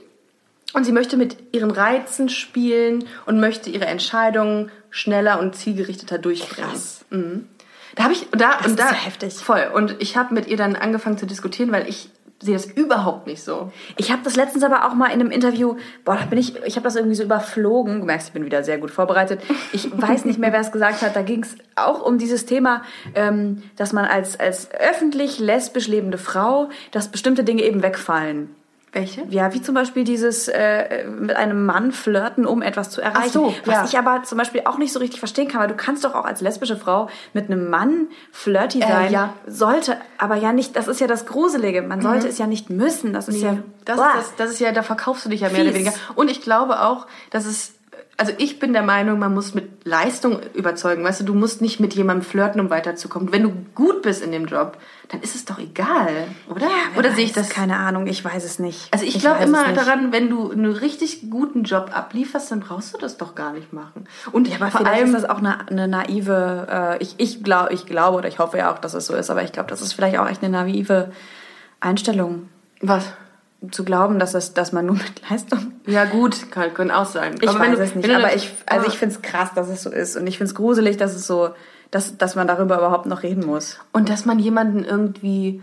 Und 0.73 0.83
sie 0.83 0.91
möchte 0.91 1.15
mit 1.17 1.37
ihren 1.53 1.71
Reizen 1.71 2.27
spielen 2.29 3.05
und 3.25 3.39
möchte 3.39 3.69
ihre 3.69 3.85
Entscheidungen 3.85 4.69
schneller 4.89 5.39
und 5.39 5.55
zielgerichteter 5.55 6.17
durchbringen. 6.17 6.69
Krass. 6.71 7.05
Mhm. 7.09 7.47
Da 7.95 8.03
habe 8.03 8.13
ich 8.13 8.27
da 8.31 8.57
und 8.57 8.65
ist 8.67 8.79
da 8.79 8.87
ja 8.89 8.93
heftig. 8.93 9.33
voll 9.35 9.71
und 9.73 9.95
ich 9.99 10.17
habe 10.17 10.33
mit 10.33 10.47
ihr 10.47 10.57
dann 10.57 10.75
angefangen 10.75 11.17
zu 11.17 11.25
diskutieren, 11.25 11.71
weil 11.71 11.87
ich 11.89 12.09
sehe 12.41 12.53
das 12.53 12.65
überhaupt 12.65 13.25
nicht 13.27 13.43
so. 13.43 13.71
Ich 13.97 14.11
habe 14.11 14.21
das 14.23 14.35
letztens 14.35 14.63
aber 14.63 14.85
auch 14.85 14.93
mal 14.93 15.07
in 15.07 15.19
einem 15.19 15.31
Interview, 15.31 15.75
boah, 16.05 16.17
da 16.17 16.25
bin 16.25 16.37
ich, 16.37 16.55
ich 16.65 16.75
habe 16.75 16.83
das 16.83 16.95
irgendwie 16.95 17.15
so 17.15 17.23
überflogen. 17.23 18.01
Du 18.01 18.05
merkst, 18.05 18.27
ich 18.27 18.33
bin 18.33 18.45
wieder 18.45 18.63
sehr 18.63 18.77
gut 18.77 18.91
vorbereitet. 18.91 19.41
Ich 19.73 19.89
weiß 19.91 20.25
nicht 20.25 20.39
mehr, 20.39 20.51
wer 20.51 20.59
es 20.59 20.71
gesagt 20.71 21.01
hat. 21.01 21.15
Da 21.15 21.23
ging 21.23 21.43
es 21.43 21.55
auch 21.75 22.05
um 22.05 22.17
dieses 22.17 22.45
Thema, 22.45 22.83
ähm, 23.15 23.63
dass 23.75 23.93
man 23.93 24.05
als, 24.05 24.39
als 24.39 24.69
öffentlich 24.71 25.39
lesbisch 25.39 25.87
lebende 25.87 26.17
Frau, 26.17 26.69
dass 26.91 27.09
bestimmte 27.09 27.43
Dinge 27.43 27.63
eben 27.63 27.81
wegfallen. 27.81 28.55
Welche? 28.93 29.23
Ja, 29.29 29.53
wie 29.53 29.61
zum 29.61 29.75
Beispiel 29.75 30.03
dieses 30.05 30.47
äh, 30.47 31.05
mit 31.07 31.35
einem 31.35 31.65
Mann 31.65 31.91
flirten, 31.91 32.45
um 32.45 32.61
etwas 32.61 32.89
zu 32.89 33.01
erreichen. 33.01 33.29
so, 33.31 33.53
Was 33.65 33.75
ja. 33.75 33.85
ich 33.85 33.97
aber 33.99 34.23
zum 34.23 34.37
Beispiel 34.37 34.61
auch 34.65 34.77
nicht 34.77 34.93
so 34.93 34.99
richtig 34.99 35.19
verstehen 35.19 35.49
kann, 35.49 35.59
weil 35.61 35.67
du 35.67 35.75
kannst 35.75 36.05
doch 36.05 36.15
auch 36.15 36.23
als 36.25 36.39
lesbische 36.41 36.77
Frau 36.77 37.09
mit 37.33 37.45
einem 37.51 37.69
Mann 37.69 38.07
flirty 38.31 38.79
Äh, 38.81 38.87
sein. 38.87 39.11
ja. 39.11 39.33
Sollte, 39.45 39.97
aber 40.17 40.35
ja 40.35 40.53
nicht, 40.53 40.75
das 40.75 40.87
ist 40.87 41.01
ja 41.01 41.07
das 41.07 41.25
Gruselige. 41.25 41.81
Man 41.81 42.01
sollte 42.01 42.27
es 42.27 42.37
ja 42.37 42.47
nicht 42.47 42.69
müssen. 42.69 43.11
Das 43.13 43.27
ist 43.27 43.41
ja. 43.41 43.57
Das, 43.85 43.97
Boah. 43.97 44.11
ist, 44.19 44.29
das, 44.29 44.35
das 44.37 44.49
ist 44.51 44.59
ja, 44.59 44.71
da 44.71 44.83
verkaufst 44.83 45.25
du 45.25 45.29
dich 45.29 45.41
ja 45.41 45.49
mehr 45.49 45.57
Fies. 45.61 45.67
oder 45.69 45.75
weniger. 45.79 45.93
Und 46.15 46.31
ich 46.31 46.41
glaube 46.41 46.81
auch, 46.81 47.07
dass 47.29 47.45
es, 47.45 47.73
also 48.19 48.33
ich 48.39 48.57
bin 48.57 48.73
der 48.73 48.81
Meinung, 48.81 49.19
man 49.19 49.31
muss 49.31 49.53
mit 49.53 49.85
Leistung 49.85 50.39
überzeugen. 50.55 51.03
Weißt 51.03 51.21
du, 51.21 51.23
du 51.23 51.35
musst 51.35 51.61
nicht 51.61 51.79
mit 51.79 51.93
jemandem 51.93 52.27
flirten, 52.27 52.59
um 52.59 52.71
weiterzukommen. 52.71 53.31
Wenn 53.31 53.43
du 53.43 53.53
gut 53.75 54.01
bist 54.01 54.23
in 54.23 54.31
dem 54.31 54.45
Job, 54.45 54.77
dann 55.09 55.21
ist 55.21 55.35
es 55.35 55.45
doch 55.45 55.59
egal, 55.59 56.09
oder? 56.49 56.61
Wer 56.61 56.97
oder 56.97 57.11
sehe 57.11 57.25
ich 57.25 57.33
das? 57.33 57.49
Keine 57.49 57.77
Ahnung, 57.77 58.07
ich 58.07 58.25
weiß 58.25 58.43
es 58.43 58.57
nicht. 58.57 58.91
Also 58.91 59.05
ich, 59.05 59.19
glaube 59.19 59.41
weiß 59.41 59.47
immer 59.47 59.71
daran, 59.71 60.11
wenn 60.11 60.31
du 60.31 60.51
einen 60.51 60.71
richtig 60.71 61.29
guten 61.29 61.61
Job 61.63 61.91
ablieferst, 61.93 62.51
dann 62.51 62.59
brauchst 62.59 62.91
du 62.95 62.97
das 62.97 63.17
doch 63.17 63.35
gar 63.35 63.53
nicht 63.53 63.71
machen. 63.71 64.07
Und 64.31 64.47
Ja, 64.47 64.55
aber 64.55 64.71
vor 64.71 64.87
allem, 64.87 65.13
ist 65.13 65.23
das 65.23 65.29
auch 65.29 65.37
eine, 65.37 65.67
eine 65.69 65.87
naive, 65.87 66.67
äh, 66.69 67.03
ich, 67.03 67.15
ich, 67.19 67.43
glaub, 67.43 67.71
ich 67.71 67.85
glaube 67.85 68.17
oder 68.17 68.27
ich 68.27 68.39
hoffe 68.39 68.57
ja 68.57 68.73
auch, 68.73 68.79
dass 68.79 68.95
es 68.95 69.05
so 69.05 69.13
ist, 69.13 69.29
aber 69.29 69.43
ich 69.43 69.51
glaube, 69.51 69.69
das 69.69 69.81
ist 69.81 69.93
vielleicht 69.93 70.17
auch 70.17 70.27
echt 70.27 70.43
eine 70.43 70.51
naive 70.51 71.11
Einstellung, 71.79 72.49
was? 72.81 73.13
Zu 73.71 73.83
glauben, 73.83 74.19
dass, 74.19 74.33
es, 74.33 74.53
dass 74.53 74.71
man 74.71 74.85
nur 74.85 74.95
mit 74.97 75.29
Leistung 75.29 75.73
Ja 75.85 76.05
gut, 76.05 76.51
kann, 76.51 76.73
können 76.73 76.91
auch 76.91 77.05
sein. 77.05 77.35
Ich 77.41 77.49
Aber 77.49 77.59
weiß 77.59 77.77
du- 77.77 77.83
es 77.83 77.95
nicht, 77.95 78.07
du 78.07 78.13
aber 78.15 78.23
das- 78.27 78.35
ich, 78.35 78.53
also 78.65 78.87
ich 78.87 78.97
finde 78.97 79.15
es 79.15 79.21
krass, 79.21 79.49
dass 79.55 79.67
es 79.69 79.83
so 79.83 79.89
ist 79.89 80.15
und 80.15 80.27
ich 80.27 80.37
finde 80.37 80.49
es 80.51 80.55
gruselig, 80.55 80.97
dass 80.97 81.15
es 81.15 81.25
so, 81.27 81.49
dass, 81.91 82.17
dass 82.17 82.35
man 82.35 82.47
darüber 82.47 82.77
überhaupt 82.77 83.05
noch 83.07 83.23
reden 83.23 83.45
muss. 83.45 83.79
Und 83.93 84.09
dass 84.09 84.25
man 84.25 84.39
jemanden 84.39 84.83
irgendwie 84.83 85.61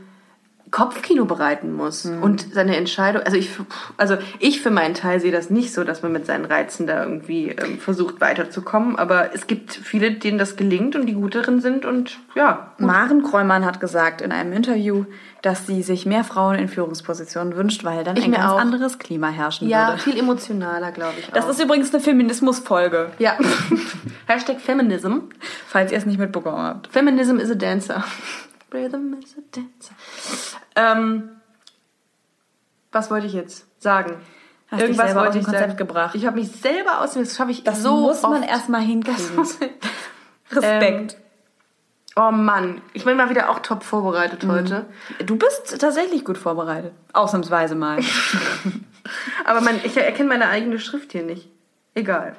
Kopfkino 0.75 1.25
bereiten 1.25 1.73
muss 1.73 2.03
Hm. 2.03 2.21
und 2.21 2.53
seine 2.53 2.77
Entscheidung. 2.77 3.23
Also 3.23 3.37
ich, 3.37 3.49
also 3.97 4.17
ich 4.41 4.61
für 4.61 4.71
meinen 4.73 4.95
Teil 4.95 5.21
sehe 5.21 5.31
das 5.31 5.49
nicht 5.49 5.73
so, 5.73 5.85
dass 5.85 6.03
man 6.03 6.11
mit 6.11 6.27
seinen 6.27 6.45
Reizen 6.45 6.89
da 6.89 7.05
irgendwie 7.05 7.51
ähm, 7.51 7.79
versucht 7.79 8.21
weiterzukommen. 8.21 8.97
Aber 8.97 9.33
es 9.35 9.47
gibt 9.47 9.73
viele, 9.73 10.11
denen 10.11 10.37
das 10.37 10.57
gelingt 10.57 10.97
und 10.97 11.07
die 11.07 11.13
gut 11.13 11.37
darin 11.37 11.61
sind 11.61 11.85
und 11.85 12.19
ja. 12.35 12.73
Maren 12.79 13.23
Kräumann 13.23 13.65
hat 13.65 13.79
gesagt 13.79 14.21
in 14.21 14.33
einem 14.33 14.53
Interview, 14.53 15.05
dass 15.43 15.65
sie 15.69 15.83
sich 15.85 16.07
mehr 16.07 16.25
Frauen 16.25 16.57
in 16.57 16.69
Führungspositionen 16.69 17.55
wünscht, 17.55 17.85
weil 17.85 18.03
dann 18.03 18.17
Ich 18.17 18.25
ein 18.25 18.33
ganz 18.33 18.51
auch. 18.51 18.59
anderes 18.59 18.99
Klima 18.99 19.29
herrschen 19.29 19.69
Ja, 19.69 19.91
würde. 19.91 20.03
viel 20.03 20.19
emotionaler, 20.19 20.91
glaube 20.91 21.15
ich. 21.21 21.29
Das 21.29 21.45
auch. 21.45 21.51
ist 21.51 21.63
übrigens 21.63 21.95
eine 21.95 22.03
Feminismus-Folge, 22.03 23.13
ja. 23.21 23.39
Hashtag 24.27 24.61
Feminism. 24.61 25.19
falls 25.69 25.93
ihr 25.93 25.99
es 25.99 26.07
nicht 26.07 26.19
mitbekommen 26.19 26.59
habt. 26.65 26.89
Feminism 26.89 27.39
is 27.39 27.51
a 27.51 27.55
dancer. 27.55 28.03
Rhythm 28.75 29.15
is 29.23 29.37
a 29.39 29.43
dancer. 29.53 29.95
Ähm, 30.77 31.31
was 32.93 33.11
wollte 33.11 33.27
ich 33.27 33.33
jetzt 33.33 33.67
sagen? 33.81 34.17
Hast 34.71 34.81
selber 34.81 35.29
aus 35.29 35.35
dem 35.35 35.45
Konzept 35.45 35.77
gebracht. 35.77 36.15
Ich 36.15 36.27
habe 36.27 36.37
mich 36.39 36.51
selber 36.51 37.01
aus 37.01 37.13
dem. 37.13 37.23
Das 37.23 37.37
schaffe 37.37 37.53
ich 37.53 37.63
Das 37.63 37.83
so 37.83 37.97
muss 37.97 38.23
man 38.23 38.43
oft. 38.43 38.51
erstmal 38.51 38.81
hinkriegen. 38.81 39.39
Respekt. 40.51 41.17
Oh 42.17 42.31
Mann, 42.31 42.81
ich 42.93 43.05
bin 43.05 43.17
mal 43.17 43.29
wieder 43.29 43.51
auch 43.51 43.59
top 43.59 43.83
vorbereitet 43.83 44.47
heute. 44.47 44.87
du 45.27 45.37
bist 45.37 45.81
tatsächlich 45.81 46.25
gut 46.25 46.39
vorbereitet. 46.39 46.93
Ausnahmsweise 47.13 47.75
mal. 47.75 47.99
Aber 49.45 49.61
mein, 49.61 49.81
ich 49.85 49.97
erkenne 49.97 50.29
meine 50.29 50.49
eigene 50.49 50.79
Schrift 50.79 51.11
hier 51.13 51.25
nicht. 51.25 51.49
Egal. 51.95 52.37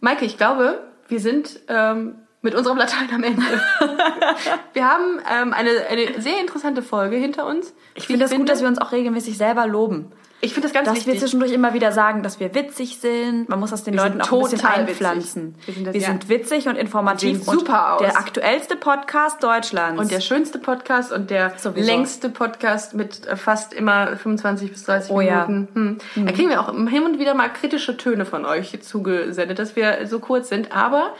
Maike, 0.00 0.24
ich 0.24 0.36
glaube, 0.36 0.80
wir 1.08 1.20
sind 1.20 1.60
ähm, 1.68 2.16
mit 2.44 2.54
unserem 2.54 2.76
Latein 2.76 3.08
am 3.12 3.24
Ende. 3.24 3.42
wir 4.74 4.84
haben 4.88 5.18
ähm, 5.30 5.52
eine, 5.52 5.70
eine 5.88 6.20
sehr 6.20 6.40
interessante 6.40 6.82
Folge 6.82 7.16
hinter 7.16 7.46
uns. 7.46 7.74
Ich 7.94 8.06
finde 8.06 8.24
das 8.26 8.34
gut, 8.34 8.48
dass 8.48 8.60
wir 8.60 8.68
uns 8.68 8.78
auch 8.78 8.92
regelmäßig 8.92 9.36
selber 9.38 9.66
loben. 9.66 10.12
Ich 10.40 10.52
finde 10.52 10.68
das 10.68 10.74
ganz 10.74 10.86
Dass 10.86 10.96
wir 10.96 11.06
wichtig. 11.06 11.20
zwischendurch 11.20 11.52
immer 11.52 11.72
wieder 11.72 11.90
sagen, 11.90 12.22
dass 12.22 12.38
wir 12.38 12.54
witzig 12.54 12.98
sind. 13.00 13.48
Man 13.48 13.58
muss 13.60 13.70
das 13.70 13.82
den 13.82 13.94
Wir 13.94 14.02
Leuten 14.02 14.20
auch 14.20 14.30
ein 14.30 14.40
bisschen 14.42 14.58
total 14.58 14.80
einpflanzen. 14.80 15.54
witzig. 15.56 15.66
Wir 15.66 15.74
sind 15.74 15.86
das- 15.86 15.94
wir 15.94 16.00
ja. 16.02 16.06
sind 16.08 16.28
witzig 16.28 16.68
und 16.68 16.76
informativ. 16.76 17.38
Wir 17.38 17.44
sehen 17.44 17.58
super 17.60 17.94
aus. 17.94 18.00
Der 18.02 18.18
aktuellste 18.18 18.76
Podcast 18.76 19.42
Deutschlands. 19.42 19.98
Und 20.02 20.10
der 20.10 20.20
schönste 20.20 20.58
Podcast 20.58 21.12
und 21.12 21.30
der 21.30 21.54
Sowieso. 21.56 21.86
längste 21.86 22.28
Podcast 22.28 22.92
mit 22.92 23.26
äh, 23.26 23.36
fast 23.36 23.72
immer 23.72 24.18
25 24.18 24.70
bis 24.70 24.84
30 24.84 25.10
Oh 25.12 25.22
ja. 25.22 25.46
Minuten. 25.46 25.98
Hm. 26.12 26.26
Da 26.26 26.32
kriegen 26.32 26.50
wir 26.50 26.60
auch 26.60 26.68
hin 26.88 27.04
und 27.04 27.18
wieder 27.18 27.32
mal 27.32 27.48
kritische 27.50 27.96
Töne 27.96 28.26
von 28.26 28.44
euch 28.44 28.78
zugesendet, 28.82 29.58
dass 29.58 29.76
wir 29.76 30.06
so 30.06 30.18
kurz 30.18 30.50
sind. 30.50 30.76
Aber 30.76 31.14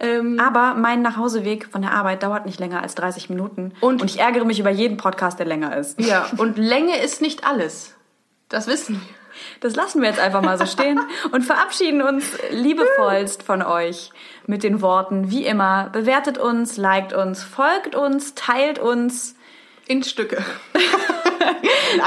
ähm, 0.00 0.40
Aber 0.40 0.74
mein 0.74 1.02
Nachhauseweg 1.02 1.66
von 1.70 1.82
der 1.82 1.92
Arbeit 1.92 2.22
dauert 2.22 2.46
nicht 2.46 2.58
länger 2.58 2.82
als 2.82 2.94
30 2.96 3.30
Minuten. 3.30 3.72
Und- 3.80 4.00
und 4.02 4.10
ich 4.10 4.18
ärgere 4.18 4.44
mich 4.44 4.58
über 4.58 4.70
jeden 4.70 4.96
Podcast, 4.96 5.38
der 5.38 5.46
länger 5.46 5.76
ist. 5.76 6.00
ja, 6.00 6.26
und 6.38 6.58
Länge 6.58 6.98
ist 7.02 7.20
nicht 7.20 7.46
alles. 7.46 7.94
Das 8.48 8.66
wissen 8.66 8.96
wir. 8.96 9.14
Das 9.60 9.76
lassen 9.76 10.02
wir 10.02 10.08
jetzt 10.08 10.18
einfach 10.20 10.42
mal 10.42 10.58
so 10.58 10.66
stehen 10.66 11.00
und 11.30 11.42
verabschieden 11.44 12.02
uns 12.02 12.36
liebevollst 12.50 13.42
von 13.44 13.62
euch 13.62 14.10
mit 14.46 14.64
den 14.64 14.82
Worten, 14.82 15.30
wie 15.30 15.46
immer, 15.46 15.88
bewertet 15.92 16.36
uns, 16.36 16.76
liked 16.76 17.12
uns, 17.12 17.42
folgt 17.42 17.94
uns, 17.94 18.34
teilt 18.34 18.78
uns. 18.80 19.36
In 19.86 20.02
Stücke. 20.02 20.42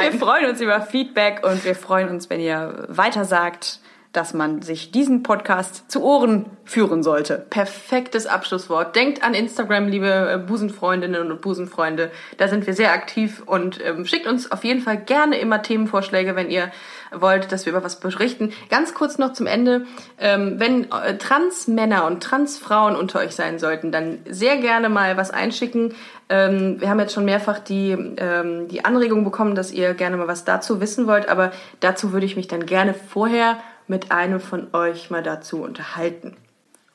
Wir 0.01 0.19
freuen 0.19 0.49
uns 0.49 0.61
über 0.61 0.81
Feedback 0.81 1.45
und 1.45 1.63
wir 1.65 1.75
freuen 1.75 2.09
uns, 2.09 2.29
wenn 2.29 2.39
ihr 2.39 2.85
weiter 2.87 3.25
sagt, 3.25 3.79
dass 4.13 4.35
man 4.35 4.61
sich 4.61 4.91
diesen 4.91 5.23
Podcast 5.23 5.91
zu 5.91 6.03
Ohren 6.03 6.45
führen 6.65 7.01
sollte. 7.01 7.45
Perfektes 7.49 8.27
Abschlusswort. 8.27 8.95
Denkt 8.95 9.23
an 9.23 9.33
Instagram, 9.33 9.87
liebe 9.87 10.07
äh, 10.07 10.37
Busenfreundinnen 10.37 11.31
und 11.31 11.41
Busenfreunde. 11.41 12.11
Da 12.37 12.47
sind 12.47 12.67
wir 12.67 12.75
sehr 12.75 12.93
aktiv 12.93 13.41
und 13.45 13.83
ähm, 13.83 14.05
schickt 14.05 14.27
uns 14.27 14.51
auf 14.51 14.63
jeden 14.63 14.81
Fall 14.81 14.97
gerne 14.97 15.39
immer 15.39 15.63
Themenvorschläge, 15.63 16.35
wenn 16.35 16.51
ihr 16.51 16.71
wollt, 17.11 17.51
dass 17.51 17.65
wir 17.65 17.73
über 17.73 17.83
was 17.83 17.99
berichten. 17.99 18.53
Ganz 18.69 18.93
kurz 18.93 19.17
noch 19.17 19.33
zum 19.33 19.47
Ende. 19.47 19.85
Ähm, 20.19 20.59
wenn 20.59 20.91
äh, 20.91 21.17
Transmänner 21.17 22.05
und 22.05 22.21
Transfrauen 22.21 22.95
unter 22.95 23.19
euch 23.19 23.35
sein 23.35 23.57
sollten, 23.57 23.91
dann 23.91 24.19
sehr 24.29 24.57
gerne 24.57 24.89
mal 24.89 25.17
was 25.17 25.31
einschicken. 25.31 25.95
Ähm, 26.29 26.79
wir 26.79 26.89
haben 26.89 26.99
jetzt 26.99 27.13
schon 27.13 27.25
mehrfach 27.25 27.59
die, 27.59 27.91
ähm, 28.17 28.67
die 28.67 28.85
Anregung 28.85 29.23
bekommen, 29.23 29.55
dass 29.55 29.71
ihr 29.71 29.95
gerne 29.95 30.17
mal 30.17 30.27
was 30.27 30.45
dazu 30.45 30.81
wissen 30.81 31.07
wollt, 31.07 31.29
aber 31.29 31.51
dazu 31.79 32.13
würde 32.13 32.25
ich 32.25 32.35
mich 32.35 32.47
dann 32.47 32.65
gerne 32.65 32.93
vorher 32.93 33.57
mit 33.87 34.11
einem 34.11 34.39
von 34.39 34.67
euch 34.73 35.09
mal 35.09 35.23
dazu 35.23 35.61
unterhalten. 35.61 36.35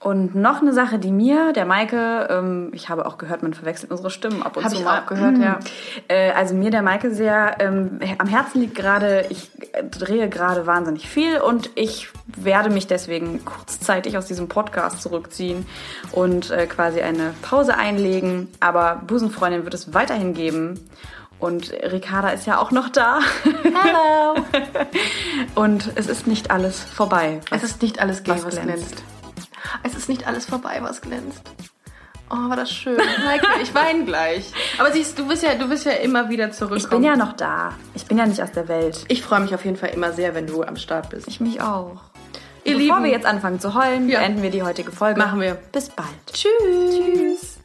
Und 0.01 0.37
noch 0.37 0.63
eine 0.63 0.73
Sache, 0.73 1.01
die 1.01 1.11
mir, 1.11 1.53
der 1.53 1.65
Maike, 1.65 2.29
ähm, 2.31 2.71
ich 2.73 2.89
habe 2.89 3.05
auch 3.05 3.19
gehört, 3.19 3.43
man 3.43 3.53
verwechselt 3.53 3.91
unsere 3.91 4.11
Stimmen 4.11 4.45
ab 4.45 4.57
und 4.57 4.63
Hab 4.63 4.71
zu 4.71 4.79
ich 4.79 4.85
mal. 4.85 5.01
auch 5.01 5.07
gehört, 5.07 5.39
ja. 5.39 5.59
Äh, 6.07 6.31
also 6.31 6.55
mir, 6.55 6.71
der 6.71 6.83
Maike, 6.83 7.13
sehr 7.13 7.57
ähm, 7.59 7.99
am 8.19 8.29
Herzen 8.29 8.61
liegt 8.61 8.77
gerade, 8.77 9.27
ich 9.29 9.51
äh, 9.73 9.83
drehe 9.83 10.29
gerade 10.29 10.69
wahnsinnig 10.69 11.09
viel 11.09 11.41
und 11.41 11.71
ich 11.75 12.11
werde 12.27 12.71
mich 12.71 12.87
deswegen 12.87 13.45
kurzzeitig 13.45 14.17
aus 14.17 14.27
diesem 14.27 14.47
Podcast 14.47 15.03
zurückziehen 15.03 15.67
und 16.13 16.53
äh, 16.53 16.67
quasi 16.67 17.01
eine 17.01 17.35
Pause 17.43 17.77
einlegen. 17.77 18.47
Aber 18.61 19.03
Busenfreundin 19.05 19.65
wird 19.65 19.75
es 19.75 19.95
weiterhin 19.95 20.33
geben. 20.33 20.79
Und 21.39 21.71
Ricarda 21.73 22.31
ist 22.31 22.47
ja 22.47 22.59
auch 22.59 22.71
noch 22.73 22.89
da. 22.89 23.21
Hello! 23.45 24.45
Und 25.55 25.91
es 25.95 26.09
ist 26.09 26.27
nicht 26.27 26.51
alles 26.51 26.81
vorbei. 26.83 27.41
Es 27.51 27.63
ist 27.63 27.81
nicht 27.81 28.01
alles 28.01 28.25
gay, 28.25 28.33
Was 28.35 28.45
was, 28.47 28.55
glänzt. 28.61 28.69
glänzt. 28.89 29.05
Es 29.85 29.95
ist 29.95 30.09
nicht 30.09 30.27
alles 30.27 30.47
vorbei, 30.47 30.79
was 30.81 31.01
glänzt. 31.01 31.43
Oh, 32.31 32.49
war 32.51 32.57
das 32.57 32.71
schön. 32.71 32.99
Heike, 33.27 33.47
ich 33.63 33.75
weine 33.75 34.05
gleich. 34.05 34.53
Aber 34.79 34.93
siehst 34.93 35.19
du, 35.19 35.27
bist 35.29 35.43
ja, 35.45 35.55
du 35.55 35.69
bist 35.69 35.87
ja 35.87 35.93
immer 35.93 36.29
wieder 36.29 36.51
zurückkommen. 36.51 36.79
Ich 36.83 36.89
bin 36.91 37.03
ja 37.03 37.17
noch 37.17 37.33
da. 37.35 37.73
Ich 37.95 38.05
bin 38.07 38.19
ja 38.19 38.27
nicht 38.27 38.43
aus 38.43 38.53
der 38.53 38.69
Welt. 38.69 39.05
Ich 39.09 39.23
freue 39.23 39.41
mich 39.41 39.55
auf 39.55 39.65
jeden 39.65 39.77
Fall 39.77 39.91
immer 39.91 40.13
sehr, 40.13 40.35
wenn 40.35 40.47
du 40.47 40.63
am 40.63 40.77
Start 40.77 41.09
bist. 41.11 41.27
Ich 41.29 41.41
mich 41.41 41.61
auch. 41.63 42.01
Ihr 42.65 42.77
Bevor 42.77 42.97
Lieben. 42.97 43.05
wir 43.05 43.11
jetzt 43.13 43.25
anfangen 43.27 43.61
zu 43.61 43.73
heulen, 43.75 44.09
Ja. 44.11 44.19
beenden 44.21 44.43
wir 44.43 44.51
die 44.51 44.63
heutige 44.63 44.93
Folge. 44.93 45.19
Machen 45.21 45.41
wir. 45.41 45.55
Bis 45.55 45.89
bald. 45.89 46.09
Tschüss. 46.33 46.51
Tschüss. 46.97 47.58